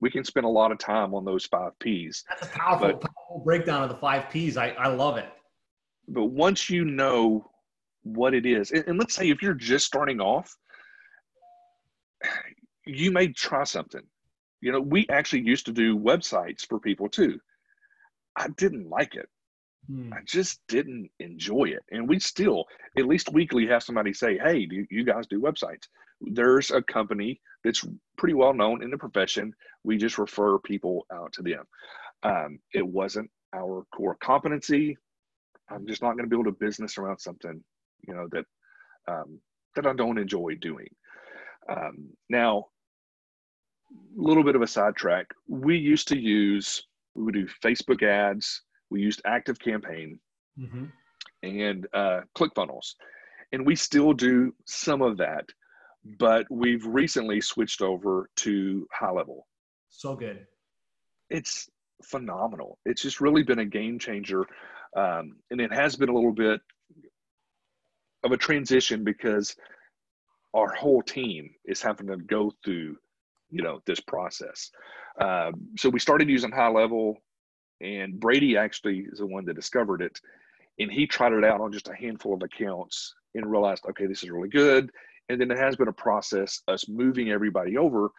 we 0.00 0.10
can 0.10 0.24
spend 0.24 0.44
a 0.44 0.48
lot 0.48 0.72
of 0.72 0.78
time 0.78 1.14
on 1.14 1.24
those 1.24 1.46
five 1.46 1.78
P's. 1.78 2.24
That's 2.28 2.42
a 2.42 2.58
powerful, 2.58 2.88
but, 2.88 3.00
powerful 3.00 3.42
breakdown 3.44 3.84
of 3.84 3.88
the 3.88 3.96
five 3.96 4.28
P's. 4.30 4.56
I, 4.56 4.70
I 4.70 4.88
love 4.88 5.16
it. 5.16 5.28
But 6.08 6.26
once 6.26 6.68
you 6.68 6.84
know 6.84 7.48
what 8.02 8.34
it 8.34 8.44
is, 8.44 8.72
and, 8.72 8.84
and 8.88 8.98
let's 8.98 9.14
say 9.14 9.30
if 9.30 9.40
you're 9.40 9.54
just 9.54 9.86
starting 9.86 10.20
off, 10.20 10.54
you 12.86 13.12
may 13.12 13.28
try 13.28 13.62
something. 13.64 14.02
You 14.60 14.72
know, 14.72 14.80
we 14.80 15.06
actually 15.08 15.42
used 15.42 15.66
to 15.66 15.72
do 15.72 15.96
websites 15.96 16.66
for 16.66 16.78
people 16.78 17.08
too. 17.08 17.40
I 18.36 18.48
didn't 18.56 18.88
like 18.88 19.14
it. 19.14 19.28
Hmm. 19.88 20.12
I 20.12 20.18
just 20.24 20.60
didn't 20.68 21.10
enjoy 21.18 21.64
it. 21.64 21.82
And 21.90 22.08
we 22.08 22.18
still, 22.20 22.64
at 22.96 23.06
least 23.06 23.32
weekly, 23.32 23.66
have 23.66 23.82
somebody 23.82 24.12
say, 24.12 24.38
Hey, 24.38 24.66
do 24.66 24.86
you 24.90 25.04
guys 25.04 25.26
do 25.26 25.40
websites? 25.40 25.88
There's 26.20 26.70
a 26.70 26.82
company 26.82 27.40
that's 27.64 27.84
pretty 28.16 28.34
well 28.34 28.54
known 28.54 28.82
in 28.82 28.90
the 28.90 28.98
profession. 28.98 29.52
We 29.84 29.96
just 29.96 30.18
refer 30.18 30.58
people 30.58 31.06
out 31.12 31.32
to 31.34 31.42
them. 31.42 31.64
Um, 32.22 32.58
it 32.72 32.86
wasn't 32.86 33.30
our 33.54 33.84
core 33.94 34.16
competency. 34.22 34.96
I'm 35.68 35.86
just 35.86 36.02
not 36.02 36.12
going 36.12 36.24
to 36.24 36.30
build 36.30 36.46
a 36.46 36.52
business 36.52 36.98
around 36.98 37.18
something, 37.18 37.62
you 38.06 38.14
know, 38.14 38.28
that 38.30 38.44
um, 39.08 39.40
that 39.74 39.86
I 39.86 39.94
don't 39.94 40.18
enjoy 40.18 40.54
doing. 40.60 40.88
Um, 41.68 42.10
now, 42.28 42.66
a 43.92 44.22
little 44.22 44.44
bit 44.44 44.56
of 44.56 44.62
a 44.62 44.66
sidetrack. 44.66 45.26
We 45.48 45.76
used 45.76 46.08
to 46.08 46.18
use 46.18 46.86
we 47.14 47.22
would 47.24 47.34
do 47.34 47.46
Facebook 47.62 48.02
ads. 48.02 48.62
We 48.90 49.00
used 49.00 49.22
Active 49.24 49.58
Campaign 49.58 50.18
mm-hmm. 50.58 50.84
and 51.42 51.86
uh, 51.92 52.20
ClickFunnels, 52.36 52.94
and 53.52 53.66
we 53.66 53.76
still 53.76 54.12
do 54.12 54.54
some 54.66 55.02
of 55.02 55.16
that, 55.18 55.46
but 56.18 56.46
we've 56.50 56.84
recently 56.86 57.40
switched 57.40 57.82
over 57.82 58.28
to 58.36 58.86
High 58.92 59.12
Level. 59.12 59.46
So 59.88 60.16
good. 60.16 60.46
It's 61.30 61.68
phenomenal. 62.04 62.78
It's 62.84 63.02
just 63.02 63.20
really 63.20 63.42
been 63.42 63.60
a 63.60 63.64
game 63.64 63.98
changer, 63.98 64.46
um, 64.96 65.36
and 65.50 65.60
it 65.60 65.72
has 65.72 65.96
been 65.96 66.08
a 66.08 66.14
little 66.14 66.32
bit 66.32 66.60
of 68.24 68.32
a 68.32 68.36
transition 68.36 69.04
because 69.04 69.56
our 70.54 70.72
whole 70.74 71.02
team 71.02 71.50
is 71.64 71.80
having 71.80 72.06
to 72.08 72.16
go 72.16 72.52
through 72.64 72.96
you 73.52 73.62
know 73.62 73.80
this 73.86 74.00
process. 74.00 74.70
Um, 75.20 75.54
so 75.78 75.88
we 75.88 76.00
started 76.00 76.28
using 76.28 76.50
high 76.50 76.70
level 76.70 77.18
and 77.82 78.18
brady 78.18 78.56
actually 78.56 79.06
is 79.12 79.18
the 79.18 79.26
one 79.26 79.44
that 79.44 79.54
discovered 79.54 80.00
it 80.00 80.18
and 80.78 80.90
he 80.90 81.06
tried 81.06 81.32
it 81.32 81.44
out 81.44 81.60
on 81.60 81.70
just 81.72 81.88
a 81.88 81.94
handful 81.94 82.34
of 82.34 82.42
accounts 82.42 83.14
and 83.34 83.50
realized 83.50 83.84
okay 83.88 84.06
this 84.06 84.22
is 84.22 84.30
really 84.30 84.48
good. 84.48 84.90
And 85.28 85.40
then 85.40 85.50
it 85.50 85.58
has 85.58 85.76
been 85.76 85.88
a 85.88 85.92
process 85.92 86.62
us 86.68 86.88
moving 86.88 87.30
everybody 87.30 87.76
over 87.76 88.10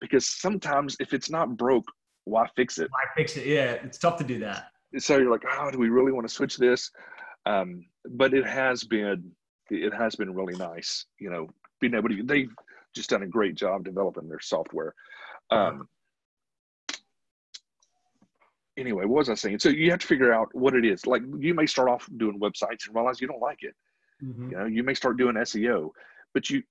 because 0.00 0.26
sometimes 0.26 0.96
if 1.00 1.12
it's 1.14 1.30
not 1.30 1.56
broke 1.56 1.86
why 2.24 2.46
fix 2.56 2.78
it? 2.78 2.88
Why 2.90 3.04
fix 3.16 3.36
it? 3.36 3.46
Yeah 3.46 3.72
it's 3.72 3.98
tough 3.98 4.18
to 4.18 4.24
do 4.24 4.38
that. 4.40 4.66
So 4.98 5.16
you're 5.16 5.30
like 5.30 5.44
oh 5.50 5.70
do 5.70 5.78
we 5.78 5.88
really 5.88 6.12
want 6.12 6.28
to 6.28 6.34
switch 6.34 6.56
this? 6.56 6.90
Um, 7.46 7.86
but 8.10 8.34
it 8.34 8.46
has 8.46 8.84
been 8.84 9.30
it 9.70 9.94
has 9.94 10.14
been 10.16 10.34
really 10.34 10.56
nice 10.56 11.06
you 11.18 11.30
know 11.30 11.48
being 11.80 11.94
able 11.94 12.08
to 12.08 12.22
they've 12.22 12.50
just 12.96 13.10
done 13.10 13.22
a 13.22 13.26
great 13.26 13.54
job 13.54 13.84
developing 13.84 14.28
their 14.28 14.40
software. 14.40 14.94
Um, 15.50 15.88
anyway, 18.76 19.04
what 19.04 19.18
was 19.18 19.30
I 19.30 19.34
saying? 19.34 19.60
So 19.60 19.68
you 19.68 19.90
have 19.90 20.00
to 20.00 20.06
figure 20.06 20.32
out 20.32 20.48
what 20.54 20.74
it 20.74 20.84
is. 20.84 21.06
Like 21.06 21.22
you 21.38 21.54
may 21.54 21.66
start 21.66 21.88
off 21.88 22.08
doing 22.16 22.40
websites 22.40 22.86
and 22.86 22.94
realize 22.94 23.20
you 23.20 23.28
don't 23.28 23.40
like 23.40 23.62
it. 23.62 23.74
Mm-hmm. 24.24 24.50
You 24.50 24.56
know, 24.56 24.64
you 24.66 24.82
may 24.82 24.94
start 24.94 25.18
doing 25.18 25.36
SEO, 25.36 25.90
but 26.34 26.50
you 26.50 26.62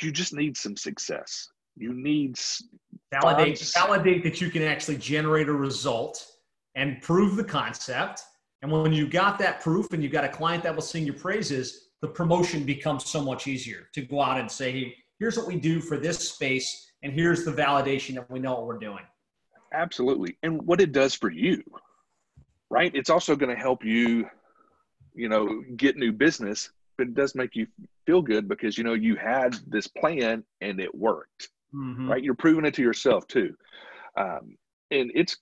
you 0.00 0.12
just 0.12 0.34
need 0.34 0.56
some 0.56 0.76
success. 0.76 1.48
You 1.76 1.94
need 1.94 2.38
validate 3.12 3.60
validate 3.74 4.22
that 4.24 4.40
you 4.40 4.50
can 4.50 4.62
actually 4.62 4.98
generate 4.98 5.48
a 5.48 5.52
result 5.52 6.24
and 6.74 7.00
prove 7.02 7.36
the 7.36 7.44
concept. 7.44 8.22
And 8.62 8.70
when 8.70 8.92
you 8.92 9.08
got 9.08 9.38
that 9.38 9.60
proof 9.60 9.92
and 9.92 10.02
you 10.02 10.08
got 10.08 10.24
a 10.24 10.28
client 10.28 10.62
that 10.64 10.74
will 10.74 10.82
sing 10.82 11.04
your 11.04 11.14
praises, 11.14 11.88
the 12.00 12.08
promotion 12.08 12.64
becomes 12.64 13.06
so 13.06 13.22
much 13.22 13.46
easier 13.46 13.88
to 13.92 14.02
go 14.02 14.20
out 14.20 14.38
and 14.38 14.50
say, 14.50 14.72
hey, 14.72 14.96
here's 15.18 15.36
what 15.36 15.46
we 15.46 15.56
do 15.56 15.80
for 15.80 15.96
this 15.96 16.30
space, 16.30 16.92
and 17.02 17.12
here's 17.12 17.44
the 17.44 17.52
validation 17.52 18.14
that 18.14 18.30
we 18.30 18.38
know 18.38 18.54
what 18.54 18.66
we're 18.66 18.78
doing. 18.78 19.04
Absolutely. 19.72 20.36
And 20.42 20.62
what 20.62 20.80
it 20.80 20.92
does 20.92 21.14
for 21.14 21.30
you, 21.30 21.62
right? 22.70 22.94
It's 22.94 23.10
also 23.10 23.36
going 23.36 23.54
to 23.54 23.60
help 23.60 23.84
you, 23.84 24.28
you 25.14 25.28
know, 25.28 25.62
get 25.76 25.96
new 25.96 26.12
business, 26.12 26.70
but 26.96 27.08
it 27.08 27.14
does 27.14 27.34
make 27.34 27.54
you 27.54 27.66
feel 28.06 28.22
good 28.22 28.48
because, 28.48 28.78
you 28.78 28.84
know, 28.84 28.94
you 28.94 29.16
had 29.16 29.56
this 29.66 29.86
plan 29.86 30.44
and 30.60 30.80
it 30.80 30.94
worked, 30.94 31.48
mm-hmm. 31.74 32.10
right? 32.10 32.22
You're 32.22 32.34
proving 32.34 32.64
it 32.64 32.74
to 32.74 32.82
yourself 32.82 33.26
too. 33.26 33.54
Um, 34.16 34.56
and 34.90 35.10
it's, 35.14 35.36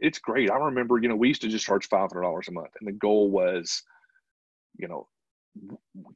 it's 0.00 0.18
great. 0.18 0.50
I 0.50 0.56
remember, 0.56 0.98
you 0.98 1.08
know, 1.08 1.16
we 1.16 1.28
used 1.28 1.42
to 1.42 1.48
just 1.48 1.66
charge 1.66 1.88
$500 1.88 2.48
a 2.48 2.52
month 2.52 2.70
and 2.80 2.88
the 2.88 2.92
goal 2.92 3.30
was, 3.30 3.82
you 4.78 4.88
know, 4.88 5.06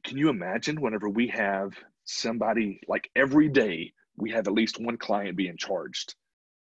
can 0.03 0.17
you 0.17 0.29
imagine 0.29 0.81
whenever 0.81 1.09
we 1.09 1.27
have 1.27 1.73
somebody 2.11 2.81
like 2.87 3.09
every 3.15 3.49
day 3.49 3.93
we 4.17 4.31
have 4.31 4.47
at 4.47 4.53
least 4.53 4.79
one 4.79 4.97
client 4.97 5.35
being 5.35 5.57
charged. 5.57 6.15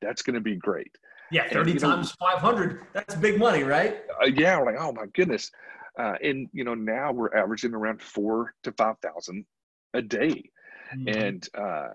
That's 0.02 0.22
going 0.22 0.36
to 0.36 0.42
be 0.42 0.56
great. 0.56 0.96
Yeah 1.32 1.48
30 1.50 1.72
and, 1.72 1.80
times 1.80 2.16
know, 2.20 2.28
500 2.28 2.82
that's 2.94 3.16
big 3.16 3.40
money 3.40 3.64
right? 3.64 4.02
Uh, 4.22 4.28
yeah 4.28 4.58
we're 4.60 4.66
like 4.66 4.82
oh 4.82 4.92
my 4.92 5.06
goodness. 5.14 5.52
Uh, 5.98 6.14
and 6.24 6.48
you 6.54 6.64
know 6.64 6.74
now 6.74 7.12
we're 7.12 7.36
averaging 7.36 7.74
around 7.74 8.02
four 8.02 8.54
to 8.64 8.72
five 8.74 8.98
thousand 9.00 9.46
a 9.94 10.02
day. 10.02 10.50
Mm-hmm. 10.94 11.08
and 11.08 11.50
uh, 11.58 11.88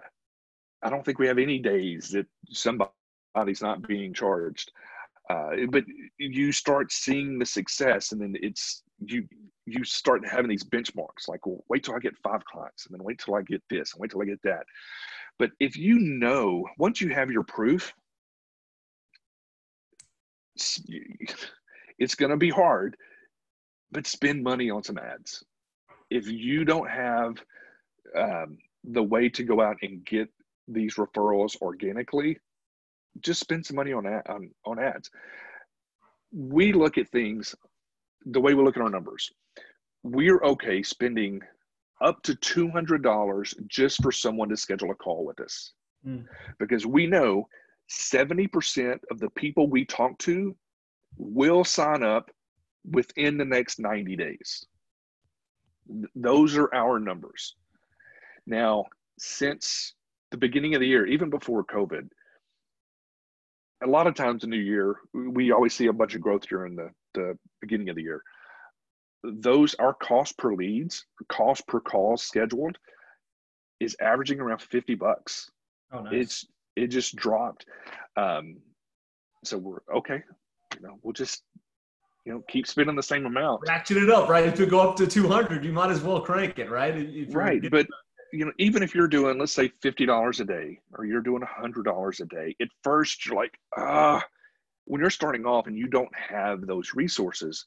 i 0.83 0.89
don't 0.89 1.05
think 1.05 1.19
we 1.19 1.27
have 1.27 1.39
any 1.39 1.59
days 1.59 2.09
that 2.11 2.27
somebody's 2.49 3.61
not 3.61 3.87
being 3.87 4.15
charged 4.15 4.73
uh, 5.31 5.51
but 5.71 5.85
you 6.19 6.53
start 6.53 6.93
seeing 6.93 7.39
the 7.39 7.47
success 7.47 8.13
and 8.13 8.21
then 8.21 8.35
it's 8.41 8.83
you 9.05 9.27
you 9.67 9.83
start 9.85 10.27
having 10.27 10.49
these 10.49 10.65
benchmarks 10.65 11.29
like 11.29 11.45
well 11.47 11.65
wait 11.69 11.83
till 11.83 11.95
i 11.95 11.99
get 11.99 12.17
five 12.19 12.45
clients 12.45 12.87
and 12.87 12.95
then 12.95 13.05
wait 13.05 13.19
till 13.19 13.35
i 13.35 13.43
get 13.43 13.63
this 13.69 13.93
and 13.93 14.01
wait 14.01 14.11
till 14.11 14.23
i 14.23 14.25
get 14.25 14.43
that. 14.43 14.65
But 15.39 15.51
if 15.61 15.77
you 15.77 15.99
know 15.99 16.67
once 16.79 17.01
you 17.01 17.11
have 17.11 17.31
your 17.31 17.43
proof 17.45 17.93
it's 21.99 22.15
going 22.15 22.31
to 22.31 22.37
be 22.37 22.51
hard 22.51 22.97
but 23.93 24.07
spend 24.07 24.43
money 24.43 24.71
on 24.71 24.83
some 24.83 24.99
ads. 24.99 25.45
If 26.11 26.29
you 26.29 26.65
don't 26.65 26.89
have 26.89 27.37
um, 28.17 28.59
the 28.85 29.03
way 29.03 29.29
to 29.31 29.43
go 29.43 29.61
out 29.61 29.77
and 29.83 30.05
get 30.05 30.29
these 30.69 30.97
referrals 30.97 31.61
organically 31.61 32.39
just 33.21 33.41
spend 33.41 33.65
some 33.65 33.77
money 33.77 33.93
on, 33.93 34.07
on, 34.07 34.51
on 34.65 34.79
ads 34.79 35.11
we 36.33 36.73
look 36.73 36.99
at 36.99 37.09
things 37.09 37.55
the 38.27 38.41
way 38.41 38.55
we 38.55 38.63
look 38.63 38.77
at 38.77 38.83
our 38.83 38.91
numbers 38.91 39.31
we're 40.03 40.43
okay 40.43 40.83
spending 40.83 41.41
up 42.03 42.23
to 42.23 42.35
$200 42.35 43.69
just 43.69 44.03
for 44.03 44.13
someone 44.13 44.49
to 44.49 44.57
schedule 44.57 44.91
a 44.91 44.95
call 44.95 45.25
with 45.25 45.41
us 45.41 45.73
mm. 46.07 46.25
because 46.59 46.87
we 46.87 47.07
know 47.07 47.49
70% 47.91 48.99
of 49.11 49.19
the 49.19 49.31
people 49.31 49.69
we 49.69 49.85
talk 49.85 50.19
to 50.19 50.55
will 51.17 51.65
sign 51.65 52.03
up 52.03 52.31
within 52.85 53.37
the 53.37 53.45
next 53.45 53.79
90 53.79 54.17
days. 54.17 54.67
Those 56.15 56.57
are 56.57 56.73
our 56.75 56.99
numbers. 56.99 57.55
Now, 58.47 58.85
since 59.19 59.95
the 60.31 60.37
beginning 60.37 60.75
of 60.75 60.81
the 60.81 60.87
year, 60.87 61.07
even 61.07 61.31
before 61.31 61.65
COVID, 61.65 62.09
a 63.83 63.87
lot 63.87 64.07
of 64.07 64.15
times 64.15 64.45
in 64.45 64.51
the 64.51 64.57
year, 64.57 64.97
we 65.13 65.53
always 65.53 65.75
see 65.75 65.87
a 65.87 65.93
bunch 65.93 66.15
of 66.15 66.21
growth 66.21 66.47
during 66.49 66.77
the, 66.77 66.91
the 67.15 67.39
beginning 67.61 67.89
of 67.89 67.97
the 67.97 68.03
year 68.03 68.23
those 69.33 69.75
our 69.75 69.95
cost 69.95 70.37
per 70.39 70.55
leads, 70.55 71.05
cost 71.29 71.67
per 71.67 71.81
call 71.81 72.17
scheduled 72.17 72.79
is 73.81 73.97
averaging 74.01 74.41
around 74.41 74.61
50 74.61 74.95
bucks. 74.95 75.51
Oh, 75.93 76.01
nice. 76.01 76.13
It's 76.15 76.47
it 76.77 76.89
just 76.89 77.17
dropped. 77.17 77.67
Um, 78.17 78.59
so 79.45 79.59
we're 79.59 79.79
okay. 79.95 80.23
You 80.75 80.87
know, 80.87 80.99
we'll 81.03 81.13
just 81.13 81.43
you 82.25 82.33
know 82.33 82.43
keep 82.49 82.67
spending 82.67 82.97
the 82.97 83.03
same 83.03 83.27
amount. 83.27 83.63
Ratchet 83.67 83.97
it 83.97 84.11
up, 84.11 84.29
right? 84.29 84.47
If 84.47 84.61
it 84.61 84.71
go 84.71 84.81
up 84.81 84.97
to 84.97 85.07
200, 85.07 85.65
you 85.65 85.73
might 85.73 85.91
as 85.91 86.03
well 86.03 86.21
crank 86.21 86.59
it, 86.59 86.71
right? 86.71 87.27
right, 87.31 87.71
but 87.71 87.87
you 88.39 88.45
know, 88.45 88.53
even 88.59 88.83
if 88.83 88.95
you're 88.95 89.09
doing, 89.09 89.39
let's 89.39 89.53
say, 89.53 89.71
fifty 89.83 90.07
dollars 90.07 90.41
a 90.41 90.45
day, 90.45 90.81
or 90.97 91.05
you're 91.05 91.23
doing 91.23 91.43
hundred 91.43 91.85
dollars 91.85 92.21
a 92.21 92.27
day, 92.27 92.55
at 92.61 92.69
first 92.83 93.27
you're 93.27 93.37
like, 93.37 93.59
ah. 93.77 94.25
When 94.89 95.01
you're 95.01 95.11
starting 95.11 95.47
off 95.47 95.67
and 95.67 95.77
you 95.77 95.89
don't 95.89 96.15
have 96.15 96.65
those 96.65 96.95
resources, 96.95 97.65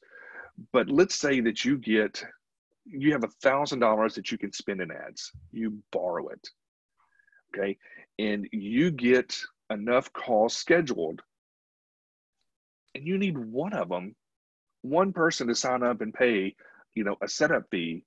but 0.72 0.88
let's 0.88 1.14
say 1.14 1.40
that 1.40 1.66
you 1.66 1.76
get 1.76 2.24
you 2.86 3.12
have 3.12 3.24
a 3.24 3.28
thousand 3.42 3.80
dollars 3.80 4.14
that 4.14 4.32
you 4.32 4.38
can 4.38 4.52
spend 4.52 4.80
in 4.80 4.90
ads. 4.90 5.30
You 5.52 5.78
borrow 5.92 6.28
it. 6.28 6.48
Okay. 7.54 7.76
And 8.18 8.48
you 8.52 8.90
get 8.90 9.38
enough 9.70 10.12
calls 10.12 10.56
scheduled 10.56 11.20
and 12.94 13.06
you 13.06 13.18
need 13.18 13.38
one 13.38 13.72
of 13.72 13.88
them, 13.88 14.16
one 14.82 15.12
person 15.12 15.46
to 15.48 15.54
sign 15.54 15.82
up 15.82 16.00
and 16.00 16.12
pay, 16.12 16.56
you 16.94 17.04
know, 17.04 17.16
a 17.22 17.28
setup 17.28 17.64
fee. 17.70 18.02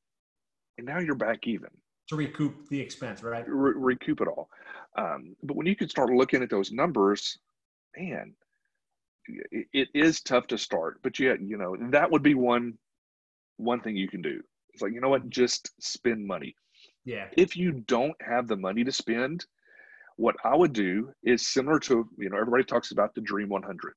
And 0.78 0.88
now 0.88 1.00
you're 1.00 1.16
back 1.16 1.48
even 1.48 1.70
to 2.10 2.16
recoup 2.16 2.68
the 2.70 2.80
expense, 2.80 3.24
right? 3.24 3.46
Re- 3.48 3.74
recoup 3.76 4.22
it 4.22 4.28
all. 4.28 4.50
Um, 4.98 5.36
but 5.44 5.56
when 5.56 5.68
you 5.68 5.76
can 5.76 5.90
start 5.90 6.10
looking 6.10 6.44
at 6.44 6.50
those 6.50 6.72
numbers, 6.72 7.38
man, 7.98 8.34
it, 9.28 9.68
it 9.74 9.88
is 9.94 10.22
tough 10.22 10.48
to 10.48 10.58
start. 10.58 11.00
But 11.02 11.20
yet, 11.20 11.42
you 11.42 11.58
know, 11.58 11.76
that 11.92 12.12
would 12.12 12.24
be 12.24 12.36
one 12.36 12.78
one 13.58 13.80
thing 13.82 13.96
you 13.96 14.10
can 14.10 14.22
do. 14.22 14.42
It's 14.74 14.82
like, 14.82 14.94
you 14.94 15.00
know 15.00 15.10
what, 15.10 15.30
just 15.30 15.72
spend 15.80 16.26
money. 16.26 16.56
Yeah. 17.06 17.28
If 17.38 17.56
you 17.56 17.72
don't 17.72 18.16
have 18.22 18.48
the 18.48 18.58
money 18.58 18.84
to 18.84 18.92
spend, 18.92 19.46
what 20.16 20.36
I 20.44 20.56
would 20.56 20.74
do 20.74 21.12
is 21.24 21.48
similar 21.48 21.80
to, 21.82 22.10
you 22.18 22.30
know, 22.30 22.38
everybody 22.38 22.64
talks 22.64 22.92
about 22.92 23.14
the 23.14 23.22
Dream 23.22 23.50
100. 23.50 23.94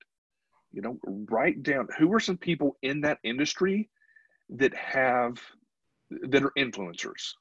You 0.72 0.82
know, 0.82 0.98
write 1.04 1.62
down 1.62 1.88
who 1.98 2.12
are 2.12 2.20
some 2.20 2.36
people 2.36 2.76
in 2.82 3.00
that 3.00 3.18
industry 3.24 3.88
that 4.50 4.74
have 4.74 5.40
that 6.10 6.44
are 6.44 6.52
influencers 6.56 7.32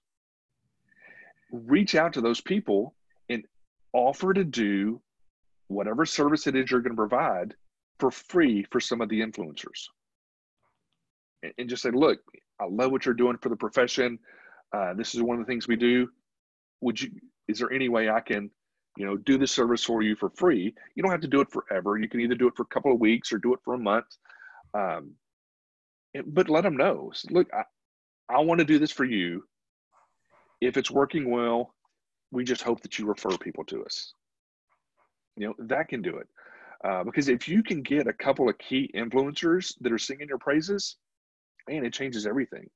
reach 1.52 1.96
out 1.96 2.14
to 2.14 2.22
those 2.22 2.42
people 2.42 2.96
and 3.30 3.44
offer 3.94 4.34
to 4.34 4.44
do 4.44 5.02
whatever 5.68 6.06
service 6.06 6.48
it 6.48 6.56
is 6.56 6.70
you're 6.70 6.82
going 6.82 6.92
to 6.92 6.98
provide 6.98 7.56
for 8.00 8.12
free 8.12 8.66
for 8.72 8.80
some 8.80 9.02
of 9.02 9.10
the 9.10 9.22
influencers. 9.22 9.88
And, 11.58 11.70
just 11.70 11.84
say 11.84 11.92
look 11.92 12.20
i 12.60 12.66
love 12.66 12.92
what 12.92 13.06
you're 13.06 13.14
doing 13.14 13.38
for 13.38 13.50
the 13.50 13.56
profession. 13.56 14.18
Uh, 14.74 14.94
this 14.94 15.14
is 15.14 15.22
one 15.22 15.40
of 15.40 15.46
the 15.46 15.52
things 15.52 15.68
we 15.68 15.76
do. 15.76 16.10
Would 16.82 17.00
you 17.00 17.12
is 17.48 17.60
there 17.60 17.72
any 17.72 17.90
way 17.90 18.10
i 18.10 18.20
can 18.20 18.50
you 18.98 19.06
know 19.06 19.18
do 19.18 19.38
the 19.38 19.46
service 19.46 19.84
for 19.84 20.02
you 20.02 20.16
for 20.16 20.30
free? 20.32 20.74
You 20.96 21.04
don't 21.04 21.12
have 21.12 21.22
to 21.22 21.28
do 21.28 21.42
it 21.42 21.52
forever. 21.52 21.98
You 21.98 22.10
can 22.10 22.22
either 22.22 22.36
do 22.36 22.48
it 22.48 22.56
for 22.56 22.64
a 22.64 22.74
couple 22.74 22.92
of 22.92 23.00
weeks 23.00 23.32
or 23.32 23.38
do 23.38 23.54
it 23.54 23.60
for 23.64 23.76
a 23.76 23.80
month. 23.80 24.08
Um, 24.74 25.14
but 26.26 26.50
let 26.50 26.64
them 26.64 26.78
know. 26.78 27.12
Look 27.30 27.48
i, 27.54 27.64
I 28.30 28.40
want 28.40 28.60
to 28.60 28.66
do 28.66 28.80
this 28.80 28.92
for 28.92 29.06
you 29.06 29.44
if 30.62 30.78
it's 30.78 30.92
working 30.92 31.30
well, 31.30 31.74
we 32.32 32.44
just 32.44 32.62
hope 32.62 32.82
that 32.82 32.98
you 33.00 33.06
refer 33.06 33.38
people 33.38 33.64
to 33.66 33.84
us. 33.86 34.14
You 35.38 35.48
know, 35.48 35.56
that 35.60 35.90
can 35.90 36.02
do 36.02 36.18
it. 36.18 36.28
Uh, 36.84 37.04
because 37.04 37.30
if 37.30 37.48
you 37.48 37.64
can 37.64 37.82
get 37.82 38.08
a 38.08 38.14
couple 38.14 38.48
of 38.50 38.58
key 38.58 38.92
influencers 38.94 39.74
that 39.82 39.92
are 39.92 39.98
singing 39.98 40.28
your 40.28 40.38
praises, 40.38 40.98
man, 41.68 41.86
it 41.86 41.94
changes 41.94 42.28
everything. 42.28 42.70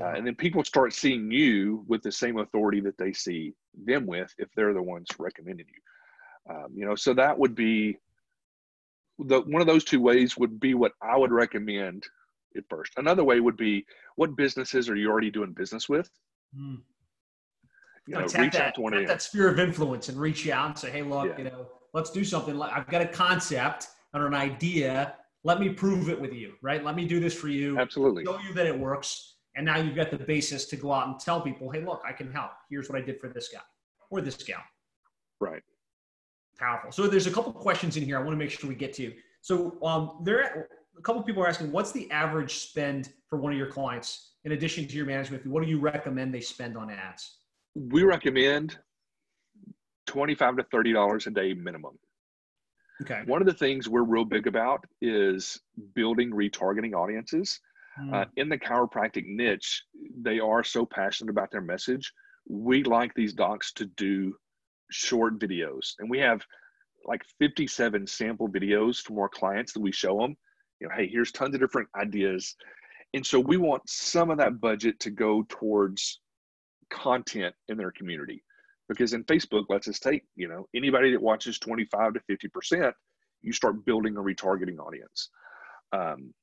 Uh, 0.00 0.12
and 0.16 0.26
then 0.26 0.34
people 0.34 0.64
start 0.64 0.92
seeing 0.92 1.30
you 1.30 1.84
with 1.86 2.02
the 2.02 2.10
same 2.10 2.38
authority 2.38 2.80
that 2.80 2.98
they 2.98 3.12
see 3.12 3.54
them 3.86 4.04
with 4.04 4.34
if 4.38 4.48
they're 4.56 4.74
the 4.74 4.82
ones 4.82 5.08
recommending 5.18 5.66
you. 5.68 6.54
Um, 6.54 6.66
you 6.74 6.84
know, 6.84 6.96
so 6.96 7.14
that 7.14 7.38
would 7.38 7.54
be 7.54 7.96
the 9.20 9.42
one 9.42 9.60
of 9.60 9.68
those 9.68 9.84
two 9.84 10.00
ways 10.00 10.36
would 10.36 10.58
be 10.58 10.74
what 10.74 10.92
I 11.00 11.16
would 11.16 11.30
recommend 11.30 12.04
at 12.56 12.64
first. 12.68 12.94
Another 12.96 13.22
way 13.22 13.38
would 13.38 13.56
be 13.56 13.86
what 14.16 14.34
businesses 14.34 14.88
are 14.88 14.96
you 14.96 15.08
already 15.08 15.30
doing 15.30 15.52
business 15.52 15.88
with? 15.88 16.10
Mm 16.58 16.80
you 18.06 18.14
know, 18.14 18.26
tap, 18.26 18.52
that, 18.52 18.74
tap 18.74 19.06
that 19.06 19.22
sphere 19.22 19.48
of 19.48 19.58
influence 19.58 20.08
and 20.08 20.18
reach 20.18 20.48
out 20.48 20.66
and 20.66 20.78
say, 20.78 20.90
hey, 20.90 21.02
look, 21.02 21.28
yeah. 21.28 21.38
you 21.38 21.44
know, 21.44 21.66
let's 21.92 22.10
do 22.10 22.24
something. 22.24 22.60
I've 22.60 22.88
got 22.88 23.02
a 23.02 23.06
concept 23.06 23.88
or 24.14 24.26
an 24.26 24.34
idea. 24.34 25.14
Let 25.44 25.60
me 25.60 25.68
prove 25.70 26.08
it 26.08 26.20
with 26.20 26.32
you, 26.32 26.54
right? 26.62 26.84
Let 26.84 26.96
me 26.96 27.06
do 27.06 27.20
this 27.20 27.34
for 27.34 27.48
you. 27.48 27.78
Absolutely. 27.78 28.24
Show 28.24 28.38
you 28.40 28.52
that 28.54 28.66
it 28.66 28.78
works. 28.78 29.36
And 29.56 29.66
now 29.66 29.78
you've 29.78 29.96
got 29.96 30.10
the 30.10 30.18
basis 30.18 30.66
to 30.66 30.76
go 30.76 30.92
out 30.92 31.08
and 31.08 31.18
tell 31.18 31.40
people, 31.40 31.70
hey, 31.70 31.84
look, 31.84 32.02
I 32.06 32.12
can 32.12 32.32
help. 32.32 32.50
Here's 32.68 32.88
what 32.88 32.98
I 33.00 33.04
did 33.04 33.20
for 33.20 33.28
this 33.28 33.48
guy 33.48 33.60
or 34.10 34.20
this 34.20 34.36
gal. 34.36 34.60
Right. 35.40 35.62
Powerful. 36.58 36.92
So 36.92 37.06
there's 37.06 37.26
a 37.26 37.30
couple 37.30 37.52
questions 37.52 37.96
in 37.96 38.04
here 38.04 38.18
I 38.18 38.20
want 38.20 38.32
to 38.32 38.36
make 38.36 38.50
sure 38.50 38.68
we 38.68 38.76
get 38.76 38.92
to. 38.94 39.12
So 39.40 39.78
um, 39.82 40.20
there, 40.22 40.68
a 40.98 41.02
couple 41.02 41.22
people 41.22 41.42
are 41.42 41.48
asking, 41.48 41.72
what's 41.72 41.92
the 41.92 42.10
average 42.10 42.58
spend 42.58 43.12
for 43.28 43.38
one 43.38 43.52
of 43.52 43.58
your 43.58 43.68
clients 43.68 44.32
in 44.44 44.52
addition 44.52 44.86
to 44.86 44.96
your 44.96 45.06
management 45.06 45.42
fee? 45.42 45.48
What 45.48 45.64
do 45.64 45.68
you 45.68 45.80
recommend 45.80 46.34
they 46.34 46.40
spend 46.40 46.76
on 46.76 46.90
ads? 46.90 47.38
We 47.74 48.02
recommend 48.02 48.78
25 50.06 50.56
to 50.56 50.62
30 50.64 50.92
dollars 50.92 51.26
a 51.26 51.30
day 51.30 51.54
minimum. 51.54 51.98
Okay. 53.02 53.22
One 53.26 53.40
of 53.40 53.46
the 53.46 53.54
things 53.54 53.88
we're 53.88 54.02
real 54.02 54.24
big 54.24 54.46
about 54.46 54.84
is 55.00 55.60
building 55.94 56.30
retargeting 56.30 56.94
audiences. 56.94 57.60
Mm. 58.00 58.14
uh, 58.14 58.24
in 58.36 58.48
the 58.48 58.56
chiropractic 58.56 59.24
niche 59.26 59.82
they 60.22 60.38
are 60.38 60.62
so 60.62 60.86
passionate 60.86 61.30
about 61.30 61.50
their 61.50 61.60
message. 61.60 62.12
We 62.48 62.84
like 62.84 63.12
these 63.14 63.34
docs 63.34 63.72
to 63.74 63.84
do 63.84 64.34
short 64.90 65.40
videos 65.40 65.94
and 65.98 66.08
we 66.08 66.18
have 66.20 66.44
like 67.04 67.22
57 67.40 68.06
sample 68.06 68.48
videos 68.48 69.02
from 69.02 69.18
our 69.18 69.28
clients 69.28 69.72
that 69.72 69.80
we 69.80 69.90
show 69.92 70.18
them 70.18 70.36
you 70.80 70.88
know 70.88 70.94
hey 70.94 71.08
here's 71.08 71.32
tons 71.32 71.54
of 71.54 71.60
different 71.60 71.88
ideas. 71.96 72.54
And 73.12 73.26
so 73.26 73.40
we 73.40 73.56
want 73.56 73.82
some 73.88 74.30
of 74.30 74.38
that 74.38 74.60
budget 74.60 75.00
to 75.00 75.10
go 75.10 75.44
towards 75.48 76.19
content 76.90 77.54
in 77.68 77.76
their 77.76 77.92
community. 77.92 78.42
Because 78.88 79.12
in 79.12 79.24
facebook 79.24 79.66
let's 79.68 79.86
just 79.86 80.02
take 80.02 80.24
you 80.34 80.48
know 80.48 80.66
anybody 80.74 81.12
that 81.12 81.22
watches 81.22 81.58
25 81.58 82.14
to 82.14 82.20
50 82.20 82.48
percent 82.48 82.94
you 83.42 83.52
start 83.52 83.84
building 83.84 84.16
a 84.16 84.20
retargeting 84.20 84.78
audience. 84.78 85.30
Um, 85.92 86.34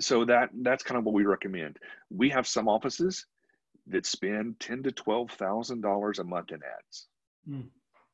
so 0.00 0.24
that 0.24 0.50
that's 0.62 0.82
kind 0.82 0.98
of 0.98 1.04
what 1.04 1.14
we 1.14 1.24
recommend. 1.24 1.78
We 2.10 2.28
have 2.30 2.46
some 2.46 2.68
offices 2.68 3.26
that 3.86 4.06
spend 4.06 4.58
10 4.60 4.82
to 4.84 4.92
12 4.92 5.30
thousand 5.30 5.82
dollars 5.82 6.18
a 6.18 6.24
month 6.24 6.50
in 6.50 6.56
ads. 6.56 7.06
Mm. 7.48 7.68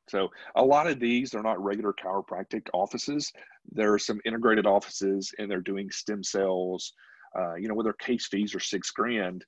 so 0.09 0.27
a 0.55 0.63
lot 0.63 0.87
of 0.87 0.99
these 0.99 1.33
are 1.33 1.41
not 1.41 1.63
regular 1.63 1.93
chiropractic 1.93 2.67
offices. 2.73 3.31
There 3.71 3.93
are 3.93 3.99
some 3.99 4.19
integrated 4.25 4.67
offices 4.67 5.33
and 5.39 5.49
they're 5.49 5.61
doing 5.61 5.89
stem 5.89 6.23
cells 6.23 6.93
uh, 7.37 7.55
you 7.55 7.67
know 7.67 7.73
where 7.73 7.83
their 7.83 7.93
case 7.93 8.27
fees 8.27 8.53
are 8.55 8.59
six 8.59 8.91
grand 8.91 9.45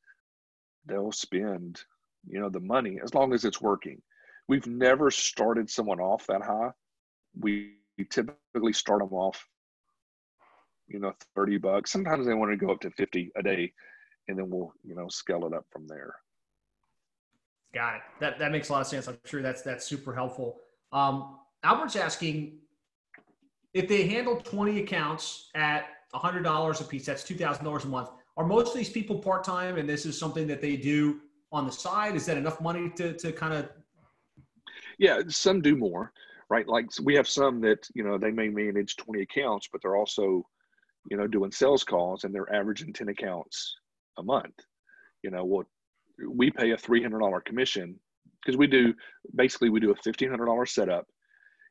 they'll 0.85 1.11
spend 1.11 1.81
you 2.27 2.39
know 2.39 2.49
the 2.49 2.59
money 2.59 2.99
as 3.03 3.13
long 3.13 3.33
as 3.33 3.45
it's 3.45 3.61
working. 3.61 4.01
We've 4.47 4.67
never 4.67 5.09
started 5.09 5.69
someone 5.69 5.99
off 5.99 6.27
that 6.27 6.41
high. 6.41 6.71
We 7.39 7.73
typically 8.09 8.73
start 8.73 8.99
them 8.99 9.13
off 9.13 9.47
you 10.87 10.99
know 10.99 11.13
30 11.35 11.57
bucks. 11.57 11.91
Sometimes 11.91 12.25
they 12.25 12.33
want 12.33 12.51
to 12.51 12.57
go 12.57 12.71
up 12.71 12.81
to 12.81 12.91
50 12.91 13.31
a 13.35 13.43
day 13.43 13.73
and 14.27 14.37
then 14.37 14.49
we'll 14.49 14.73
you 14.83 14.95
know 14.95 15.07
scale 15.09 15.45
it 15.45 15.53
up 15.53 15.65
from 15.71 15.87
there. 15.87 16.15
Got 17.73 17.95
it. 17.95 18.01
That 18.19 18.39
that 18.39 18.51
makes 18.51 18.69
a 18.69 18.73
lot 18.73 18.81
of 18.81 18.87
sense. 18.87 19.07
I'm 19.07 19.17
sure 19.25 19.41
that's 19.41 19.61
that's 19.61 19.85
super 19.85 20.13
helpful. 20.13 20.59
Um, 20.91 21.39
albert's 21.63 21.95
asking 21.95 22.59
if 23.73 23.87
they 23.87 24.07
handle 24.07 24.35
20 24.39 24.81
accounts 24.81 25.49
at 25.55 25.85
$100 26.13 26.81
a 26.81 26.83
piece 26.83 27.07
that's 27.07 27.23
$2000 27.23 27.83
a 27.83 27.87
month 27.87 28.09
are 28.37 28.45
most 28.45 28.69
of 28.69 28.75
these 28.75 28.89
people 28.89 29.19
part 29.19 29.43
time, 29.43 29.77
and 29.77 29.87
this 29.87 30.05
is 30.05 30.17
something 30.17 30.47
that 30.47 30.61
they 30.61 30.75
do 30.75 31.19
on 31.51 31.65
the 31.65 31.71
side? 31.71 32.15
Is 32.15 32.25
that 32.25 32.37
enough 32.37 32.59
money 32.61 32.89
to 32.97 33.13
to 33.13 33.31
kind 33.31 33.53
of? 33.53 33.69
Yeah, 34.97 35.21
some 35.27 35.61
do 35.61 35.75
more, 35.75 36.11
right? 36.49 36.67
Like 36.67 36.87
we 37.01 37.15
have 37.15 37.27
some 37.27 37.61
that 37.61 37.87
you 37.93 38.03
know 38.03 38.17
they 38.17 38.31
may 38.31 38.49
manage 38.49 38.95
twenty 38.95 39.21
accounts, 39.21 39.69
but 39.71 39.81
they're 39.81 39.95
also, 39.95 40.45
you 41.09 41.17
know, 41.17 41.27
doing 41.27 41.51
sales 41.51 41.83
calls, 41.83 42.23
and 42.23 42.33
they're 42.33 42.53
averaging 42.53 42.93
ten 42.93 43.09
accounts 43.09 43.75
a 44.17 44.23
month. 44.23 44.55
You 45.21 45.31
know 45.31 45.45
what? 45.45 45.67
We 46.27 46.51
pay 46.51 46.71
a 46.71 46.77
three 46.77 47.01
hundred 47.01 47.19
dollar 47.19 47.41
commission 47.41 47.99
because 48.43 48.57
we 48.57 48.67
do 48.67 48.93
basically 49.35 49.69
we 49.69 49.79
do 49.79 49.91
a 49.91 49.95
fifteen 49.95 50.29
hundred 50.29 50.47
dollar 50.47 50.65
setup, 50.65 51.05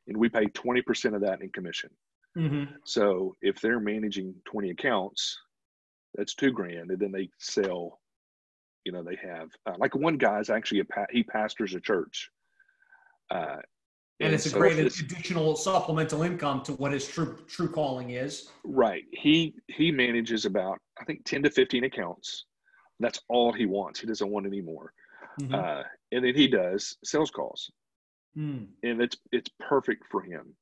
and 0.07 0.15
we 0.15 0.29
pay 0.29 0.45
twenty 0.47 0.81
percent 0.81 1.15
of 1.15 1.21
that 1.21 1.41
in 1.41 1.49
commission. 1.49 1.89
Mm-hmm. 2.37 2.75
So 2.85 3.35
if 3.41 3.61
they're 3.61 3.79
managing 3.79 4.33
20 4.45 4.71
accounts, 4.71 5.37
that's 6.15 6.35
two 6.35 6.51
grand 6.51 6.91
and 6.91 6.99
then 6.99 7.11
they 7.11 7.29
sell 7.39 7.99
you 8.85 8.91
know 8.91 9.03
they 9.03 9.17
have 9.21 9.49
uh, 9.65 9.73
like 9.77 9.95
one 9.95 10.17
guy's 10.17 10.49
actually 10.49 10.79
a 10.79 10.85
pa- 10.85 11.05
he 11.11 11.23
pastors 11.23 11.73
a 11.73 11.79
church 11.79 12.29
uh, 13.31 13.57
and, 14.19 14.27
and 14.27 14.35
it's 14.35 14.49
so 14.49 14.55
a 14.55 14.59
great 14.59 14.77
it's, 14.77 14.99
additional 14.99 15.55
supplemental 15.55 16.23
income 16.23 16.61
to 16.63 16.73
what 16.73 16.91
his 16.91 17.07
true 17.07 17.37
true 17.47 17.67
calling 17.67 18.11
is. 18.11 18.49
Right. 18.63 19.03
He 19.11 19.55
he 19.67 19.91
manages 19.91 20.45
about 20.45 20.79
i 20.99 21.03
think 21.03 21.25
10 21.25 21.43
to 21.43 21.49
15 21.49 21.85
accounts. 21.85 22.45
That's 22.99 23.19
all 23.27 23.51
he 23.51 23.65
wants. 23.65 23.99
He 23.99 24.07
doesn't 24.07 24.29
want 24.29 24.45
any 24.45 24.61
more. 24.61 24.93
Mm-hmm. 25.41 25.55
uh, 25.55 25.81
and 26.11 26.23
then 26.23 26.35
he 26.35 26.47
does 26.47 26.95
sales 27.03 27.31
calls. 27.31 27.71
Mm. 28.37 28.65
and 28.81 28.99
it's 28.99 29.17
it's 29.31 29.49
perfect 29.59 30.05
for 30.09 30.21
him. 30.21 30.55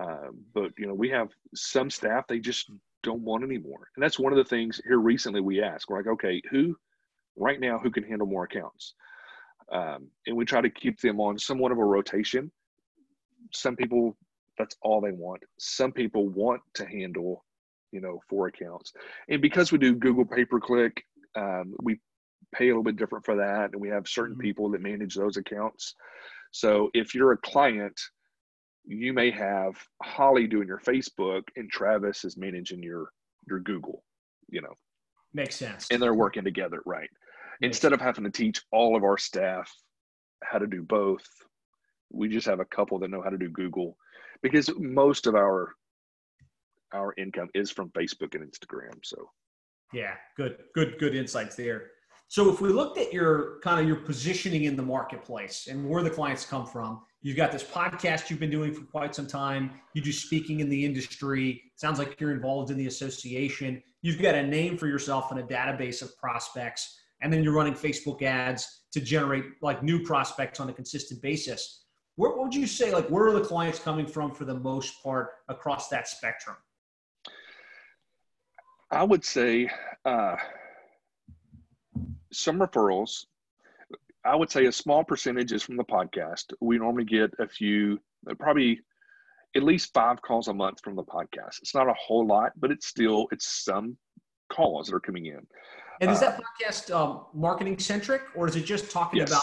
Uh, 0.00 0.28
but 0.54 0.70
you 0.78 0.86
know 0.86 0.94
we 0.94 1.10
have 1.10 1.28
some 1.54 1.90
staff 1.90 2.26
they 2.26 2.38
just 2.38 2.70
don't 3.02 3.22
want 3.22 3.44
anymore. 3.44 3.88
And 3.94 4.02
that's 4.02 4.18
one 4.18 4.32
of 4.32 4.38
the 4.38 4.44
things 4.44 4.80
here 4.84 4.98
recently 4.98 5.40
we 5.40 5.62
ask. 5.62 5.88
We're 5.88 5.98
like, 5.98 6.06
okay, 6.08 6.40
who 6.50 6.76
right 7.36 7.60
now 7.60 7.78
who 7.78 7.90
can 7.90 8.04
handle 8.04 8.26
more 8.26 8.44
accounts? 8.44 8.94
Um, 9.70 10.08
and 10.26 10.36
we 10.36 10.44
try 10.44 10.60
to 10.60 10.70
keep 10.70 11.00
them 11.00 11.20
on 11.20 11.38
somewhat 11.38 11.72
of 11.72 11.78
a 11.78 11.84
rotation. 11.84 12.50
Some 13.52 13.76
people, 13.76 14.16
that's 14.58 14.76
all 14.82 15.00
they 15.00 15.12
want. 15.12 15.42
Some 15.58 15.92
people 15.92 16.28
want 16.28 16.60
to 16.74 16.86
handle, 16.86 17.44
you 17.90 18.00
know, 18.00 18.20
four 18.28 18.48
accounts. 18.48 18.92
And 19.28 19.40
because 19.40 19.72
we 19.72 19.78
do 19.78 19.94
Google 19.94 20.24
pay 20.24 20.44
per 20.44 20.60
click, 20.60 21.04
Um, 21.34 21.74
we 21.82 21.98
pay 22.54 22.66
a 22.66 22.68
little 22.68 22.82
bit 22.82 22.96
different 22.96 23.24
for 23.24 23.36
that, 23.36 23.72
and 23.72 23.80
we 23.80 23.88
have 23.88 24.06
certain 24.06 24.36
Mhm. 24.36 24.40
people 24.40 24.68
that 24.70 24.82
manage 24.82 25.14
those 25.14 25.38
accounts. 25.38 25.94
So 26.50 26.90
if 26.92 27.14
you're 27.14 27.32
a 27.32 27.38
client, 27.38 27.98
you 28.84 29.12
may 29.12 29.30
have 29.30 29.74
Holly 30.02 30.46
doing 30.46 30.68
your 30.68 30.78
Facebook, 30.80 31.42
and 31.56 31.70
Travis 31.70 32.24
is 32.24 32.36
managing 32.36 32.82
your 32.82 33.12
your 33.48 33.60
Google. 33.60 34.04
You 34.48 34.62
know, 34.62 34.74
Makes 35.32 35.56
sense. 35.56 35.88
and 35.90 36.02
they're 36.02 36.14
working 36.14 36.44
together, 36.44 36.82
right? 36.84 37.08
Makes 37.60 37.76
Instead 37.76 37.92
of 37.92 38.00
having 38.00 38.24
to 38.24 38.30
teach 38.30 38.60
all 38.72 38.96
of 38.96 39.04
our 39.04 39.16
staff 39.18 39.72
how 40.44 40.58
to 40.58 40.66
do 40.66 40.82
both, 40.82 41.24
we 42.10 42.28
just 42.28 42.46
have 42.46 42.60
a 42.60 42.64
couple 42.66 42.98
that 42.98 43.10
know 43.10 43.22
how 43.22 43.30
to 43.30 43.38
do 43.38 43.48
Google, 43.48 43.96
because 44.42 44.68
most 44.78 45.26
of 45.26 45.34
our 45.34 45.74
our 46.92 47.14
income 47.16 47.48
is 47.54 47.70
from 47.70 47.88
Facebook 47.90 48.34
and 48.34 48.44
Instagram. 48.50 48.92
So 49.02 49.30
Yeah, 49.94 50.14
good, 50.36 50.58
good, 50.74 50.98
good 50.98 51.14
insights 51.14 51.56
there. 51.56 51.90
So 52.28 52.50
if 52.52 52.60
we 52.60 52.68
looked 52.70 52.98
at 52.98 53.12
your 53.12 53.60
kind 53.60 53.80
of 53.80 53.86
your 53.86 53.96
positioning 53.96 54.64
in 54.64 54.76
the 54.76 54.82
marketplace 54.82 55.68
and 55.70 55.88
where 55.88 56.02
the 56.02 56.10
clients 56.10 56.44
come 56.44 56.66
from, 56.66 57.00
you've 57.22 57.36
got 57.36 57.52
this 57.52 57.62
podcast 57.62 58.28
you've 58.28 58.40
been 58.40 58.50
doing 58.50 58.74
for 58.74 58.82
quite 58.82 59.14
some 59.14 59.26
time. 59.26 59.70
You 59.94 60.02
do 60.02 60.12
speaking 60.12 60.60
in 60.60 60.68
the 60.68 60.84
industry. 60.84 61.62
Sounds 61.76 61.98
like 61.98 62.20
you're 62.20 62.32
involved 62.32 62.70
in 62.70 62.76
the 62.76 62.88
association. 62.88 63.82
You've 64.02 64.20
got 64.20 64.34
a 64.34 64.42
name 64.42 64.76
for 64.76 64.88
yourself 64.88 65.30
and 65.30 65.40
a 65.40 65.42
database 65.44 66.02
of 66.02 66.16
prospects, 66.18 66.98
and 67.20 67.32
then 67.32 67.42
you're 67.42 67.54
running 67.54 67.74
Facebook 67.74 68.22
ads 68.22 68.82
to 68.92 69.00
generate 69.00 69.44
like 69.62 69.82
new 69.82 70.02
prospects 70.04 70.60
on 70.60 70.68
a 70.68 70.72
consistent 70.72 71.22
basis. 71.22 71.84
Where 72.16 72.30
what 72.30 72.44
would 72.44 72.54
you 72.54 72.66
say 72.66 72.92
like 72.92 73.08
where 73.08 73.26
are 73.26 73.32
the 73.32 73.44
clients 73.44 73.78
coming 73.78 74.06
from 74.06 74.32
for 74.32 74.44
the 74.44 74.54
most 74.54 75.02
part 75.02 75.30
across 75.48 75.88
that 75.88 76.08
spectrum? 76.08 76.56
I 78.90 79.04
would 79.04 79.24
say 79.24 79.70
uh, 80.04 80.36
some 82.32 82.58
referrals. 82.58 83.24
I 84.24 84.36
would 84.36 84.50
say 84.50 84.66
a 84.66 84.72
small 84.72 85.02
percentage 85.04 85.52
is 85.52 85.62
from 85.62 85.76
the 85.76 85.84
podcast. 85.84 86.52
We 86.60 86.78
normally 86.78 87.04
get 87.04 87.30
a 87.38 87.48
few, 87.48 87.98
probably 88.38 88.80
at 89.56 89.62
least 89.62 89.92
five 89.92 90.22
calls 90.22 90.48
a 90.48 90.54
month 90.54 90.80
from 90.82 90.94
the 90.96 91.02
podcast. 91.04 91.58
It's 91.60 91.74
not 91.74 91.88
a 91.88 91.94
whole 91.94 92.26
lot, 92.26 92.52
but 92.56 92.70
it's 92.70 92.86
still 92.86 93.26
it's 93.32 93.64
some 93.64 93.96
calls 94.50 94.86
that 94.88 94.94
are 94.94 95.00
coming 95.00 95.26
in. 95.26 95.40
And 96.00 96.10
is 96.10 96.18
Uh, 96.22 96.30
that 96.30 96.40
podcast 96.42 96.94
um, 96.94 97.26
marketing 97.34 97.78
centric, 97.78 98.22
or 98.34 98.46
is 98.48 98.56
it 98.56 98.64
just 98.64 98.90
talking 98.90 99.20
Yes. 99.20 99.30
about? 99.30 99.42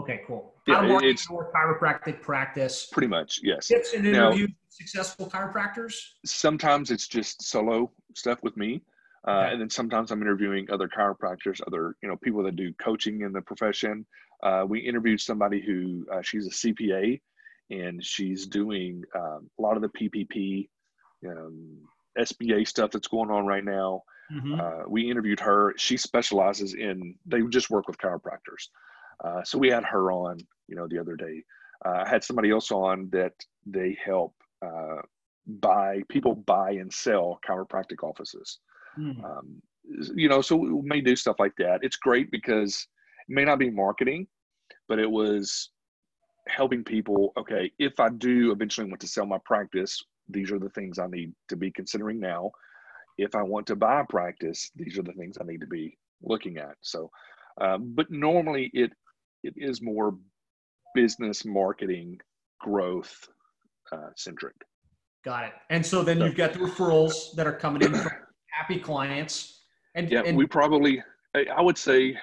Okay, 0.00 0.22
cool. 0.26 0.54
Yeah, 0.66 0.76
How 0.76 0.80
to 0.82 0.88
market 0.88 1.06
it's- 1.10 1.26
your 1.30 1.52
chiropractic 1.52 2.20
practice. 2.20 2.86
Pretty 2.86 3.06
much, 3.06 3.40
yes. 3.42 3.68
Tips 3.68 3.92
and 3.92 4.04
Now- 4.04 4.28
interviews 4.28 4.48
with 4.48 4.56
successful 4.72 5.30
chiropractors. 5.30 5.94
Sometimes 6.24 6.90
it's 6.90 7.06
just 7.06 7.42
solo 7.42 7.92
stuff 8.14 8.42
with 8.42 8.56
me. 8.56 8.82
Uh, 9.26 9.30
Okay. 9.30 9.52
And 9.52 9.60
then 9.60 9.70
sometimes 9.70 10.10
I'm 10.10 10.20
interviewing 10.22 10.70
other 10.70 10.88
chiropractors, 10.88 11.60
other 11.66 11.96
you 12.02 12.08
know 12.08 12.16
people 12.16 12.42
that 12.44 12.56
do 12.56 12.72
coaching 12.74 13.22
in 13.22 13.32
the 13.32 13.40
profession. 13.42 14.06
Uh, 14.42 14.64
we 14.68 14.80
interviewed 14.80 15.20
somebody 15.20 15.60
who 15.60 16.06
uh, 16.12 16.20
she's 16.22 16.46
a 16.46 16.50
CPA, 16.50 17.20
and 17.70 18.04
she's 18.04 18.46
doing 18.46 19.02
um, 19.16 19.48
a 19.58 19.62
lot 19.62 19.76
of 19.76 19.82
the 19.82 19.88
PPP, 19.88 20.68
um, 21.26 21.78
SBA 22.18 22.66
stuff 22.68 22.90
that's 22.90 23.08
going 23.08 23.30
on 23.30 23.46
right 23.46 23.64
now. 23.64 24.02
Mhm. 24.32 24.58
Uh, 24.60 24.84
we 24.88 25.10
interviewed 25.10 25.40
her. 25.40 25.74
She 25.76 25.96
specializes 25.96 26.74
in 26.74 27.14
they 27.26 27.40
just 27.48 27.70
work 27.70 27.86
with 27.88 27.98
chiropractors. 27.98 28.68
Uh, 29.22 29.42
so 29.44 29.58
we 29.58 29.68
had 29.70 29.84
her 29.84 30.10
on, 30.12 30.38
you 30.66 30.76
know, 30.76 30.86
the 30.88 30.98
other 30.98 31.16
day. 31.16 31.44
Uh, 31.84 32.02
I 32.04 32.08
had 32.08 32.24
somebody 32.24 32.50
else 32.50 32.70
on 32.72 33.08
that 33.10 33.34
they 33.66 33.96
help 34.04 34.34
uh, 34.62 35.00
buy 35.46 36.02
people 36.08 36.34
buy 36.34 36.72
and 36.72 36.92
sell 36.92 37.38
chiropractic 37.46 38.02
offices. 38.02 38.58
Mhm. 38.98 39.24
Um, 39.24 39.62
you 40.14 40.28
know, 40.28 40.40
so 40.40 40.56
we 40.56 40.82
may 40.82 41.00
do 41.00 41.14
stuff 41.16 41.36
like 41.38 41.54
that. 41.58 41.80
It's 41.82 41.96
great 41.96 42.30
because 42.30 42.86
it 43.28 43.34
may 43.34 43.44
not 43.44 43.58
be 43.58 43.70
marketing, 43.70 44.26
but 44.88 44.98
it 44.98 45.10
was 45.10 45.70
helping 46.48 46.84
people. 46.84 47.32
Okay, 47.36 47.70
if 47.78 48.00
I 48.00 48.08
do 48.08 48.52
eventually 48.52 48.88
want 48.88 49.00
to 49.00 49.08
sell 49.08 49.26
my 49.26 49.38
practice, 49.44 50.02
these 50.28 50.50
are 50.50 50.58
the 50.58 50.70
things 50.70 50.98
I 50.98 51.06
need 51.06 51.32
to 51.48 51.56
be 51.56 51.70
considering 51.70 52.18
now. 52.18 52.50
If 53.18 53.34
I 53.34 53.42
want 53.42 53.66
to 53.68 53.76
buy 53.76 54.00
a 54.00 54.04
practice, 54.04 54.70
these 54.74 54.98
are 54.98 55.02
the 55.02 55.12
things 55.12 55.36
I 55.40 55.44
need 55.44 55.60
to 55.60 55.66
be 55.66 55.96
looking 56.22 56.58
at. 56.58 56.76
So, 56.80 57.10
um, 57.60 57.92
but 57.94 58.10
normally 58.10 58.70
it 58.72 58.92
it 59.42 59.54
is 59.56 59.82
more 59.82 60.16
business 60.94 61.44
marketing 61.44 62.18
growth 62.60 63.28
uh, 63.92 64.10
centric. 64.16 64.54
Got 65.24 65.44
it. 65.44 65.52
And 65.70 65.84
so 65.84 66.02
then 66.02 66.20
you've 66.20 66.36
got 66.36 66.52
the 66.52 66.58
referrals 66.58 67.32
that 67.36 67.46
are 67.46 67.52
coming 67.52 67.82
in 67.82 67.94
from 67.94 68.12
happy 68.54 68.78
clients. 68.78 69.60
And, 69.94 70.10
Yeah, 70.10 70.22
and 70.24 70.36
we 70.36 70.46
probably, 70.46 71.02
I 71.34 71.60
would 71.60 71.78
say, 71.78 72.16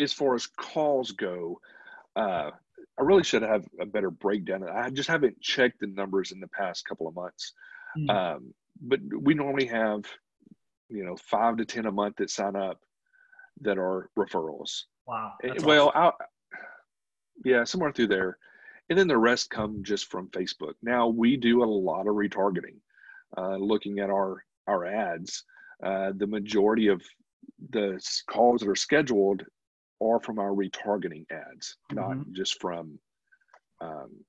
as 0.00 0.12
far 0.12 0.34
as 0.34 0.46
calls 0.46 1.12
go, 1.12 1.60
uh, 2.16 2.50
I 2.98 3.02
really 3.02 3.24
should 3.24 3.42
have 3.42 3.66
a 3.80 3.86
better 3.86 4.10
breakdown. 4.10 4.64
I 4.68 4.90
just 4.90 5.08
haven't 5.08 5.40
checked 5.40 5.80
the 5.80 5.86
numbers 5.86 6.32
in 6.32 6.40
the 6.40 6.48
past 6.48 6.84
couple 6.84 7.08
of 7.08 7.14
months. 7.14 7.52
Hmm. 7.96 8.10
Um, 8.10 8.54
but 8.80 9.00
we 9.20 9.34
normally 9.34 9.66
have, 9.66 10.04
you 10.88 11.04
know, 11.04 11.16
five 11.16 11.56
to 11.56 11.64
10 11.64 11.86
a 11.86 11.92
month 11.92 12.16
that 12.16 12.30
sign 12.30 12.56
up 12.56 12.80
that 13.60 13.78
are 13.78 14.10
referrals. 14.18 14.82
wow. 15.06 15.32
Eh, 15.42 15.48
that's 15.48 15.64
well, 15.64 15.92
I, 15.94 16.10
yeah, 17.44 17.64
somewhere 17.64 17.92
through 17.92 18.08
there. 18.08 18.38
And 18.90 18.98
then 18.98 19.08
the 19.08 19.18
rest 19.18 19.50
come 19.50 19.82
just 19.82 20.10
from 20.10 20.28
Facebook. 20.28 20.74
Now 20.82 21.08
we 21.08 21.36
do 21.36 21.62
a 21.62 21.64
lot 21.64 22.06
of 22.06 22.14
retargeting, 22.14 22.76
uh, 23.36 23.56
looking 23.56 24.00
at 24.00 24.10
our 24.10 24.44
our 24.66 24.84
ads. 24.86 25.44
Uh, 25.82 26.12
the 26.16 26.26
majority 26.26 26.88
of 26.88 27.02
the 27.70 28.00
calls 28.28 28.60
that 28.60 28.68
are 28.68 28.76
scheduled 28.76 29.42
are 30.00 30.20
from 30.20 30.38
our 30.38 30.50
retargeting 30.50 31.24
ads, 31.30 31.76
not 31.92 32.10
Mhm. 32.16 32.32
just 32.32 32.60
from, 32.60 32.98
um, 33.80 34.24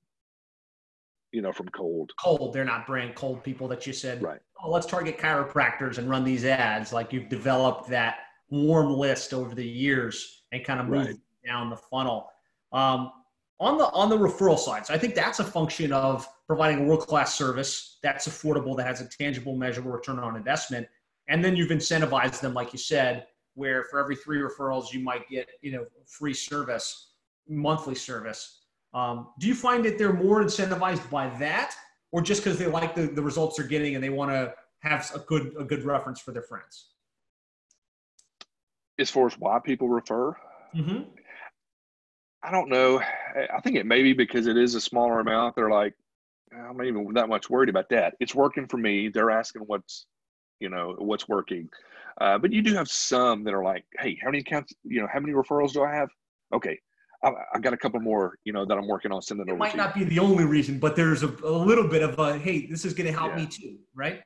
you 1.32 1.42
know, 1.42 1.52
from 1.52 1.68
cold. 1.70 2.12
cold. 2.20 2.52
They're 2.52 2.64
not 2.64 2.86
brand 2.86 3.14
cold 3.16 3.42
people 3.42 3.66
that 3.68 3.86
you 3.86 3.92
said, 3.92 4.22
Right. 4.22 4.40
oh, 4.62 4.70
let's 4.70 4.86
target 4.86 5.18
chiropractors 5.18 5.98
and 5.98 6.08
run 6.08 6.22
these 6.24 6.44
ads. 6.44 6.92
Like 6.92 7.12
you've 7.12 7.28
developed 7.28 7.88
that 7.88 8.18
warm 8.50 8.92
list 8.92 9.34
over 9.34 9.54
the 9.54 9.66
years 9.66 10.44
and 10.52 10.64
kind 10.64 10.78
of 10.80 10.86
moved 10.86 11.08
Right. 11.08 11.20
down 11.44 11.70
the 11.70 11.76
funnel. 11.76 12.30
Um, 12.72 13.23
on 13.60 13.78
the 13.78 13.84
on 13.90 14.08
the 14.08 14.18
referral 14.18 14.58
side, 14.58 14.86
so 14.86 14.94
I 14.94 14.98
think 14.98 15.14
that's 15.14 15.38
a 15.38 15.44
function 15.44 15.92
of 15.92 16.26
providing 16.46 16.80
a 16.80 16.84
world 16.84 17.06
class 17.06 17.34
service 17.34 17.98
that's 18.02 18.26
affordable, 18.26 18.76
that 18.76 18.86
has 18.86 19.00
a 19.00 19.08
tangible, 19.08 19.56
measurable 19.56 19.92
return 19.92 20.18
on 20.18 20.36
investment, 20.36 20.86
and 21.28 21.44
then 21.44 21.56
you've 21.56 21.70
incentivized 21.70 22.40
them, 22.40 22.52
like 22.52 22.72
you 22.72 22.78
said, 22.78 23.26
where 23.54 23.84
for 23.84 24.00
every 24.00 24.16
three 24.16 24.38
referrals 24.38 24.92
you 24.92 25.00
might 25.00 25.28
get 25.28 25.48
you 25.62 25.72
know 25.72 25.86
free 26.06 26.34
service, 26.34 27.12
monthly 27.48 27.94
service. 27.94 28.60
Um, 28.92 29.28
do 29.38 29.46
you 29.46 29.54
find 29.54 29.84
that 29.84 29.98
they're 29.98 30.12
more 30.12 30.42
incentivized 30.42 31.08
by 31.10 31.28
that, 31.38 31.74
or 32.12 32.22
just 32.22 32.42
because 32.42 32.58
they 32.58 32.66
like 32.66 32.94
the, 32.94 33.06
the 33.06 33.22
results 33.22 33.56
they're 33.56 33.66
getting 33.66 33.94
and 33.94 34.02
they 34.02 34.10
want 34.10 34.30
to 34.30 34.52
have 34.80 35.10
a 35.14 35.20
good 35.20 35.54
a 35.58 35.64
good 35.64 35.84
reference 35.84 36.20
for 36.20 36.32
their 36.32 36.42
friends? 36.42 36.88
As 38.98 39.10
far 39.10 39.26
as 39.26 39.38
why 39.38 39.58
people 39.58 39.88
refer, 39.88 40.36
Mm-hmm. 40.74 41.02
I 42.44 42.50
don't 42.50 42.68
know. 42.68 43.00
I 43.00 43.60
think 43.62 43.76
it 43.76 43.86
may 43.86 44.02
be 44.02 44.12
because 44.12 44.46
it 44.46 44.58
is 44.58 44.74
a 44.74 44.80
smaller 44.80 45.20
amount. 45.20 45.56
They're 45.56 45.70
like, 45.70 45.94
I'm 46.52 46.76
not 46.76 46.86
even 46.86 47.12
that 47.14 47.28
much 47.28 47.48
worried 47.48 47.70
about 47.70 47.88
that. 47.88 48.14
It's 48.20 48.34
working 48.34 48.66
for 48.68 48.76
me. 48.76 49.08
They're 49.08 49.30
asking 49.30 49.62
what's, 49.62 50.06
you 50.60 50.68
know, 50.68 50.94
what's 50.98 51.26
working. 51.26 51.68
Uh, 52.20 52.38
but 52.38 52.52
you 52.52 52.60
do 52.60 52.74
have 52.74 52.88
some 52.88 53.44
that 53.44 53.54
are 53.54 53.64
like, 53.64 53.84
hey, 53.98 54.18
how 54.22 54.28
many 54.28 54.40
accounts, 54.40 54.74
you 54.84 55.00
know, 55.00 55.08
how 55.10 55.20
many 55.20 55.32
referrals 55.32 55.72
do 55.72 55.82
I 55.82 55.94
have? 55.94 56.10
Okay. 56.52 56.78
I, 57.24 57.30
I 57.54 57.58
got 57.58 57.72
a 57.72 57.78
couple 57.78 57.98
more, 58.00 58.38
you 58.44 58.52
know, 58.52 58.66
that 58.66 58.76
I'm 58.76 58.86
working 58.86 59.10
on 59.10 59.22
sending 59.22 59.48
It 59.48 59.52
over 59.52 59.58
might 59.58 59.70
to 59.72 59.76
not 59.78 59.94
be 59.94 60.04
the 60.04 60.18
only 60.18 60.44
reason, 60.44 60.78
but 60.78 60.94
there's 60.94 61.22
a, 61.22 61.28
a 61.44 61.50
little 61.50 61.88
bit 61.88 62.02
of 62.02 62.18
a 62.18 62.38
hey, 62.38 62.66
this 62.66 62.84
is 62.84 62.92
going 62.92 63.10
to 63.10 63.18
help 63.18 63.30
Yeah. 63.32 63.44
me 63.44 63.46
too, 63.46 63.78
right? 63.94 64.20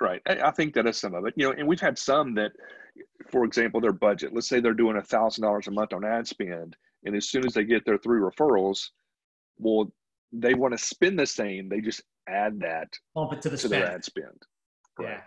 Right. 0.00 0.22
I, 0.26 0.40
I 0.48 0.50
think 0.52 0.72
that 0.74 0.86
is 0.86 0.96
some 0.96 1.14
of 1.14 1.26
it, 1.26 1.34
you 1.36 1.44
know, 1.46 1.52
and 1.52 1.68
we've 1.68 1.80
had 1.80 1.98
some 1.98 2.34
that, 2.36 2.52
for 3.30 3.44
example, 3.44 3.80
their 3.80 3.92
budget, 3.92 4.32
let's 4.32 4.48
say 4.48 4.58
they're 4.58 4.72
doing 4.72 4.96
a 4.96 5.02
thousand 5.02 5.42
dollars 5.42 5.66
a 5.68 5.70
month 5.70 5.92
on 5.92 6.04
ad 6.04 6.26
spend. 6.26 6.74
And 7.04 7.16
as 7.16 7.28
soon 7.28 7.46
as 7.46 7.54
they 7.54 7.64
get 7.64 7.84
their 7.84 7.98
three 7.98 8.20
referrals, 8.20 8.80
well, 9.58 9.92
they 10.32 10.54
want 10.54 10.76
to 10.76 10.78
spend 10.78 11.18
the 11.18 11.26
same. 11.26 11.68
They 11.68 11.80
just 11.80 12.02
add 12.28 12.60
that 12.60 12.88
Bump 13.14 13.32
it 13.32 13.42
to 13.42 13.50
the 13.50 13.56
to 13.56 13.68
their 13.68 13.90
ad 13.90 14.04
spend. 14.04 14.42
Yeah. 15.00 15.20
I 15.20 15.22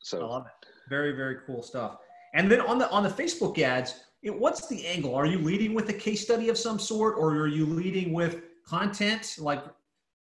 So 0.00 0.26
love 0.26 0.46
it. 0.46 0.68
Very, 0.88 1.12
very 1.12 1.38
cool 1.46 1.62
stuff. 1.62 1.98
And 2.34 2.50
then 2.50 2.60
on 2.60 2.78
the 2.78 2.90
on 2.90 3.02
the 3.02 3.08
Facebook 3.08 3.58
ads, 3.58 4.04
it, 4.22 4.36
what's 4.36 4.66
the 4.68 4.86
angle? 4.86 5.14
Are 5.14 5.26
you 5.26 5.38
leading 5.38 5.74
with 5.74 5.88
a 5.90 5.92
case 5.92 6.22
study 6.22 6.48
of 6.48 6.56
some 6.56 6.78
sort, 6.78 7.16
or 7.18 7.30
are 7.32 7.46
you 7.46 7.66
leading 7.66 8.12
with 8.12 8.42
content 8.66 9.36
like 9.38 9.62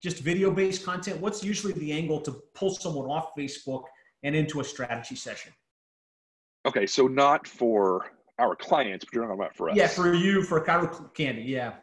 just 0.03 0.19
video 0.19 0.51
based 0.51 0.85
content? 0.85 1.19
What's 1.21 1.43
usually 1.43 1.73
the 1.73 1.91
angle 1.91 2.19
to 2.21 2.31
pull 2.53 2.71
someone 2.71 3.09
off 3.09 3.31
Facebook 3.37 3.83
and 4.23 4.35
into 4.35 4.59
a 4.59 4.63
strategy 4.63 5.15
session? 5.15 5.53
okay, 6.65 6.85
so 6.85 7.07
not 7.07 7.47
for 7.47 8.11
our 8.41 8.55
clients, 8.55 9.05
but 9.05 9.13
you're 9.13 9.23
talking 9.23 9.39
about 9.39 9.55
for 9.55 9.69
us. 9.69 9.75
Yeah, 9.77 9.87
for 9.87 10.13
you, 10.13 10.43
for 10.43 10.59
Chiro 10.65 11.13
Candy. 11.13 11.43
Yeah. 11.43 11.73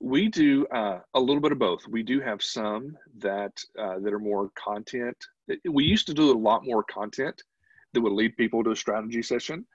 we 0.00 0.28
do 0.28 0.66
uh, 0.68 1.00
a 1.14 1.20
little 1.20 1.40
bit 1.42 1.52
of 1.52 1.58
both. 1.58 1.86
We 1.88 2.02
do 2.02 2.20
have 2.20 2.42
some 2.42 2.96
that 3.18 3.52
uh, 3.78 3.98
that 4.00 4.12
are 4.12 4.18
more 4.18 4.50
content. 4.54 5.16
We 5.70 5.84
used 5.84 6.06
to 6.06 6.14
do 6.14 6.32
a 6.32 6.38
lot 6.38 6.64
more 6.64 6.82
content 6.84 7.42
that 7.92 8.00
would 8.00 8.12
lead 8.12 8.36
people 8.36 8.64
to 8.64 8.70
a 8.70 8.76
strategy 8.76 9.22
session. 9.22 9.66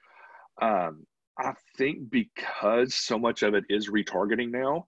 Um, 0.62 1.06
I 1.38 1.54
think 1.78 2.10
because 2.12 2.94
so 2.94 3.18
much 3.18 3.42
of 3.44 3.54
it 3.56 3.64
is 3.70 3.90
retargeting 3.90 4.52
now, 4.52 4.88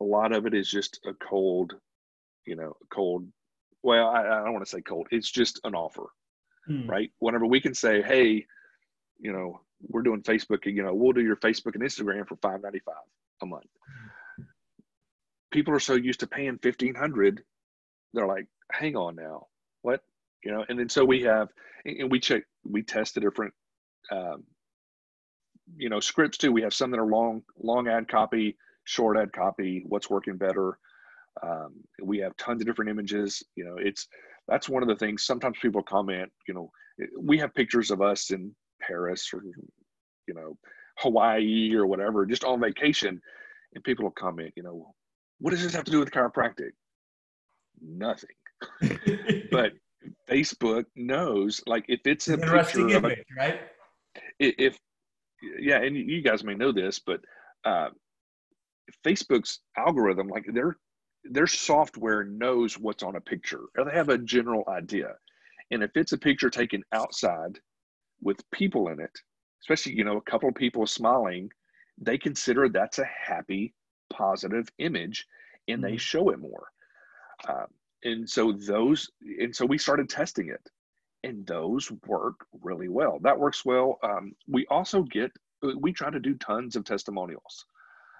a 0.00 0.04
lot 0.04 0.32
of 0.32 0.46
it 0.46 0.54
is 0.54 0.70
just 0.70 1.00
a 1.06 1.12
cold, 1.14 1.72
you 2.46 2.56
know, 2.56 2.76
cold. 2.92 3.26
Well, 3.82 4.08
I, 4.08 4.20
I 4.20 4.44
don't 4.44 4.52
want 4.52 4.64
to 4.64 4.70
say 4.70 4.82
cold. 4.82 5.08
It's 5.10 5.30
just 5.30 5.60
an 5.64 5.74
offer, 5.74 6.06
hmm. 6.66 6.88
right? 6.88 7.10
Whenever 7.18 7.46
we 7.46 7.60
can 7.60 7.74
say, 7.74 8.02
hey, 8.02 8.46
you 9.18 9.32
know, 9.32 9.60
we're 9.88 10.02
doing 10.02 10.22
Facebook, 10.22 10.66
you 10.66 10.82
know, 10.82 10.94
we'll 10.94 11.12
do 11.12 11.22
your 11.22 11.36
Facebook 11.36 11.74
and 11.74 11.82
Instagram 11.82 12.26
for 12.26 12.36
five 12.36 12.62
ninety 12.62 12.80
five 12.80 12.94
a 13.42 13.46
month. 13.46 13.66
People 15.50 15.74
are 15.74 15.80
so 15.80 15.94
used 15.94 16.20
to 16.20 16.26
paying 16.26 16.58
fifteen 16.58 16.94
hundred, 16.94 17.42
they're 18.12 18.26
like, 18.26 18.46
hang 18.72 18.96
on 18.96 19.16
now, 19.16 19.46
what? 19.82 20.02
You 20.44 20.52
know, 20.52 20.64
and 20.68 20.78
then 20.78 20.88
so 20.88 21.04
we 21.04 21.22
have, 21.22 21.48
and 21.84 22.10
we 22.10 22.20
check, 22.20 22.44
we 22.64 22.82
test 22.82 23.14
the 23.14 23.20
different 23.20 23.52
um, 24.10 24.44
you 25.76 25.88
know 25.88 26.00
scripts 26.00 26.38
too 26.38 26.52
we 26.52 26.62
have 26.62 26.74
some 26.74 26.90
that 26.90 27.00
are 27.00 27.06
long 27.06 27.42
long 27.62 27.88
ad 27.88 28.08
copy 28.08 28.56
short 28.84 29.16
ad 29.16 29.32
copy 29.32 29.84
what's 29.86 30.10
working 30.10 30.36
better 30.36 30.78
um, 31.42 31.74
we 32.02 32.18
have 32.18 32.36
tons 32.36 32.60
of 32.60 32.66
different 32.66 32.90
images 32.90 33.42
you 33.54 33.64
know 33.64 33.76
it's 33.78 34.08
that's 34.48 34.68
one 34.68 34.82
of 34.82 34.88
the 34.88 34.96
things 34.96 35.24
sometimes 35.24 35.56
people 35.60 35.82
comment 35.82 36.30
you 36.48 36.54
know 36.54 36.70
we 37.20 37.38
have 37.38 37.54
pictures 37.54 37.90
of 37.90 38.02
us 38.02 38.30
in 38.30 38.54
paris 38.80 39.30
or 39.32 39.42
you 40.26 40.34
know 40.34 40.56
hawaii 40.98 41.72
or 41.74 41.86
whatever 41.86 42.26
just 42.26 42.44
on 42.44 42.60
vacation. 42.60 43.20
And 43.74 43.84
people 43.84 44.04
will 44.04 44.12
comment 44.12 44.52
you 44.56 44.62
know 44.62 44.94
what 45.38 45.52
does 45.52 45.62
this 45.62 45.74
have 45.74 45.84
to 45.84 45.90
do 45.90 46.00
with 46.00 46.10
chiropractic? 46.10 46.70
Nothing. 47.80 48.30
But 49.50 49.72
facebook 50.30 50.84
knows 50.96 51.60
like 51.66 51.84
if 51.88 52.00
it's 52.04 52.28
a 52.28 52.34
interesting 52.34 52.88
picture 52.88 52.98
image, 52.98 53.18
a, 53.18 53.40
right? 53.40 53.60
If 54.38 54.78
yeah, 55.58 55.82
and 55.82 55.96
you 55.96 56.22
guys 56.22 56.44
may 56.44 56.54
know 56.54 56.72
this, 56.72 56.98
but 56.98 57.20
uh, 57.64 57.88
Facebook's 59.04 59.60
algorithm, 59.76 60.28
like 60.28 60.46
their 60.52 60.76
their 61.24 61.46
software 61.46 62.24
knows 62.24 62.78
what's 62.78 63.02
on 63.02 63.16
a 63.16 63.20
picture, 63.20 63.64
or 63.76 63.84
they 63.84 63.92
have 63.92 64.08
a 64.08 64.18
general 64.18 64.64
idea. 64.68 65.12
And 65.70 65.82
if 65.82 65.90
it's 65.94 66.12
a 66.12 66.18
picture 66.18 66.50
taken 66.50 66.82
outside 66.92 67.58
with 68.22 68.38
people 68.50 68.88
in 68.88 69.00
it, 69.00 69.16
especially 69.62 69.94
you 69.94 70.04
know 70.04 70.16
a 70.16 70.30
couple 70.30 70.48
of 70.48 70.54
people 70.54 70.86
smiling, 70.86 71.50
they 71.98 72.18
consider 72.18 72.68
that's 72.68 72.98
a 72.98 73.04
happy, 73.04 73.74
positive 74.10 74.68
image, 74.78 75.26
and 75.68 75.82
they 75.82 75.90
mm-hmm. 75.90 75.96
show 75.96 76.30
it 76.30 76.38
more. 76.38 76.68
Um, 77.48 77.66
and 78.04 78.28
so 78.28 78.52
those, 78.52 79.10
and 79.40 79.54
so 79.54 79.66
we 79.66 79.78
started 79.78 80.08
testing 80.08 80.48
it 80.48 80.66
and 81.22 81.46
those 81.46 81.90
work 82.06 82.46
really 82.62 82.88
well. 82.88 83.18
That 83.22 83.38
works 83.38 83.64
well. 83.64 83.98
Um, 84.02 84.32
we 84.48 84.66
also 84.66 85.02
get, 85.02 85.30
we 85.78 85.92
try 85.92 86.10
to 86.10 86.20
do 86.20 86.34
tons 86.34 86.76
of 86.76 86.84
testimonials. 86.84 87.66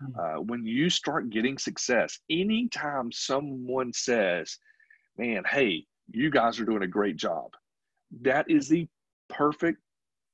Hmm. 0.01 0.21
Uh, 0.21 0.41
when 0.43 0.67
you 0.67 0.91
start 0.91 1.31
getting 1.31 1.57
success, 1.57 2.19
anytime 2.29 3.11
someone 3.11 3.93
says, 3.93 4.59
man, 5.17 5.43
hey, 5.49 5.87
you 6.13 6.31
guys 6.31 6.61
are 6.61 6.65
doing 6.65 6.83
a 6.83 6.89
great 6.89 7.17
job, 7.17 7.53
that 8.23 8.51
is 8.51 8.69
the 8.69 8.87
perfect 9.29 9.79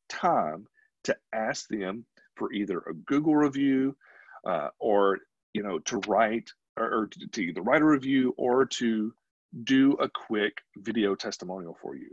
time 0.08 0.66
to 1.04 1.16
ask 1.32 1.68
them 1.68 2.04
for 2.36 2.52
either 2.52 2.78
a 2.80 2.94
Google 2.94 3.36
review 3.36 3.96
uh, 4.46 4.68
or, 4.78 5.18
you 5.52 5.62
know, 5.62 5.78
to 5.80 5.98
write 6.06 6.50
or, 6.76 6.84
or 6.84 7.10
to 7.32 7.42
either 7.42 7.62
write 7.62 7.82
a 7.82 7.86
review 7.86 8.34
or 8.36 8.66
to 8.66 9.12
do 9.64 9.92
a 9.94 10.08
quick 10.08 10.58
video 10.76 11.14
testimonial 11.14 11.76
for 11.80 11.96
you 11.96 12.10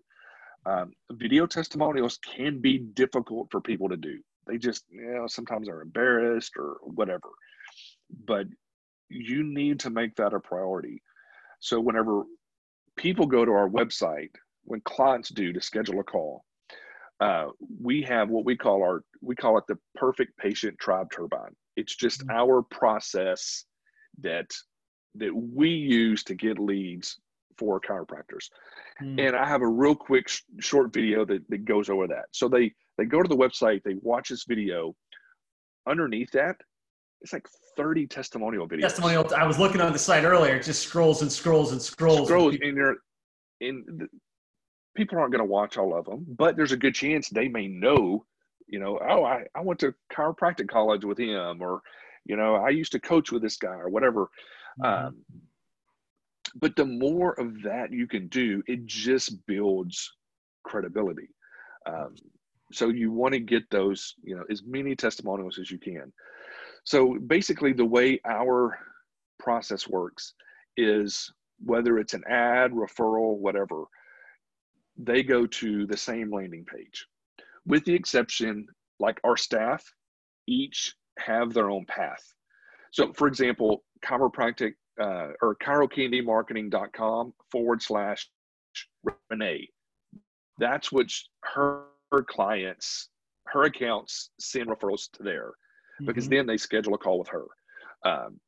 um, 0.66 0.94
video 1.12 1.46
testimonials 1.46 2.18
can 2.18 2.60
be 2.60 2.78
difficult 2.78 3.50
for 3.52 3.62
people 3.62 3.90
to 3.90 3.98
do. 3.98 4.20
They 4.48 4.58
just, 4.58 4.86
you 4.90 5.14
know, 5.14 5.28
sometimes 5.28 5.70
are 5.70 5.82
embarrassed 5.82 6.54
or 6.58 6.78
whatever. 6.84 7.30
But 8.26 8.48
you 9.10 9.44
need 9.44 9.82
to 9.82 9.90
make 9.90 10.16
that 10.16 10.34
a 10.34 10.40
priority. 10.40 11.02
So 11.60 11.80
whenever 11.80 12.24
people 12.98 13.26
go 13.26 13.46
to 13.46 13.52
our 13.52 13.70
website, 13.70 14.32
when 14.64 14.82
clients 14.82 15.30
do 15.30 15.54
to 15.54 15.62
schedule 15.62 16.00
a 16.00 16.04
call, 16.04 16.46
uh, 17.20 17.48
we 17.82 18.02
have 18.04 18.30
what 18.30 18.46
we 18.46 18.56
call 18.56 18.82
our 18.82 19.04
we 19.22 19.36
call 19.36 19.58
it 19.58 19.64
the 19.68 19.78
perfect 19.96 20.38
patient 20.38 20.78
tribe 20.80 21.08
turbine. 21.12 21.56
It's 21.76 21.96
just 21.96 22.22
mm-hmm. 22.22 22.38
our 22.38 22.62
process 22.64 23.66
that 24.22 24.50
that 25.16 25.34
we 25.34 25.70
use 25.70 26.24
to 26.24 26.36
get 26.36 26.60
leads 26.60 27.20
for 27.58 27.80
chiropractors. 27.80 28.50
Mm. 29.02 29.28
And 29.28 29.36
I 29.36 29.48
have 29.48 29.62
a 29.62 29.68
real 29.68 29.96
quick 29.96 30.28
sh- 30.28 30.42
short 30.60 30.92
video 30.92 31.24
that, 31.26 31.48
that 31.50 31.66
goes 31.66 31.90
over 31.90 32.08
that. 32.08 32.26
So 32.32 32.48
they 32.48 32.74
they 32.98 33.06
go 33.06 33.22
to 33.22 33.30
the 33.30 33.38
website, 33.38 33.84
they 33.84 33.96
watch 34.02 34.30
this 34.30 34.46
video. 34.48 34.96
Underneath 35.88 36.32
that, 36.32 36.56
it's 37.22 37.34
like 37.34 37.48
30 37.78 38.08
testimonial 38.08 38.68
videos. 38.68 38.82
Testimonial. 38.82 39.34
I 39.36 39.46
was 39.46 39.60
looking 39.60 39.82
on 39.82 39.92
the 39.92 40.00
site 40.00 40.24
earlier. 40.24 40.56
It 40.56 40.64
just 40.64 40.84
scrolls 40.84 41.22
and 41.22 41.32
scrolls 41.32 41.72
and 41.72 41.82
scrolls. 41.82 42.28
Scrolls, 42.28 42.56
and 42.62 42.78
you're 42.78 42.98
in. 43.62 44.08
People 44.96 45.18
aren't 45.18 45.32
going 45.32 45.46
to 45.46 45.52
watch 45.52 45.78
all 45.78 45.98
of 45.98 46.06
them, 46.06 46.26
but 46.28 46.56
there's 46.56 46.72
a 46.72 46.78
good 46.78 46.96
chance 46.96 47.30
they 47.30 47.48
may 47.48 47.68
know. 47.68 48.26
You 48.68 48.80
know, 48.80 49.00
oh, 49.08 49.24
I, 49.24 49.46
I 49.56 49.62
went 49.62 49.80
to 49.82 49.94
chiropractic 50.12 50.68
college 50.70 51.04
with 51.04 51.20
him, 51.20 51.62
or 51.62 51.82
you 52.26 52.36
know, 52.36 52.56
I 52.56 52.70
used 52.70 52.92
to 52.94 53.00
coach 53.00 53.32
with 53.32 53.42
this 53.42 53.58
guy, 53.58 53.76
or 53.76 53.90
whatever. 53.90 54.30
Mm-hmm. 54.82 55.08
Um, 55.08 55.18
but 56.56 56.76
the 56.76 56.86
more 56.86 57.34
of 57.40 57.62
that 57.64 57.92
you 57.92 58.08
can 58.08 58.28
do, 58.28 58.62
it 58.68 58.86
just 58.86 59.46
builds 59.48 60.12
credibility. 60.64 61.30
Um, 61.86 62.16
so 62.72 62.90
you 62.90 63.12
want 63.12 63.34
to 63.34 63.40
get 63.40 63.70
those, 63.70 64.16
you 64.24 64.36
know, 64.36 64.44
as 64.50 64.64
many 64.64 64.96
testimonials 64.96 65.60
as 65.60 65.70
you 65.70 65.78
can. 65.78 66.12
So 66.84 67.18
basically, 67.28 67.74
the 67.74 67.86
way 67.86 68.20
our 68.26 68.78
process 69.40 69.88
works 69.88 70.34
is 70.78 71.32
whether 71.64 71.98
it's 72.00 72.14
an 72.14 72.24
ad, 72.28 72.72
referral, 72.72 73.38
whatever, 73.38 73.84
they 74.98 75.24
go 75.24 75.46
to 75.46 75.86
the 75.86 75.98
same 75.98 76.32
landing 76.32 76.66
page, 76.66 77.08
with 77.66 77.84
the 77.86 77.94
exception, 77.94 78.68
like 79.00 79.20
our 79.24 79.38
staff, 79.38 79.84
each 80.48 80.96
have 81.20 81.54
their 81.54 81.70
own 81.70 81.86
path. 81.86 82.24
So, 82.92 83.12
for 83.14 83.28
example, 83.28 83.84
chiropractic 84.06 84.74
uh, 85.00 85.30
or 85.42 85.56
chirocandymarketing.com 85.56 87.34
forward 87.52 87.82
slash 87.82 88.30
Renee. 89.30 89.70
That's 90.60 90.92
what 90.92 91.08
her, 91.44 91.86
her 92.12 92.24
clients, 92.24 93.10
her 93.48 93.64
accounts 93.64 94.30
send 94.40 94.70
referrals 94.70 95.10
to 95.14 95.24
there 95.24 95.54
because 96.06 96.26
mm-hmm. 96.26 96.36
then 96.36 96.48
they 96.48 96.58
schedule 96.58 96.94
a 96.94 96.98
call 96.98 97.20
with 97.20 97.30
her. 97.30 97.46
Um, 98.06 98.40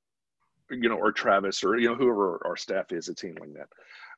you 0.69 0.89
know, 0.89 0.95
or 0.97 1.11
Travis, 1.11 1.63
or 1.63 1.77
you 1.77 1.89
know, 1.89 1.95
whoever 1.95 2.41
our 2.45 2.57
staff 2.57 2.91
is 2.91 3.05
that's 3.05 3.21
handling 3.21 3.53
that. 3.53 3.67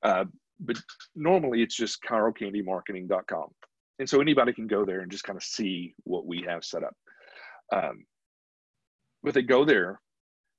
Uh, 0.01 0.25
but 0.59 0.77
normally 1.15 1.61
it's 1.61 1.75
just 1.75 2.01
chirocandymarketing.com. 2.03 3.49
And 3.99 4.09
so 4.09 4.21
anybody 4.21 4.53
can 4.53 4.67
go 4.67 4.85
there 4.85 4.99
and 4.99 5.11
just 5.11 5.23
kind 5.23 5.37
of 5.37 5.43
see 5.43 5.95
what 6.03 6.25
we 6.25 6.45
have 6.47 6.63
set 6.63 6.83
up. 6.83 6.95
Um, 7.73 8.05
but 9.23 9.33
they 9.33 9.41
go 9.41 9.65
there, 9.65 9.99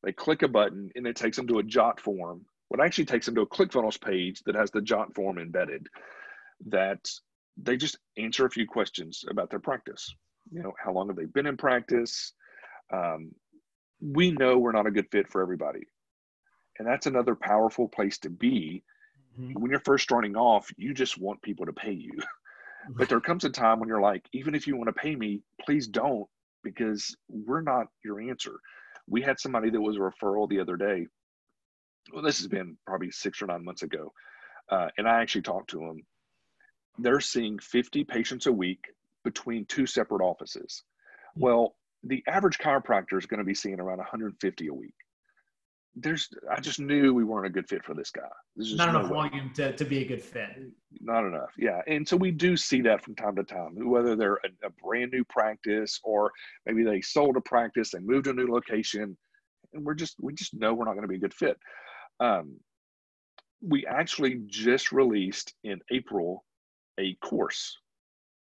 they 0.03 0.12
click 0.12 0.42
a 0.42 0.49
button 0.49 0.90
and 0.94 1.07
it 1.07 1.16
takes 1.16 1.36
them 1.36 1.46
to 1.49 1.59
a 1.59 1.62
jot 1.62 2.01
form. 2.01 2.44
What 2.68 2.80
actually 2.80 3.07
takes 3.07 3.26
them 3.26 3.34
to 3.36 3.42
a 3.42 3.46
ClickFunnels 3.46 4.01
page 4.01 4.42
that 4.44 4.55
has 4.55 4.70
the 4.70 4.82
jot 4.82 5.14
form 5.14 5.38
embedded 5.38 5.86
that 6.66 7.01
they 7.57 7.76
just 7.76 7.99
answer 8.16 8.46
a 8.46 8.51
few 8.51 8.66
questions 8.66 9.24
about 9.28 9.51
their 9.51 9.59
practice. 9.59 10.14
You 10.51 10.62
know, 10.62 10.72
how 10.82 10.92
long 10.92 11.09
have 11.09 11.16
they 11.16 11.24
been 11.24 11.46
in 11.46 11.57
practice? 11.57 12.32
Um, 12.92 13.32
we 14.01 14.30
know 14.30 14.59
we're 14.59 14.72
not 14.72 14.86
a 14.86 14.92
good 14.92 15.11
fit 15.11 15.30
for 15.30 15.42
everybody. 15.42 15.86
And 16.78 16.86
that's 16.86 17.07
another 17.07 17.34
powerful 17.34 17.88
place 17.88 18.18
to 18.18 18.30
be. 18.30 18.84
Mm-hmm. 19.39 19.61
When 19.61 19.70
you're 19.70 19.80
first 19.80 20.05
starting 20.05 20.36
off, 20.36 20.70
you 20.76 20.95
just 20.95 21.18
want 21.18 21.43
people 21.43 21.66
to 21.66 21.72
pay 21.72 21.93
you. 21.93 22.12
but 22.97 23.09
there 23.09 23.20
comes 23.20 23.45
a 23.45 23.51
time 23.51 23.80
when 23.80 23.89
you're 23.89 24.01
like, 24.01 24.26
even 24.32 24.55
if 24.55 24.66
you 24.66 24.76
want 24.76 24.89
to 24.89 25.01
pay 25.01 25.14
me, 25.14 25.43
please 25.64 25.86
don't, 25.86 26.26
because 26.64 27.16
we're 27.28 27.62
not 27.62 27.86
your 28.05 28.20
answer 28.20 28.59
we 29.09 29.22
had 29.22 29.41
somebody 29.41 29.70
that 29.70 29.80
was 29.80 29.97
a 29.97 30.01
referral 30.01 30.49
the 30.49 30.61
other 30.61 30.76
day. 30.76 31.07
Well, 32.12 32.22
this 32.22 32.39
has 32.39 32.49
been 32.49 32.76
probably 32.86 33.11
six 33.11 33.43
or 33.43 33.47
nine 33.47 33.64
months 33.64 33.82
ago. 33.82 34.12
Uh, 34.70 34.89
and 34.99 35.09
I 35.09 35.20
actually 35.20 35.43
talked 35.43 35.70
to 35.70 35.78
them. 35.78 36.03
They're 36.99 37.20
seeing 37.20 37.59
50 37.59 38.05
patients 38.05 38.47
a 38.47 38.53
week 38.53 38.80
between 39.24 39.64
two 39.66 39.86
separate 39.86 40.22
offices. 40.22 40.84
Hmm. 41.34 41.41
Well, 41.41 41.76
the 42.05 42.22
average 42.26 42.59
chiropractor 42.59 43.18
is 43.18 43.26
going 43.26 43.39
to 43.39 43.45
be 43.45 43.55
seeing 43.55 43.80
around 43.80 43.99
150 43.99 44.68
a 44.68 44.74
week 44.74 44.95
there's 46.03 46.28
I 46.51 46.61
just 46.61 46.80
knew 46.80 47.14
we 47.14 47.24
weren't 47.24 47.46
a 47.46 47.51
good 47.51 47.68
fit 47.68 47.84
for 47.84 47.94
this 47.94 48.11
guy. 48.11 48.28
There's 48.57 48.74
Not 48.74 48.90
enough 48.90 49.09
volume 49.09 49.53
to, 49.55 49.74
to 49.74 49.84
be 49.84 50.03
a 50.03 50.05
good 50.07 50.22
fit. 50.22 50.51
Not 51.01 51.26
enough, 51.26 51.53
yeah. 51.57 51.80
And 51.86 52.07
so 52.07 52.16
we 52.16 52.30
do 52.30 52.57
see 52.57 52.80
that 52.82 53.03
from 53.03 53.14
time 53.14 53.36
to 53.36 53.44
time, 53.44 53.74
whether 53.88 54.16
they're 54.16 54.40
a, 54.44 54.66
a 54.66 54.70
brand 54.82 55.12
new 55.12 55.24
practice 55.24 56.01
or 56.03 56.30
maybe 56.66 56.84
they 56.84 57.01
sold 57.01 57.36
a 57.36 57.40
practice, 57.40 57.94
and 57.94 58.07
moved 58.07 58.24
to 58.24 58.30
a 58.30 58.34
new 58.34 58.46
location, 58.46 59.16
and 59.72 59.84
we're 59.84 59.94
just 59.94 60.16
we 60.20 60.34
just 60.34 60.55
know 60.55 60.74
we're 60.74 60.84
not 60.84 60.94
going 60.94 61.03
to 61.03 61.09
be 61.09 61.16
a 61.16 61.20
good 61.20 61.34
fit. 61.34 61.57
Um, 62.20 62.57
we 63.61 63.86
actually 63.86 64.42
just 64.46 64.92
released 64.92 65.55
in 65.64 65.80
April 65.90 66.44
a 66.99 67.14
course, 67.16 67.76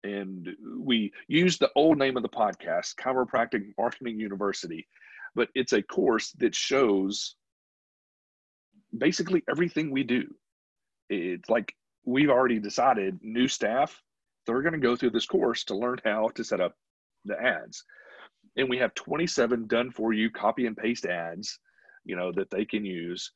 and 0.04 0.50
we 0.80 1.12
used 1.28 1.60
the 1.60 1.72
old 1.76 1.98
name 1.98 2.18
of 2.18 2.24
the 2.24 2.30
podcast, 2.30 2.96
Chiropractic 2.96 3.64
Marketing 3.78 4.20
University, 4.20 4.88
but 5.36 5.50
it's 5.56 5.74
a 5.74 5.82
course 5.82 6.32
that 6.40 6.56
shows 6.56 7.36
basically 8.98 9.44
everything 9.50 9.92
we 9.92 10.04
do. 10.04 10.24
It's 11.10 11.50
like 11.50 11.74
we've 12.06 12.30
already 12.30 12.60
decided 12.60 13.20
new 13.22 13.48
staff, 13.48 14.02
they're 14.46 14.62
going 14.62 14.74
to 14.74 14.80
go 14.80 14.96
through 14.96 15.12
this 15.12 15.26
course 15.26 15.64
to 15.66 15.76
learn 15.76 16.00
how 16.04 16.30
to 16.36 16.44
set 16.44 16.62
up 16.62 16.74
the 17.26 17.40
ads. 17.40 17.84
And 18.58 18.70
we 18.70 18.78
have 18.78 18.94
27 18.94 19.68
done 19.68 19.92
for 19.92 20.14
you 20.14 20.30
copy 20.30 20.66
and 20.66 20.78
paste 20.78 21.06
ads, 21.06 21.60
you 22.06 22.16
know, 22.16 22.32
that 22.34 22.50
they 22.52 22.64
can 22.64 22.86
use. 22.86 23.32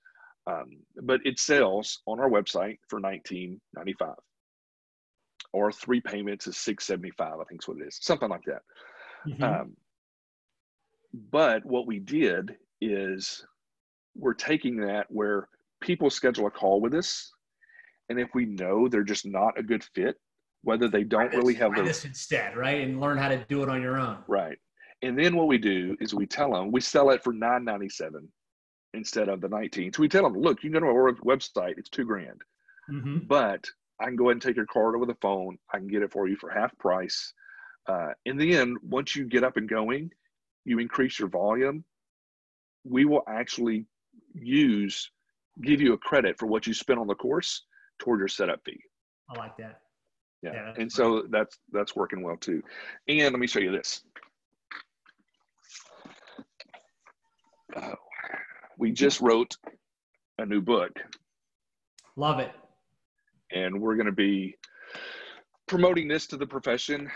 Um, 0.47 0.78
but 1.04 1.20
it 1.26 1.39
sells 1.39 2.02
on 2.06 2.20
our 2.20 2.30
website 2.30 2.78
for 2.88 3.02
19.95 3.02 4.16
or 5.54 5.72
three 5.72 6.02
payments 6.02 6.47
is 6.47 6.58
675 6.58 7.39
i 7.39 7.43
think 7.45 7.62
is 7.62 7.68
what 7.68 7.78
it 7.78 7.88
is 7.88 7.97
something 8.02 8.30
like 8.30 8.43
that 8.45 8.62
mm-hmm. 9.28 9.43
um, 9.43 9.76
but 11.32 11.66
what 11.66 11.88
we 11.88 11.99
did 11.99 12.55
is 12.82 13.45
we're 14.16 14.34
taking 14.34 14.78
that 14.78 15.05
where 15.10 15.47
people 15.82 16.10
schedule 16.10 16.47
a 16.47 16.51
call 16.51 16.82
with 16.82 16.93
us 16.93 17.32
and 18.10 18.20
if 18.20 18.30
we 18.34 18.45
know 18.45 18.88
they're 18.88 19.03
just 19.03 19.26
not 19.26 19.57
a 19.57 19.64
good 19.64 19.84
fit 19.84 20.16
whether 20.64 20.88
they 20.88 21.03
don't 21.03 21.34
really 21.34 21.53
have 21.53 21.74
this 21.76 22.05
instead 22.05 22.55
right 22.55 22.82
and 22.82 22.99
learn 22.99 23.18
how 23.18 23.30
to 23.30 23.45
do 23.49 23.64
it 23.64 23.70
on 23.70 23.82
your 23.82 23.97
own 23.97 24.18
right 24.28 24.57
and 25.01 25.18
then 25.18 25.36
what 25.36 25.47
we 25.47 25.57
do 25.57 25.95
is 25.99 26.14
we 26.14 26.26
tell 26.26 26.51
them 26.51 26.72
we 26.72 26.82
sell 26.82 27.10
it 27.12 27.24
for 27.24 27.34
997 27.34 28.28
instead 28.93 29.30
of 29.30 29.39
the 29.39 29.47
19 29.47 29.93
so 29.93 30.01
we 30.01 30.10
tell 30.10 30.24
them 30.24 30.34
look 30.34 30.64
you 30.64 30.70
can 30.70 30.80
go 30.80 30.86
to 30.86 30.91
our 30.91 31.14
website 31.24 31.78
it's 31.78 31.89
two 31.89 32.05
grand 32.05 32.41
mm-hmm. 32.91 33.20
but 33.28 33.66
I 33.99 34.05
can 34.05 34.16
go 34.16 34.26
ahead 34.26 34.36
and 34.36 34.41
take 34.41 34.55
your 34.55 34.66
card 34.66 34.95
over 34.95 35.05
the 35.05 35.18
phone. 35.22 35.57
I 35.74 35.78
can 35.78 35.88
get 35.88 36.03
it 36.03 36.12
for 36.12 36.28
you 36.28 36.38
for 36.38 36.49
half 36.49 36.78
price. 36.78 37.34
Uh, 37.88 38.10
in 38.26 38.38
the 38.38 38.55
end, 38.55 38.78
once 38.82 39.16
you 39.16 39.26
get 39.26 39.43
up 39.43 39.57
and 39.57 39.68
going, 39.68 40.12
you 40.70 40.80
increase 40.80 41.20
your 41.20 41.30
volume. 41.30 41.84
We 42.84 43.05
will 43.05 43.24
actually 43.28 43.86
use, 44.34 45.11
give 45.61 45.82
you 45.82 45.93
a 45.93 45.97
credit 45.97 46.38
for 46.38 46.45
what 46.47 46.67
you 46.67 46.74
spent 46.74 46.99
on 46.99 47.07
the 47.07 47.15
course 47.15 47.65
toward 47.99 48.20
your 48.20 48.28
setup 48.28 48.61
fee. 48.65 48.80
I 49.30 49.39
like 49.39 49.57
that. 49.57 49.82
Yeah, 50.41 50.53
yeah 50.53 50.67
and 50.67 50.76
great. 50.76 50.91
so 50.91 51.24
that's 51.30 51.57
that's 51.72 51.95
working 51.95 52.24
well 52.24 52.38
too. 52.38 52.63
And 53.07 53.32
let 53.32 53.39
me 53.39 53.47
show 53.47 53.59
you 53.59 53.72
this. 53.72 54.01
We 58.78 58.91
just 58.91 59.20
wrote 59.20 59.57
a 60.38 60.45
new 60.45 60.61
book. 60.61 60.91
Love 62.15 62.39
it 62.39 62.51
and 63.51 63.80
we're 63.80 63.95
going 63.95 64.05
to 64.05 64.11
be 64.11 64.55
promoting 65.67 66.07
this 66.07 66.28
to 66.28 66.38
the 66.38 66.45
profession. 66.45 67.09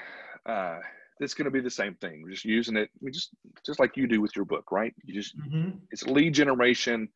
Uh, 0.45 0.79
it's 1.23 1.33
going 1.33 1.45
to 1.45 1.51
be 1.51 1.61
the 1.61 1.69
same 1.69 1.95
thing. 1.95 2.21
We're 2.23 2.31
just 2.31 2.45
using 2.45 2.77
it, 2.77 2.89
we 3.01 3.11
just 3.11 3.29
just 3.65 3.79
like 3.79 3.97
you 3.97 4.07
do 4.07 4.21
with 4.21 4.35
your 4.35 4.45
book, 4.45 4.71
right? 4.71 4.93
You 5.03 5.13
just 5.13 5.37
mm-hmm. 5.37 5.77
it's 5.91 6.03
lead 6.03 6.33
generation 6.33 7.09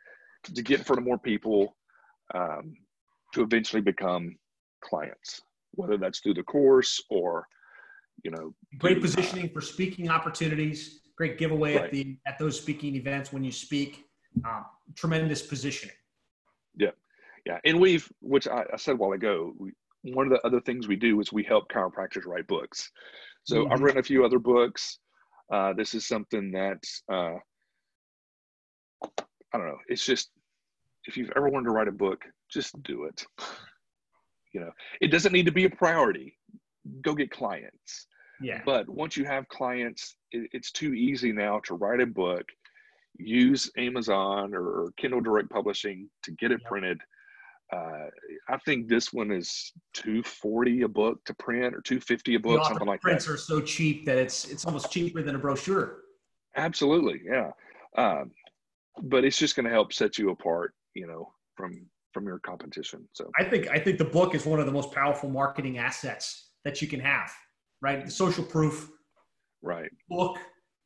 to 0.44 0.62
get 0.62 0.80
in 0.80 0.86
front 0.86 1.00
of 1.00 1.06
more 1.06 1.18
people 1.18 1.76
um, 2.34 2.76
to 3.34 3.42
eventually 3.42 3.82
become 3.82 4.38
clients, 4.82 5.42
whether 5.72 5.98
that's 5.98 6.20
through 6.20 6.36
the 6.36 6.44
course 6.44 7.02
or 7.10 7.48
you 8.24 8.32
know. 8.32 8.54
Great 8.78 9.02
positioning 9.02 9.50
uh, 9.50 9.54
for 9.54 9.62
speaking 9.62 10.10
opportunities. 10.10 11.02
Great 11.18 11.38
giveaway 11.38 11.76
right. 11.76 11.86
at 11.86 11.92
the 11.92 12.18
at 12.26 12.38
those 12.38 12.60
speaking 12.60 12.96
events 12.96 13.34
when 13.34 13.44
you 13.44 13.52
speak. 13.52 14.04
Um, 14.46 14.66
tremendous 14.96 15.42
positioning. 15.42 15.96
Yeah, 16.76 16.92
yeah, 17.48 17.60
and 17.66 17.80
we've, 17.80 18.08
which 18.22 18.48
I, 18.48 18.66
I 18.74 18.78
said 18.78 18.94
a 18.94 18.96
while 18.98 19.14
ago, 19.14 19.54
we, 19.58 19.72
one 20.04 20.26
of 20.26 20.32
the 20.32 20.46
other 20.46 20.62
things 20.62 20.88
we 20.88 20.96
do 20.96 21.20
is 21.22 21.32
we 21.32 21.44
help 21.44 21.70
chiropractors 21.72 22.26
write 22.26 22.46
books. 22.46 22.92
So 23.48 23.64
mm-hmm. 23.64 23.72
I've 23.74 23.82
written 23.82 24.00
a 24.00 24.04
few 24.04 24.26
other 24.26 24.40
books. 24.40 25.00
Uh, 25.52 25.72
this 25.72 25.94
is 25.96 26.06
something 26.06 26.52
that 26.52 26.84
uh, 27.12 27.36
I 29.04 29.58
don't 29.58 29.68
know. 29.68 29.78
It's 29.88 30.06
just 30.06 30.30
if 31.06 31.16
you've 31.16 31.32
ever 31.36 31.48
wanted 31.48 31.66
to 31.66 31.72
write 31.72 31.88
a 31.88 31.94
book, 31.94 32.26
just 32.52 32.82
do 32.84 33.06
it. 33.06 33.26
You 34.54 34.62
know, 34.62 34.72
it 35.02 35.12
doesn't 35.12 35.34
need 35.34 35.46
to 35.48 35.52
be 35.52 35.66
a 35.66 35.70
priority. 35.70 36.36
Go 37.04 37.14
get 37.14 37.30
clients. 37.30 38.08
Yeah. 38.42 38.62
But 38.66 38.90
once 38.90 39.16
you 39.16 39.26
have 39.26 39.48
clients, 39.50 40.16
it, 40.32 40.50
it's 40.52 40.72
too 40.72 40.94
easy 40.94 41.32
now 41.32 41.60
to 41.66 41.76
write 41.76 42.00
a 42.00 42.08
book, 42.08 42.46
use 43.20 43.70
Amazon 43.78 44.56
or 44.56 44.94
Kindle 44.98 45.22
Direct 45.22 45.52
Publishing 45.52 46.10
to 46.24 46.32
get 46.32 46.52
it 46.52 46.62
yep. 46.62 46.70
printed 46.72 47.00
uh, 47.74 48.06
I 48.50 48.58
think 48.66 48.88
this 48.88 49.12
one 49.12 49.32
is 49.32 49.74
two 49.94 50.24
forty 50.24 50.84
a 50.84 50.88
book 50.88 51.24
to 51.26 51.34
print 51.34 51.76
or 51.76 51.82
two 51.82 52.00
fifty 52.00 52.36
a 52.36 52.40
book, 52.40 52.64
something 52.64 52.88
like 52.88 53.02
prints 53.02 53.26
that. 53.26 53.32
Prints 53.32 53.44
are 53.44 53.56
so 53.56 53.62
cheap 53.62 54.06
that 54.06 54.18
it's 54.18 54.46
it's 54.46 54.66
almost 54.66 54.92
cheaper 54.92 55.22
than 55.22 55.36
a 55.36 55.40
brochure. 55.40 56.00
Absolutely, 56.56 57.22
yeah. 57.26 57.52
Um, 57.98 58.32
but 59.04 59.26
it's 59.26 59.38
just 59.38 59.56
going 59.56 59.66
to 59.66 59.72
help 59.72 59.92
set 59.92 60.18
you 60.18 60.30
apart, 60.30 60.74
you 60.94 61.08
know, 61.08 61.34
from 61.56 61.86
from 62.14 62.26
your 62.26 62.40
competition. 62.40 63.08
So 63.12 63.30
I 63.38 63.44
think 63.44 63.68
I 63.70 63.80
think 63.80 63.98
the 63.98 64.06
book 64.06 64.34
is 64.34 64.46
one 64.46 64.60
of 64.60 64.66
the 64.66 64.72
most 64.72 64.94
powerful 64.94 65.30
marketing 65.30 65.78
assets 65.78 66.52
that 66.64 66.82
you 66.82 66.88
can 66.88 67.02
have. 67.02 67.32
Right, 67.82 68.04
the 68.06 68.12
social 68.12 68.44
proof. 68.44 68.90
Right. 69.62 69.90
Book 70.10 70.38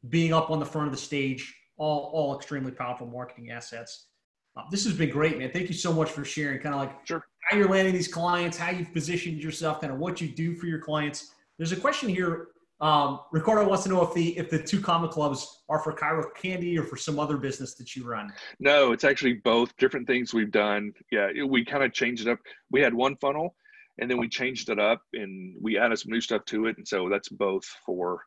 being 0.10 0.34
up 0.34 0.50
on 0.50 0.60
the 0.60 0.66
front 0.66 0.88
of 0.88 0.94
the 0.94 1.00
stage, 1.00 1.56
all 1.78 2.12
all 2.14 2.36
extremely 2.36 2.72
powerful 2.72 3.06
marketing 3.06 3.52
assets. 3.52 4.08
Uh, 4.56 4.64
this 4.70 4.84
has 4.84 4.94
been 4.94 5.10
great, 5.10 5.38
man. 5.38 5.52
Thank 5.52 5.70
you 5.70 5.76
so 5.76 5.94
much 5.94 6.12
for 6.12 6.26
sharing 6.26 6.60
kind 6.60 6.76
of 6.76 6.82
like 6.82 7.08
sure. 7.08 7.26
how 7.50 7.58
you're 7.58 7.70
landing 7.70 7.94
these 7.94 8.08
clients, 8.08 8.58
how 8.58 8.72
you've 8.72 8.92
positioned 8.94 9.42
yourself, 9.42 9.80
kind 9.80 9.94
of 9.94 10.00
what 10.00 10.20
you 10.20 10.28
do 10.28 10.56
for 10.56 10.66
your 10.66 10.80
clients. 10.80 11.34
There's 11.58 11.72
a 11.72 11.78
question 11.78 12.10
here. 12.10 12.50
Um, 12.82 13.20
Ricardo 13.32 13.68
wants 13.68 13.84
to 13.84 13.90
know 13.90 14.02
if 14.02 14.14
the 14.14 14.38
if 14.38 14.50
the 14.50 14.62
Two 14.62 14.82
Comma 14.82 15.08
Clubs 15.08 15.62
are 15.70 15.80
for 15.80 15.94
Chiro 15.94 16.24
Candy 16.36 16.78
or 16.78 16.84
for 16.84 16.98
some 16.98 17.20
other 17.20 17.38
business 17.38 17.76
that 17.76 17.96
you 17.96 18.04
run. 18.04 18.34
No, 18.60 18.92
it's 18.92 19.04
actually 19.04 19.34
both 19.34 19.76
different 19.78 20.08
things 20.08 20.34
we've 20.34 20.52
done. 20.52 20.92
Yeah, 21.12 21.30
it, 21.34 21.48
we 21.48 21.64
kind 21.64 21.84
of 21.84 21.94
changed 21.94 22.28
it 22.28 22.32
up. 22.32 22.40
We 22.72 22.82
had 22.82 22.94
one 22.94 23.16
funnel, 23.18 23.56
and 24.00 24.10
then 24.10 24.18
we 24.18 24.28
changed 24.28 24.70
it 24.70 24.80
up 24.80 25.04
and 25.14 25.56
we 25.62 25.78
added 25.78 26.00
some 26.00 26.12
new 26.12 26.22
stuff 26.22 26.44
to 26.46 26.66
it, 26.66 26.78
and 26.78 26.88
so 26.88 27.08
that's 27.08 27.30
both 27.30 27.66
for 27.86 28.24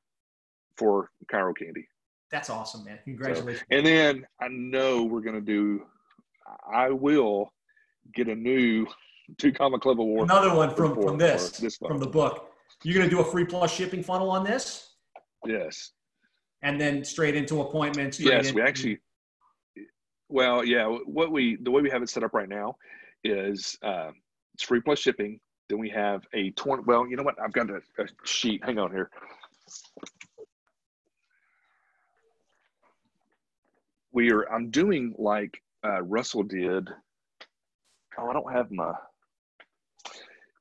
for 0.77 1.11
Chiro 1.31 1.53
Candy. 1.57 1.87
That's 2.31 2.49
awesome, 2.49 2.85
man! 2.85 3.01
Congratulations. 3.05 3.59
So, 3.69 3.77
and 3.77 3.85
then 3.85 4.27
I 4.41 4.49
know 4.49 5.03
we're 5.03 5.21
gonna 5.21 5.41
do 5.41 5.85
I 6.73 6.91
will 6.91 7.53
get 8.15 8.29
a 8.29 8.35
new 8.35 8.87
Two 9.39 9.53
Comma 9.53 9.79
Club 9.79 10.01
award. 10.01 10.31
Another 10.31 10.55
one 10.55 10.75
from, 10.75 10.95
from 10.95 11.17
this, 11.17 11.53
this 11.59 11.77
from 11.79 11.99
the 11.99 12.07
book. 12.07 12.51
You're 12.83 12.95
going 12.95 13.09
to 13.09 13.15
do 13.15 13.23
a 13.23 13.25
free 13.25 13.47
plus 13.47 13.73
shipping 13.73 14.03
funnel 14.03 14.31
on 14.31 14.45
this? 14.45 14.95
Yes. 15.47 15.93
And 16.63 16.81
then 16.81 17.05
straight 17.05 17.35
into 17.35 17.63
appointments. 17.63 18.21
Yes, 18.21 18.53
we 18.53 18.61
actually. 18.61 18.99
Well, 20.29 20.65
yeah. 20.65 20.87
What 20.87 21.31
we 21.31 21.57
the 21.63 21.71
way 21.71 21.83
we 21.83 21.91
have 21.91 22.03
it 22.03 22.09
set 22.09 22.23
up 22.23 22.35
right 22.35 22.49
now 22.49 22.77
is 23.23 23.79
uh, 23.83 24.11
it's 24.55 24.63
free 24.65 24.81
plus 24.81 24.99
shipping. 24.99 25.41
Then 25.69 25.79
we 25.79 25.89
have 25.91 26.27
a 26.35 26.51
twenty. 26.53 26.83
Well, 26.87 27.07
you 27.07 27.17
know 27.17 27.23
what? 27.23 27.37
I've 27.43 27.53
got 27.53 27.71
a, 27.71 27.81
a 27.99 28.07
sheet. 28.25 28.63
Hang 28.65 28.79
on 28.79 28.91
here. 28.91 29.11
We 34.13 34.31
are. 34.33 34.51
I'm 34.51 34.71
doing 34.71 35.15
like 35.19 35.61
uh, 35.85 36.03
Russell 36.03 36.43
did. 36.43 36.89
Oh, 38.19 38.29
I 38.29 38.33
don't 38.33 38.53
have 38.53 38.71
my. 38.71 38.93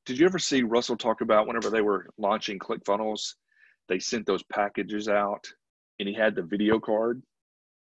Did 0.05 0.19
you 0.19 0.25
ever 0.25 0.39
see 0.39 0.63
Russell 0.63 0.97
talk 0.97 1.21
about 1.21 1.47
whenever 1.47 1.69
they 1.69 1.81
were 1.81 2.07
launching 2.17 2.59
ClickFunnels, 2.59 3.35
they 3.87 3.99
sent 3.99 4.25
those 4.25 4.43
packages 4.43 5.07
out, 5.07 5.45
and 5.99 6.09
he 6.09 6.13
had 6.13 6.35
the 6.35 6.41
video 6.41 6.79
card. 6.79 7.21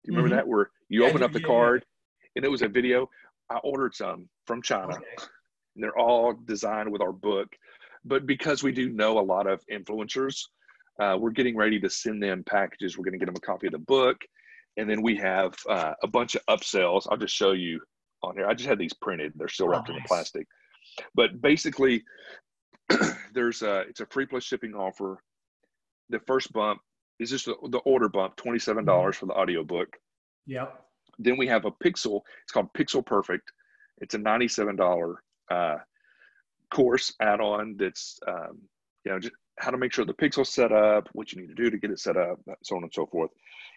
Do 0.04 0.12
you 0.12 0.16
remember 0.16 0.28
mm-hmm. 0.28 0.36
that? 0.36 0.48
Where 0.48 0.70
you 0.88 1.02
yeah, 1.02 1.08
open 1.08 1.22
up 1.22 1.32
the 1.32 1.40
yeah, 1.40 1.46
card, 1.46 1.84
yeah. 1.84 2.28
and 2.36 2.44
it 2.44 2.50
was 2.50 2.62
a 2.62 2.68
video. 2.68 3.08
I 3.50 3.58
ordered 3.58 3.94
some 3.94 4.28
from 4.46 4.62
China, 4.62 4.94
okay. 4.94 5.04
and 5.74 5.82
they're 5.82 5.98
all 5.98 6.34
designed 6.44 6.92
with 6.92 7.02
our 7.02 7.12
book. 7.12 7.48
But 8.04 8.26
because 8.26 8.62
we 8.62 8.70
do 8.70 8.90
know 8.90 9.18
a 9.18 9.20
lot 9.20 9.48
of 9.48 9.64
influencers, 9.72 10.40
uh, 11.00 11.16
we're 11.18 11.30
getting 11.30 11.56
ready 11.56 11.80
to 11.80 11.90
send 11.90 12.22
them 12.22 12.44
packages. 12.44 12.96
We're 12.96 13.04
going 13.04 13.14
to 13.14 13.18
get 13.18 13.26
them 13.26 13.36
a 13.36 13.40
copy 13.40 13.66
of 13.66 13.72
the 13.72 13.78
book 13.80 14.18
and 14.76 14.88
then 14.88 15.02
we 15.02 15.16
have 15.16 15.54
uh, 15.68 15.94
a 16.02 16.06
bunch 16.06 16.34
of 16.34 16.42
upsells. 16.48 17.06
I'll 17.10 17.16
just 17.16 17.34
show 17.34 17.52
you 17.52 17.80
on 18.22 18.36
here. 18.36 18.46
I 18.46 18.54
just 18.54 18.68
had 18.68 18.78
these 18.78 18.92
printed. 18.92 19.32
They're 19.36 19.48
still 19.48 19.68
wrapped 19.68 19.88
oh, 19.88 19.92
nice. 19.92 19.98
in 19.98 20.02
the 20.02 20.08
plastic. 20.08 20.46
But 21.14 21.40
basically, 21.40 22.04
there's 23.34 23.62
a 23.62 23.80
it's 23.80 24.00
a 24.00 24.06
free 24.06 24.26
plus 24.26 24.44
shipping 24.44 24.74
offer. 24.74 25.18
The 26.10 26.20
first 26.26 26.52
bump 26.52 26.80
is 27.18 27.30
just 27.30 27.46
the, 27.46 27.56
the 27.70 27.78
order 27.78 28.08
bump, 28.08 28.36
twenty 28.36 28.58
seven 28.58 28.82
mm-hmm. 28.82 28.90
dollars 28.90 29.16
for 29.16 29.26
the 29.26 29.34
audiobook. 29.34 29.88
Yep. 30.46 30.82
Then 31.18 31.36
we 31.38 31.46
have 31.46 31.64
a 31.64 31.70
Pixel. 31.70 32.20
It's 32.44 32.52
called 32.52 32.72
Pixel 32.74 33.04
Perfect. 33.04 33.50
It's 33.98 34.14
a 34.14 34.18
ninety 34.18 34.48
seven 34.48 34.76
dollar 34.76 35.22
uh, 35.50 35.76
course 36.72 37.14
add 37.20 37.40
on. 37.40 37.76
That's 37.78 38.18
um, 38.26 38.60
you 39.04 39.12
know 39.12 39.18
just 39.18 39.34
how 39.58 39.70
to 39.70 39.78
make 39.78 39.92
sure 39.92 40.04
the 40.04 40.12
pixel's 40.12 40.52
set 40.52 40.70
up, 40.70 41.08
what 41.12 41.32
you 41.32 41.40
need 41.40 41.48
to 41.48 41.54
do 41.54 41.70
to 41.70 41.78
get 41.78 41.90
it 41.90 41.98
set 41.98 42.16
up, 42.16 42.38
so 42.62 42.76
on 42.76 42.82
and 42.82 42.92
so 42.92 43.06
forth. 43.06 43.30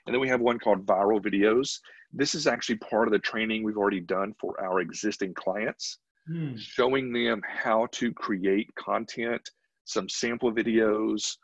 And 0.05 0.13
then 0.13 0.21
we 0.21 0.29
have 0.29 0.41
one 0.41 0.59
called 0.59 0.85
Viral 0.85 1.21
Videos. 1.21 1.79
This 2.11 2.33
is 2.35 2.47
actually 2.47 2.77
part 2.77 3.07
of 3.07 3.11
the 3.11 3.19
training 3.19 3.63
we've 3.63 3.77
already 3.77 3.99
done 3.99 4.33
for 4.39 4.59
our 4.61 4.79
existing 4.79 5.33
clients, 5.33 5.99
hmm. 6.27 6.55
showing 6.57 7.13
them 7.13 7.41
how 7.47 7.87
to 7.93 8.11
create 8.13 8.73
content 8.75 9.49
some 9.89 10.07
sample 10.07 10.51
videos, 10.53 11.37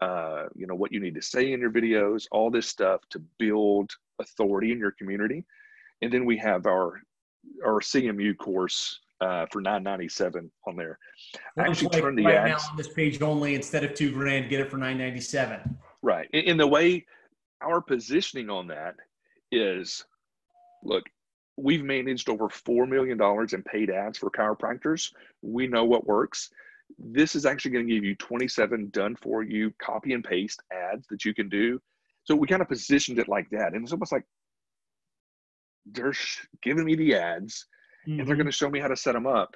uh, 0.00 0.44
you 0.54 0.66
know, 0.66 0.74
what 0.74 0.92
you 0.92 1.00
need 1.00 1.14
to 1.14 1.22
say 1.22 1.52
in 1.52 1.60
your 1.60 1.70
videos, 1.70 2.26
all 2.32 2.50
this 2.50 2.66
stuff 2.66 3.00
to 3.10 3.22
build 3.38 3.90
authority 4.20 4.72
in 4.72 4.78
your 4.78 4.90
community. 4.92 5.44
And 6.02 6.12
then 6.12 6.24
we 6.24 6.36
have 6.38 6.66
our 6.66 7.00
our 7.64 7.80
CMU 7.80 8.36
course 8.36 9.00
uh, 9.20 9.46
for 9.50 9.60
997 9.60 10.50
on 10.66 10.76
there. 10.76 10.98
I 11.56 11.62
actually 11.62 11.88
like 11.88 12.02
turn 12.02 12.16
the 12.16 12.24
right 12.24 12.34
ads. 12.34 12.64
now 12.64 12.70
on 12.70 12.76
this 12.76 12.88
page 12.88 13.22
only 13.22 13.54
instead 13.54 13.84
of 13.84 13.94
two 13.94 14.12
grand, 14.12 14.48
get 14.48 14.60
it 14.60 14.70
for 14.70 14.76
997. 14.76 15.78
Right. 16.02 16.28
In, 16.32 16.44
in 16.44 16.56
the 16.56 16.66
way 16.66 17.06
our 17.62 17.80
positioning 17.80 18.50
on 18.50 18.66
that 18.68 18.94
is 19.50 20.04
look, 20.82 21.04
we've 21.56 21.84
managed 21.84 22.28
over 22.28 22.48
$4 22.48 22.88
million 22.88 23.20
in 23.52 23.62
paid 23.62 23.90
ads 23.90 24.18
for 24.18 24.30
chiropractors. 24.30 25.12
We 25.42 25.66
know 25.66 25.84
what 25.84 26.06
works. 26.06 26.50
This 26.98 27.34
is 27.34 27.46
actually 27.46 27.72
going 27.72 27.86
to 27.86 27.94
give 27.94 28.04
you 28.04 28.16
27 28.16 28.90
done 28.90 29.16
for 29.16 29.42
you 29.42 29.72
copy 29.80 30.12
and 30.12 30.24
paste 30.24 30.62
ads 30.72 31.06
that 31.08 31.24
you 31.24 31.34
can 31.34 31.48
do. 31.48 31.80
So 32.24 32.34
we 32.34 32.46
kind 32.46 32.62
of 32.62 32.68
positioned 32.68 33.18
it 33.18 33.28
like 33.28 33.48
that. 33.50 33.74
And 33.74 33.82
it's 33.82 33.92
almost 33.92 34.12
like 34.12 34.24
they're 35.86 36.14
giving 36.62 36.84
me 36.84 36.94
the 36.94 37.14
ads 37.14 37.66
mm-hmm. 38.06 38.20
and 38.20 38.28
they're 38.28 38.34
mm-hmm. 38.34 38.42
going 38.42 38.46
to 38.46 38.56
show 38.56 38.70
me 38.70 38.80
how 38.80 38.88
to 38.88 38.96
set 38.96 39.12
them 39.12 39.26
up. 39.26 39.54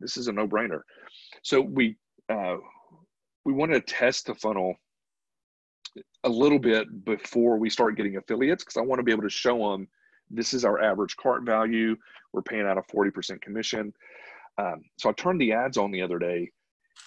This 0.00 0.16
is 0.16 0.28
a 0.28 0.32
no 0.32 0.46
brainer. 0.46 0.80
So 1.42 1.60
we, 1.60 1.96
uh, 2.28 2.56
we 3.44 3.52
want 3.52 3.72
to 3.72 3.80
test 3.80 4.26
the 4.26 4.34
funnel 4.34 4.74
a 6.24 6.28
little 6.28 6.58
bit 6.58 7.04
before 7.04 7.56
we 7.58 7.70
start 7.70 7.96
getting 7.96 8.16
affiliates 8.16 8.64
because 8.64 8.76
I 8.76 8.82
want 8.82 8.98
to 8.98 9.04
be 9.04 9.12
able 9.12 9.22
to 9.22 9.30
show 9.30 9.70
them 9.70 9.88
this 10.30 10.54
is 10.54 10.64
our 10.64 10.82
average 10.82 11.16
cart 11.16 11.44
value. 11.44 11.96
We're 12.32 12.42
paying 12.42 12.66
out 12.66 12.78
a 12.78 12.82
40% 12.82 13.40
commission. 13.40 13.92
Um, 14.58 14.82
so 14.98 15.10
I 15.10 15.12
turned 15.12 15.40
the 15.40 15.52
ads 15.52 15.76
on 15.76 15.90
the 15.90 16.02
other 16.02 16.18
day, 16.18 16.50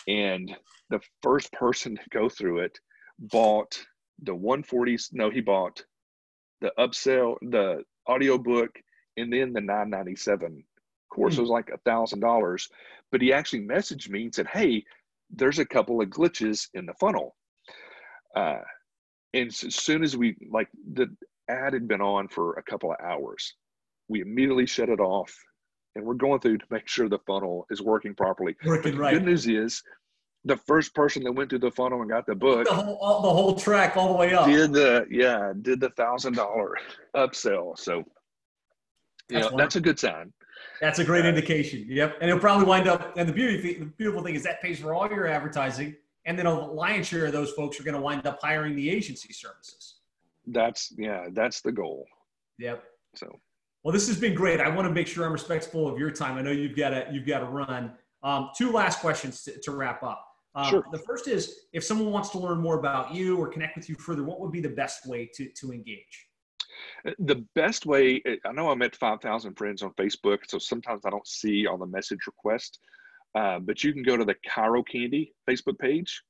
and 0.07 0.55
the 0.89 1.01
first 1.21 1.51
person 1.51 1.95
to 1.95 2.09
go 2.11 2.29
through 2.29 2.59
it 2.59 2.79
bought 3.19 3.77
the 4.21 4.35
140s. 4.35 5.09
No, 5.11 5.29
he 5.29 5.41
bought 5.41 5.83
the 6.61 6.71
upsell, 6.77 7.35
the 7.41 7.83
audio 8.07 8.37
book, 8.37 8.69
and 9.17 9.31
then 9.31 9.53
the 9.53 9.61
997 9.61 10.63
course. 11.09 11.33
Mm-hmm. 11.33 11.39
It 11.39 11.41
was 11.41 11.49
like 11.49 11.69
a 11.73 11.77
thousand 11.79 12.21
dollars. 12.21 12.69
But 13.11 13.21
he 13.21 13.33
actually 13.33 13.61
messaged 13.61 14.09
me 14.09 14.23
and 14.23 14.35
said, 14.35 14.47
Hey, 14.47 14.83
there's 15.29 15.59
a 15.59 15.65
couple 15.65 16.01
of 16.01 16.09
glitches 16.09 16.67
in 16.73 16.85
the 16.85 16.93
funnel. 16.99 17.35
Uh, 18.35 18.59
and 19.33 19.47
as 19.49 19.75
soon 19.75 20.03
as 20.03 20.17
we 20.17 20.35
like 20.51 20.69
the 20.93 21.09
ad 21.49 21.73
had 21.73 21.87
been 21.87 22.01
on 22.01 22.27
for 22.27 22.53
a 22.53 22.63
couple 22.63 22.91
of 22.91 22.97
hours. 23.03 23.55
We 24.07 24.21
immediately 24.21 24.65
shut 24.65 24.89
it 24.89 24.99
off. 24.99 25.35
And 25.95 26.05
we're 26.05 26.13
going 26.13 26.39
through 26.39 26.59
to 26.59 26.65
make 26.69 26.87
sure 26.87 27.09
the 27.09 27.19
funnel 27.27 27.65
is 27.71 27.81
working 27.81 28.13
properly. 28.13 28.55
Working 28.63 28.93
the 28.93 28.99
right. 28.99 29.13
good 29.15 29.25
news 29.25 29.47
is 29.47 29.81
the 30.45 30.55
first 30.55 30.93
person 30.93 31.23
that 31.23 31.31
went 31.31 31.49
through 31.49 31.59
the 31.59 31.71
funnel 31.71 32.01
and 32.01 32.09
got 32.09 32.25
the 32.25 32.35
book 32.35 32.65
the 32.65 32.73
whole, 32.73 32.97
all, 33.01 33.21
the 33.21 33.29
whole 33.29 33.55
track 33.55 33.97
all 33.97 34.13
the 34.13 34.17
way 34.17 34.33
up. 34.33 34.45
Did 34.45 34.71
the 34.71 35.05
yeah 35.09 35.51
did 35.61 35.81
the 35.81 35.89
thousand 35.89 36.35
dollar 36.35 36.75
upsell. 37.15 37.77
So 37.77 38.03
yeah 39.29 39.41
that's, 39.41 39.55
that's 39.55 39.75
a 39.75 39.81
good 39.81 39.99
sign. 39.99 40.31
That's 40.79 40.99
a 40.99 41.03
great 41.03 41.25
uh, 41.25 41.29
indication. 41.29 41.85
Yep. 41.89 42.19
And 42.21 42.29
it'll 42.29 42.39
probably 42.39 42.67
wind 42.67 42.87
up 42.87 43.17
and 43.17 43.27
the 43.27 43.33
beauty 43.33 43.79
the 43.79 43.85
beautiful 43.85 44.23
thing 44.23 44.35
is 44.35 44.43
that 44.43 44.61
pays 44.61 44.79
for 44.79 44.93
all 44.93 45.09
your 45.09 45.27
advertising 45.27 45.95
and 46.29 46.39
then 46.39 46.45
a 46.45 46.71
lion's 46.71 47.07
share 47.07 47.25
of 47.25 47.33
those 47.33 47.51
folks 47.51 47.77
are 47.79 47.83
going 47.83 47.95
to 47.95 48.01
wind 48.01 48.25
up 48.25 48.39
hiring 48.41 48.75
the 48.75 48.89
agency 48.89 49.33
services 49.33 49.99
that's 50.51 50.93
yeah, 50.97 51.27
that's 51.31 51.61
the 51.61 51.71
goal. 51.71 52.05
Yep. 52.59 52.83
So 53.15 53.39
well, 53.83 53.93
this 53.93 54.07
has 54.07 54.19
been 54.19 54.35
great. 54.35 54.59
I 54.59 54.69
want 54.69 54.87
to 54.87 54.93
make 54.93 55.07
sure 55.07 55.25
I'm 55.25 55.31
respectful 55.31 55.87
of 55.87 55.97
your 55.97 56.11
time. 56.11 56.37
I 56.37 56.41
know 56.41 56.51
you've 56.51 56.75
got 56.75 56.89
to 56.89 57.07
you've 57.11 57.27
got 57.27 57.39
to 57.39 57.45
run. 57.45 57.93
Um, 58.21 58.49
two 58.57 58.71
last 58.71 58.99
questions 58.99 59.43
to, 59.43 59.57
to 59.61 59.71
wrap 59.71 60.03
up. 60.03 60.25
Um, 60.55 60.69
sure. 60.69 60.83
The 60.91 60.99
first 60.99 61.27
is 61.27 61.67
if 61.71 61.83
someone 61.83 62.11
wants 62.11 62.29
to 62.29 62.39
learn 62.39 62.59
more 62.59 62.77
about 62.77 63.13
you 63.13 63.37
or 63.37 63.47
connect 63.47 63.77
with 63.77 63.87
you 63.87 63.95
further, 63.95 64.23
what 64.23 64.41
would 64.41 64.51
be 64.51 64.59
the 64.59 64.69
best 64.69 65.05
way 65.05 65.29
to, 65.35 65.47
to 65.47 65.71
engage? 65.71 66.27
Uh, 67.07 67.11
the 67.19 67.45
best 67.55 67.85
way, 67.85 68.21
I 68.45 68.51
know 68.51 68.69
I'm 68.69 68.81
at 68.81 68.95
5,000 68.95 69.55
friends 69.55 69.83
on 69.83 69.93
Facebook, 69.93 70.39
so 70.47 70.57
sometimes 70.57 71.05
I 71.05 71.11
don't 71.11 71.27
see 71.27 71.67
all 71.67 71.77
the 71.77 71.85
message 71.85 72.19
request, 72.27 72.79
uh, 73.35 73.59
but 73.59 73.83
you 73.83 73.93
can 73.93 74.03
go 74.03 74.17
to 74.17 74.25
the 74.25 74.35
Chiro 74.47 74.83
Candy 74.85 75.33
Facebook 75.49 75.79
page, 75.79 76.21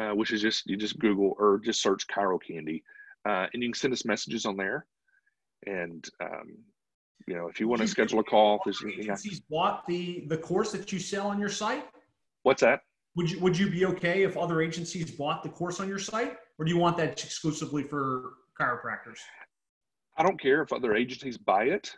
uh, 0.00 0.10
which 0.10 0.32
is 0.32 0.40
just, 0.40 0.66
you 0.66 0.76
just 0.76 0.98
Google 0.98 1.34
or 1.38 1.60
just 1.64 1.82
search 1.82 2.06
Chiro 2.06 2.38
Candy 2.40 2.82
uh, 3.28 3.46
and 3.52 3.62
you 3.62 3.68
can 3.68 3.74
send 3.74 3.92
us 3.92 4.04
messages 4.04 4.46
on 4.46 4.56
there. 4.56 4.86
And 5.66 6.08
um, 6.22 6.56
you 7.26 7.34
know, 7.34 7.48
if 7.48 7.60
you 7.60 7.68
want 7.68 7.82
to 7.82 7.88
schedule 7.88 8.20
a 8.20 8.24
call, 8.24 8.56
if 8.56 8.62
there's 8.64 8.82
anything 8.82 9.04
agencies 9.04 9.40
bought 9.50 9.86
the 9.86 10.24
the 10.28 10.38
course 10.38 10.72
that 10.72 10.92
you 10.92 10.98
sell 10.98 11.26
on 11.26 11.38
your 11.38 11.48
site. 11.48 11.84
What's 12.42 12.62
that? 12.62 12.80
Would 13.16 13.30
you 13.30 13.40
would 13.40 13.58
you 13.58 13.70
be 13.70 13.84
okay 13.86 14.22
if 14.22 14.36
other 14.36 14.62
agencies 14.62 15.10
bought 15.10 15.42
the 15.42 15.48
course 15.48 15.80
on 15.80 15.88
your 15.88 15.98
site, 15.98 16.36
or 16.58 16.64
do 16.64 16.70
you 16.70 16.78
want 16.78 16.96
that 16.98 17.22
exclusively 17.22 17.82
for 17.82 18.34
chiropractors? 18.58 19.18
I 20.16 20.22
don't 20.22 20.40
care 20.40 20.62
if 20.62 20.72
other 20.72 20.94
agencies 20.94 21.36
buy 21.36 21.64
it, 21.64 21.94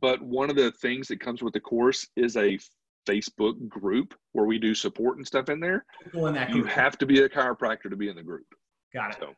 but 0.00 0.22
one 0.22 0.48
of 0.48 0.56
the 0.56 0.70
things 0.72 1.08
that 1.08 1.20
comes 1.20 1.42
with 1.42 1.54
the 1.54 1.60
course 1.60 2.06
is 2.16 2.36
a 2.36 2.58
Facebook 3.06 3.68
group 3.68 4.14
where 4.32 4.46
we 4.46 4.58
do 4.58 4.74
support 4.74 5.16
and 5.16 5.26
stuff 5.26 5.48
in 5.48 5.60
there. 5.60 5.84
In 6.14 6.36
you 6.54 6.64
have 6.64 6.98
to 6.98 7.06
be 7.06 7.22
a 7.22 7.28
chiropractor 7.28 7.90
to 7.90 7.96
be 7.96 8.08
in 8.08 8.16
the 8.16 8.22
group. 8.22 8.46
Got 8.94 9.12
it. 9.12 9.16
So. 9.20 9.34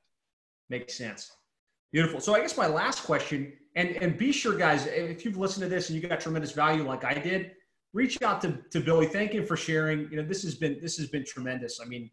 Makes 0.71 0.95
sense. 0.95 1.31
Beautiful. 1.93 2.21
So 2.21 2.35
I 2.35 2.41
guess 2.41 2.57
my 2.57 2.67
last 2.67 3.05
question, 3.05 3.53
and 3.77 3.91
and 3.91 4.19
be 4.19 4.33
sure, 4.33 4.57
guys, 4.57 4.87
if 4.87 5.25
you've 5.25 5.37
listened 5.37 5.63
to 5.63 5.69
this 5.69 5.91
and 5.91 6.01
you 6.01 6.09
got 6.09 6.21
tremendous 6.21 6.53
value 6.53 6.85
like 6.85 7.05
I 7.05 7.15
did, 7.15 7.53
reach 7.93 8.21
out 8.23 8.41
to, 8.43 8.59
to 8.71 8.81
Billy. 8.81 9.07
Thank 9.07 9.33
him 9.33 9.47
for 9.47 9.57
sharing. 9.57 10.11
You 10.11 10.17
know, 10.17 10.25
this 10.25 10.43
has 10.43 10.55
been 10.55 10.79
this 10.81 10.97
has 10.97 11.09
been 11.09 11.25
tremendous. 11.25 11.81
I 11.81 11.85
mean, 11.85 12.11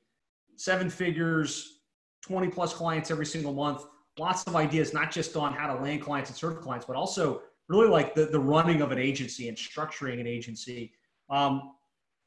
seven 0.55 0.89
figures, 0.89 1.79
20 2.21 2.49
plus 2.49 2.73
clients 2.73 3.09
every 3.09 3.25
single 3.25 3.53
month, 3.53 3.83
lots 4.19 4.43
of 4.45 4.55
ideas, 4.55 4.93
not 4.93 5.11
just 5.11 5.35
on 5.35 5.53
how 5.53 5.73
to 5.73 5.81
land 5.81 6.01
clients 6.01 6.29
and 6.29 6.37
serve 6.37 6.61
clients, 6.61 6.85
but 6.85 6.95
also 6.95 7.41
really 7.67 7.87
like 7.87 8.13
the, 8.13 8.25
the 8.27 8.39
running 8.39 8.81
of 8.81 8.91
an 8.91 8.99
agency 8.99 9.47
and 9.47 9.57
structuring 9.57 10.19
an 10.19 10.27
agency. 10.27 10.93
Um, 11.31 11.73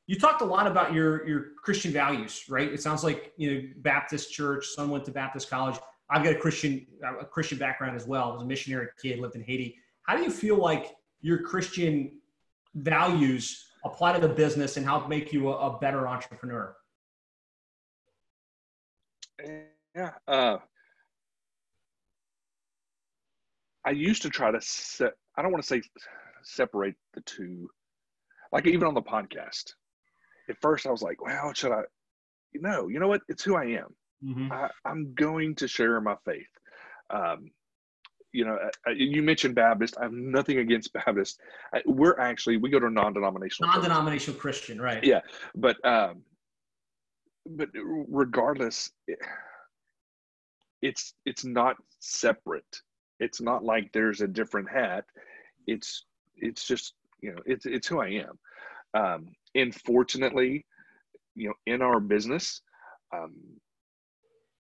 you 0.07 0.19
talked 0.19 0.43
a 0.43 0.45
lot 0.45 0.67
about 0.67 0.93
your 0.93 1.27
your 1.27 1.47
Christian 1.63 1.93
values, 1.93 2.45
right? 2.49 2.73
It 2.73 2.83
sounds 2.83 3.05
like 3.05 3.33
you 3.37 3.55
know 3.55 3.69
Baptist 3.77 4.33
church. 4.33 4.67
Son 4.67 4.91
went 4.91 5.05
to 5.05 5.11
Baptist 5.11 5.49
college. 5.49 5.77
I've 6.11 6.25
got 6.25 6.33
a 6.33 6.39
Christian 6.39 6.87
a 7.21 7.25
Christian 7.25 7.59
background 7.59 7.97
as 7.97 8.07
well. 8.07 8.31
I 8.31 8.33
was 8.35 8.43
a 8.43 8.47
missionary 8.47 8.89
kid, 9.01 9.19
lived 9.21 9.37
in 9.37 9.43
Haiti. 9.43 9.79
How 10.03 10.17
do 10.17 10.23
you 10.23 10.31
feel 10.31 10.57
like 10.57 10.97
your 11.21 11.43
Christian 11.43 12.13
values 12.75 13.67
apply 13.85 14.13
to 14.15 14.27
the 14.27 14.33
business 14.33 14.77
and 14.77 14.85
help 14.85 15.09
make 15.09 15.33
you 15.33 15.51
a, 15.51 15.71
a 15.71 15.79
better 15.79 16.07
entrepreneur? 16.07 16.75
Yeah, 19.95 20.11
uh, 20.27 20.59
I 23.85 23.91
used 23.91 24.23
to 24.23 24.31
try 24.31 24.51
to 24.51 24.61
set. 24.61 25.13
I 25.37 25.43
don't 25.43 25.51
want 25.51 25.63
to 25.63 25.69
say 25.69 25.83
separate 26.43 26.97
the 27.15 27.21
two. 27.23 27.69
Like 28.55 28.67
even 28.69 28.87
on 28.87 28.95
the 28.95 29.03
podcast, 29.03 29.73
at 30.49 30.57
first 30.61 30.87
I 30.87 30.91
was 30.91 31.03
like, 31.03 31.21
"Well, 31.21 31.53
should 31.55 31.73
I?" 31.73 31.83
No, 32.55 32.87
you 32.87 33.01
know 33.01 33.09
what? 33.09 33.23
It's 33.29 33.43
who 33.43 33.57
I 33.57 33.65
am. 33.65 33.95
Mm-hmm. 34.25 34.53
I, 34.53 34.71
am 34.87 35.13
going 35.15 35.57
to 35.57 35.67
share 35.67 36.01
my 36.01 36.15
faith. 36.25 36.47
Um, 37.11 37.51
you 38.33 38.45
know, 38.45 38.57
you 38.95 39.23
mentioned 39.23 39.57
Baptist. 39.57 39.97
I 39.99 40.05
have 40.05 40.13
nothing 40.13 40.59
against 40.59 40.93
Baptist. 40.93 41.41
We're 41.85 42.19
actually 42.19 42.57
we 42.57 42.71
go 42.71 42.79
to 42.79 42.91
non-denominational. 42.91 43.73
Non-denominational 43.73 44.39
Christian, 44.39 44.81
right? 44.81 45.03
Yeah, 45.03 45.21
but 45.57 45.77
um, 45.85 46.23
but 47.47 47.71
regardless, 47.75 48.91
it's 50.81 51.15
it's 51.27 51.45
not 51.45 51.77
separate. 51.99 52.83
It's 53.19 53.41
not 53.41 53.65
like 53.65 53.91
there's 53.93 54.21
a 54.21 54.29
different 54.29 54.71
hat. 54.71 55.05
It's 55.67 56.05
it's 56.37 56.67
just 56.67 56.95
you 57.25 57.33
know 57.33 57.43
it's 57.47 57.65
it's 57.65 57.89
who 57.89 58.01
I 58.01 58.23
am. 58.27 58.39
Um, 58.93 59.29
and 59.55 59.75
fortunately, 59.75 60.67
you 61.35 61.49
know, 61.49 61.55
in 61.67 61.81
our 61.81 61.99
business, 61.99 62.61
um, 63.15 63.35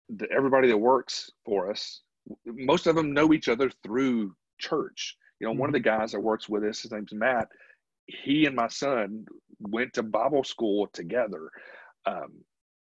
the, 0.09 0.27
everybody 0.31 0.69
that 0.69 0.79
works 0.79 1.31
for 1.45 1.71
us, 1.71 2.03
most 2.47 2.87
of 2.87 2.95
them 2.95 3.13
know 3.13 3.33
each 3.33 3.49
other 3.49 3.71
through 3.83 4.35
church. 4.59 5.17
You 5.41 5.47
know, 5.47 5.53
mm-hmm. 5.53 5.61
one 5.61 5.69
of 5.69 5.73
the 5.73 5.81
mm-hmm. 5.81 6.01
guys 6.01 6.13
that 6.13 6.21
works 6.21 6.49
with 6.49 6.63
us, 6.65 6.83
his 6.83 6.93
name's 6.93 7.13
Matt. 7.13 7.49
He 8.07 8.47
and 8.47 8.55
my 8.55 8.69
son 8.69 9.27
went 9.61 9.95
to 9.95 10.03
Bible 10.03 10.45
school 10.45 10.89
together, 10.93 11.51
um, 12.07 12.33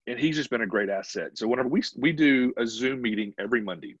and 0.07 0.17
he's 0.17 0.35
just 0.35 0.49
been 0.49 0.61
a 0.61 0.67
great 0.67 0.89
asset. 0.89 1.37
So 1.37 1.47
whenever 1.47 1.69
we 1.69 1.83
we 1.97 2.11
do 2.11 2.53
a 2.57 2.65
Zoom 2.65 3.01
meeting 3.03 3.33
every 3.37 3.61
Monday, 3.61 3.97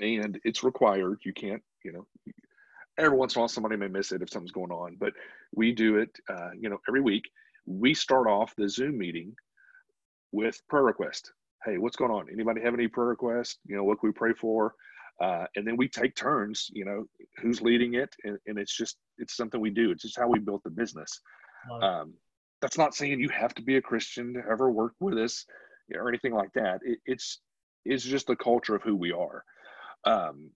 and 0.00 0.38
it's 0.44 0.62
required. 0.62 1.18
You 1.24 1.32
can't, 1.32 1.62
you 1.84 1.92
know, 1.92 2.06
every 2.98 3.16
once 3.16 3.34
in 3.34 3.38
a 3.38 3.42
while 3.42 3.48
somebody 3.48 3.76
may 3.76 3.88
miss 3.88 4.12
it 4.12 4.22
if 4.22 4.30
something's 4.30 4.52
going 4.52 4.70
on, 4.70 4.96
but 4.98 5.12
we 5.54 5.72
do 5.72 5.98
it, 5.98 6.10
uh, 6.28 6.50
you 6.58 6.68
know, 6.68 6.78
every 6.88 7.00
week. 7.00 7.24
We 7.66 7.94
start 7.94 8.26
off 8.26 8.54
the 8.56 8.68
Zoom 8.68 8.98
meeting 8.98 9.34
with 10.32 10.60
prayer 10.68 10.84
request 10.84 11.32
hey, 11.64 11.78
what's 11.78 11.96
going 11.96 12.10
on? 12.10 12.26
Anybody 12.32 12.60
have 12.60 12.74
any 12.74 12.88
prayer 12.88 13.08
requests? 13.08 13.58
You 13.66 13.76
know, 13.76 13.84
what 13.84 13.98
can 14.00 14.08
we 14.08 14.12
pray 14.12 14.34
for? 14.34 14.74
Uh, 15.20 15.46
and 15.56 15.66
then 15.66 15.76
we 15.76 15.88
take 15.88 16.14
turns, 16.14 16.70
you 16.72 16.84
know, 16.84 17.04
who's 17.38 17.62
leading 17.62 17.94
it. 17.94 18.14
And, 18.24 18.38
and, 18.46 18.58
it's 18.58 18.76
just, 18.76 18.96
it's 19.18 19.36
something 19.36 19.60
we 19.60 19.70
do. 19.70 19.90
It's 19.90 20.02
just 20.02 20.18
how 20.18 20.28
we 20.28 20.40
built 20.40 20.62
the 20.64 20.70
business. 20.70 21.20
Um, 21.82 22.14
that's 22.60 22.78
not 22.78 22.94
saying 22.94 23.20
you 23.20 23.28
have 23.30 23.54
to 23.54 23.62
be 23.62 23.76
a 23.76 23.82
Christian 23.82 24.34
to 24.34 24.42
ever 24.50 24.70
work 24.70 24.94
with 25.00 25.16
us 25.18 25.46
or 25.94 26.08
anything 26.08 26.34
like 26.34 26.52
that. 26.54 26.80
It, 26.82 26.98
it's 27.06 27.40
it's 27.84 28.04
just 28.04 28.26
the 28.26 28.36
culture 28.36 28.74
of 28.74 28.82
who 28.82 28.96
we 28.96 29.12
are. 29.12 29.44
Um, 30.04 30.50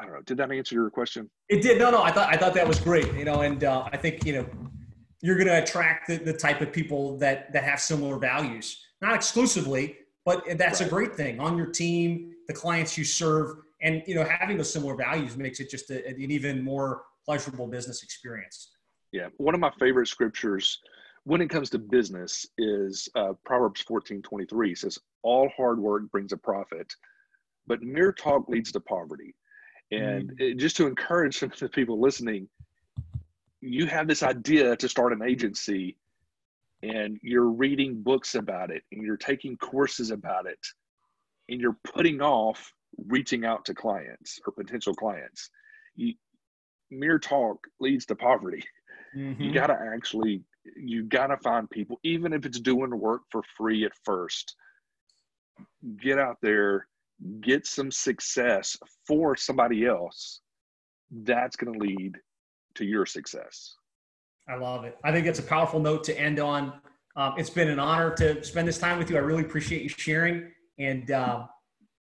I 0.00 0.04
don't 0.04 0.14
know. 0.14 0.22
Did 0.22 0.36
that 0.38 0.50
answer 0.52 0.74
your 0.74 0.90
question? 0.90 1.28
It 1.48 1.62
did. 1.62 1.78
No, 1.78 1.90
no. 1.90 2.02
I 2.02 2.12
thought 2.12 2.32
I 2.32 2.36
thought 2.36 2.54
that 2.54 2.66
was 2.66 2.78
great. 2.78 3.12
You 3.14 3.24
know, 3.24 3.40
and 3.40 3.64
uh, 3.64 3.88
I 3.92 3.96
think 3.96 4.24
you 4.24 4.34
know 4.34 4.46
you're 5.20 5.36
going 5.36 5.48
to 5.48 5.62
attract 5.62 6.08
the, 6.08 6.16
the 6.16 6.32
type 6.32 6.60
of 6.60 6.72
people 6.72 7.18
that 7.18 7.52
that 7.52 7.64
have 7.64 7.80
similar 7.80 8.18
values, 8.18 8.84
not 9.00 9.14
exclusively, 9.14 9.96
but 10.24 10.44
that's 10.56 10.80
right. 10.80 10.86
a 10.86 10.90
great 10.90 11.16
thing 11.16 11.40
on 11.40 11.56
your 11.56 11.66
team, 11.66 12.32
the 12.46 12.54
clients 12.54 12.96
you 12.96 13.04
serve, 13.04 13.56
and 13.82 14.02
you 14.06 14.14
know 14.14 14.24
having 14.24 14.56
those 14.56 14.72
similar 14.72 14.94
values 14.94 15.36
makes 15.36 15.60
it 15.60 15.68
just 15.70 15.90
a, 15.90 16.06
an 16.06 16.20
even 16.20 16.62
more 16.62 17.02
pleasurable 17.24 17.66
business 17.66 18.02
experience. 18.02 18.70
Yeah, 19.12 19.28
one 19.38 19.54
of 19.54 19.60
my 19.60 19.70
favorite 19.78 20.08
scriptures 20.08 20.80
when 21.28 21.42
it 21.42 21.50
comes 21.50 21.68
to 21.68 21.78
business 21.78 22.46
is 22.56 23.06
uh, 23.14 23.34
Proverbs 23.44 23.82
14 23.82 24.22
23 24.22 24.74
says, 24.74 24.98
All 25.22 25.50
hard 25.54 25.78
work 25.78 26.10
brings 26.10 26.32
a 26.32 26.38
profit, 26.38 26.90
but 27.66 27.82
mere 27.82 28.12
talk 28.12 28.48
leads 28.48 28.72
to 28.72 28.80
poverty. 28.80 29.34
And 29.90 30.30
mm. 30.30 30.40
it, 30.40 30.54
just 30.58 30.76
to 30.78 30.86
encourage 30.86 31.38
some 31.38 31.50
of 31.50 31.58
the 31.58 31.68
people 31.68 32.00
listening, 32.00 32.48
you 33.60 33.86
have 33.86 34.06
this 34.06 34.22
idea 34.22 34.76
to 34.76 34.88
start 34.88 35.12
an 35.12 35.22
agency 35.22 35.96
and 36.82 37.18
you're 37.22 37.50
reading 37.50 38.02
books 38.02 38.34
about 38.34 38.70
it 38.70 38.82
and 38.92 39.02
you're 39.02 39.16
taking 39.16 39.56
courses 39.56 40.10
about 40.10 40.46
it 40.46 40.58
and 41.48 41.60
you're 41.60 41.78
putting 41.84 42.20
off 42.20 42.72
reaching 43.06 43.44
out 43.44 43.64
to 43.64 43.74
clients 43.74 44.38
or 44.46 44.52
potential 44.52 44.94
clients. 44.94 45.50
You, 45.96 46.14
mere 46.90 47.18
talk 47.18 47.66
leads 47.80 48.06
to 48.06 48.14
poverty. 48.14 48.64
Mm-hmm. 49.16 49.42
You 49.42 49.52
got 49.52 49.68
to 49.68 49.78
actually, 49.94 50.42
you 50.76 51.04
got 51.04 51.28
to 51.28 51.36
find 51.38 51.68
people, 51.68 51.98
even 52.02 52.32
if 52.32 52.46
it's 52.46 52.60
doing 52.60 52.96
work 52.98 53.22
for 53.30 53.42
free 53.56 53.84
at 53.84 53.92
first. 54.04 54.54
Get 56.00 56.18
out 56.18 56.36
there, 56.42 56.86
get 57.40 57.66
some 57.66 57.90
success 57.90 58.76
for 59.06 59.36
somebody 59.36 59.86
else. 59.86 60.40
That's 61.10 61.56
going 61.56 61.72
to 61.72 61.78
lead 61.78 62.16
to 62.74 62.84
your 62.84 63.06
success. 63.06 63.74
I 64.48 64.56
love 64.56 64.84
it. 64.84 64.96
I 65.04 65.12
think 65.12 65.26
it's 65.26 65.38
a 65.38 65.42
powerful 65.42 65.80
note 65.80 66.04
to 66.04 66.18
end 66.18 66.40
on. 66.40 66.80
Um, 67.16 67.34
it's 67.36 67.50
been 67.50 67.68
an 67.68 67.78
honor 67.78 68.14
to 68.14 68.42
spend 68.44 68.68
this 68.68 68.78
time 68.78 68.98
with 68.98 69.10
you. 69.10 69.16
I 69.16 69.20
really 69.20 69.42
appreciate 69.42 69.82
you 69.82 69.88
sharing. 69.88 70.50
And 70.78 71.10
uh, 71.10 71.46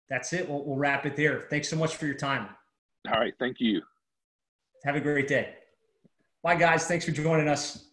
that's 0.09 0.31
it. 0.33 0.47
We'll, 0.47 0.63
we'll 0.63 0.77
wrap 0.77 1.05
it 1.05 1.15
there. 1.15 1.47
Thanks 1.49 1.67
so 1.67 1.75
much 1.75 1.95
for 1.95 2.05
your 2.05 2.15
time. 2.15 2.49
All 3.11 3.19
right. 3.19 3.33
Thank 3.39 3.59
you. 3.59 3.81
Have 4.85 4.95
a 4.95 5.01
great 5.01 5.27
day. 5.27 5.55
Bye, 6.43 6.55
guys. 6.55 6.85
Thanks 6.85 7.05
for 7.05 7.11
joining 7.11 7.47
us. 7.47 7.90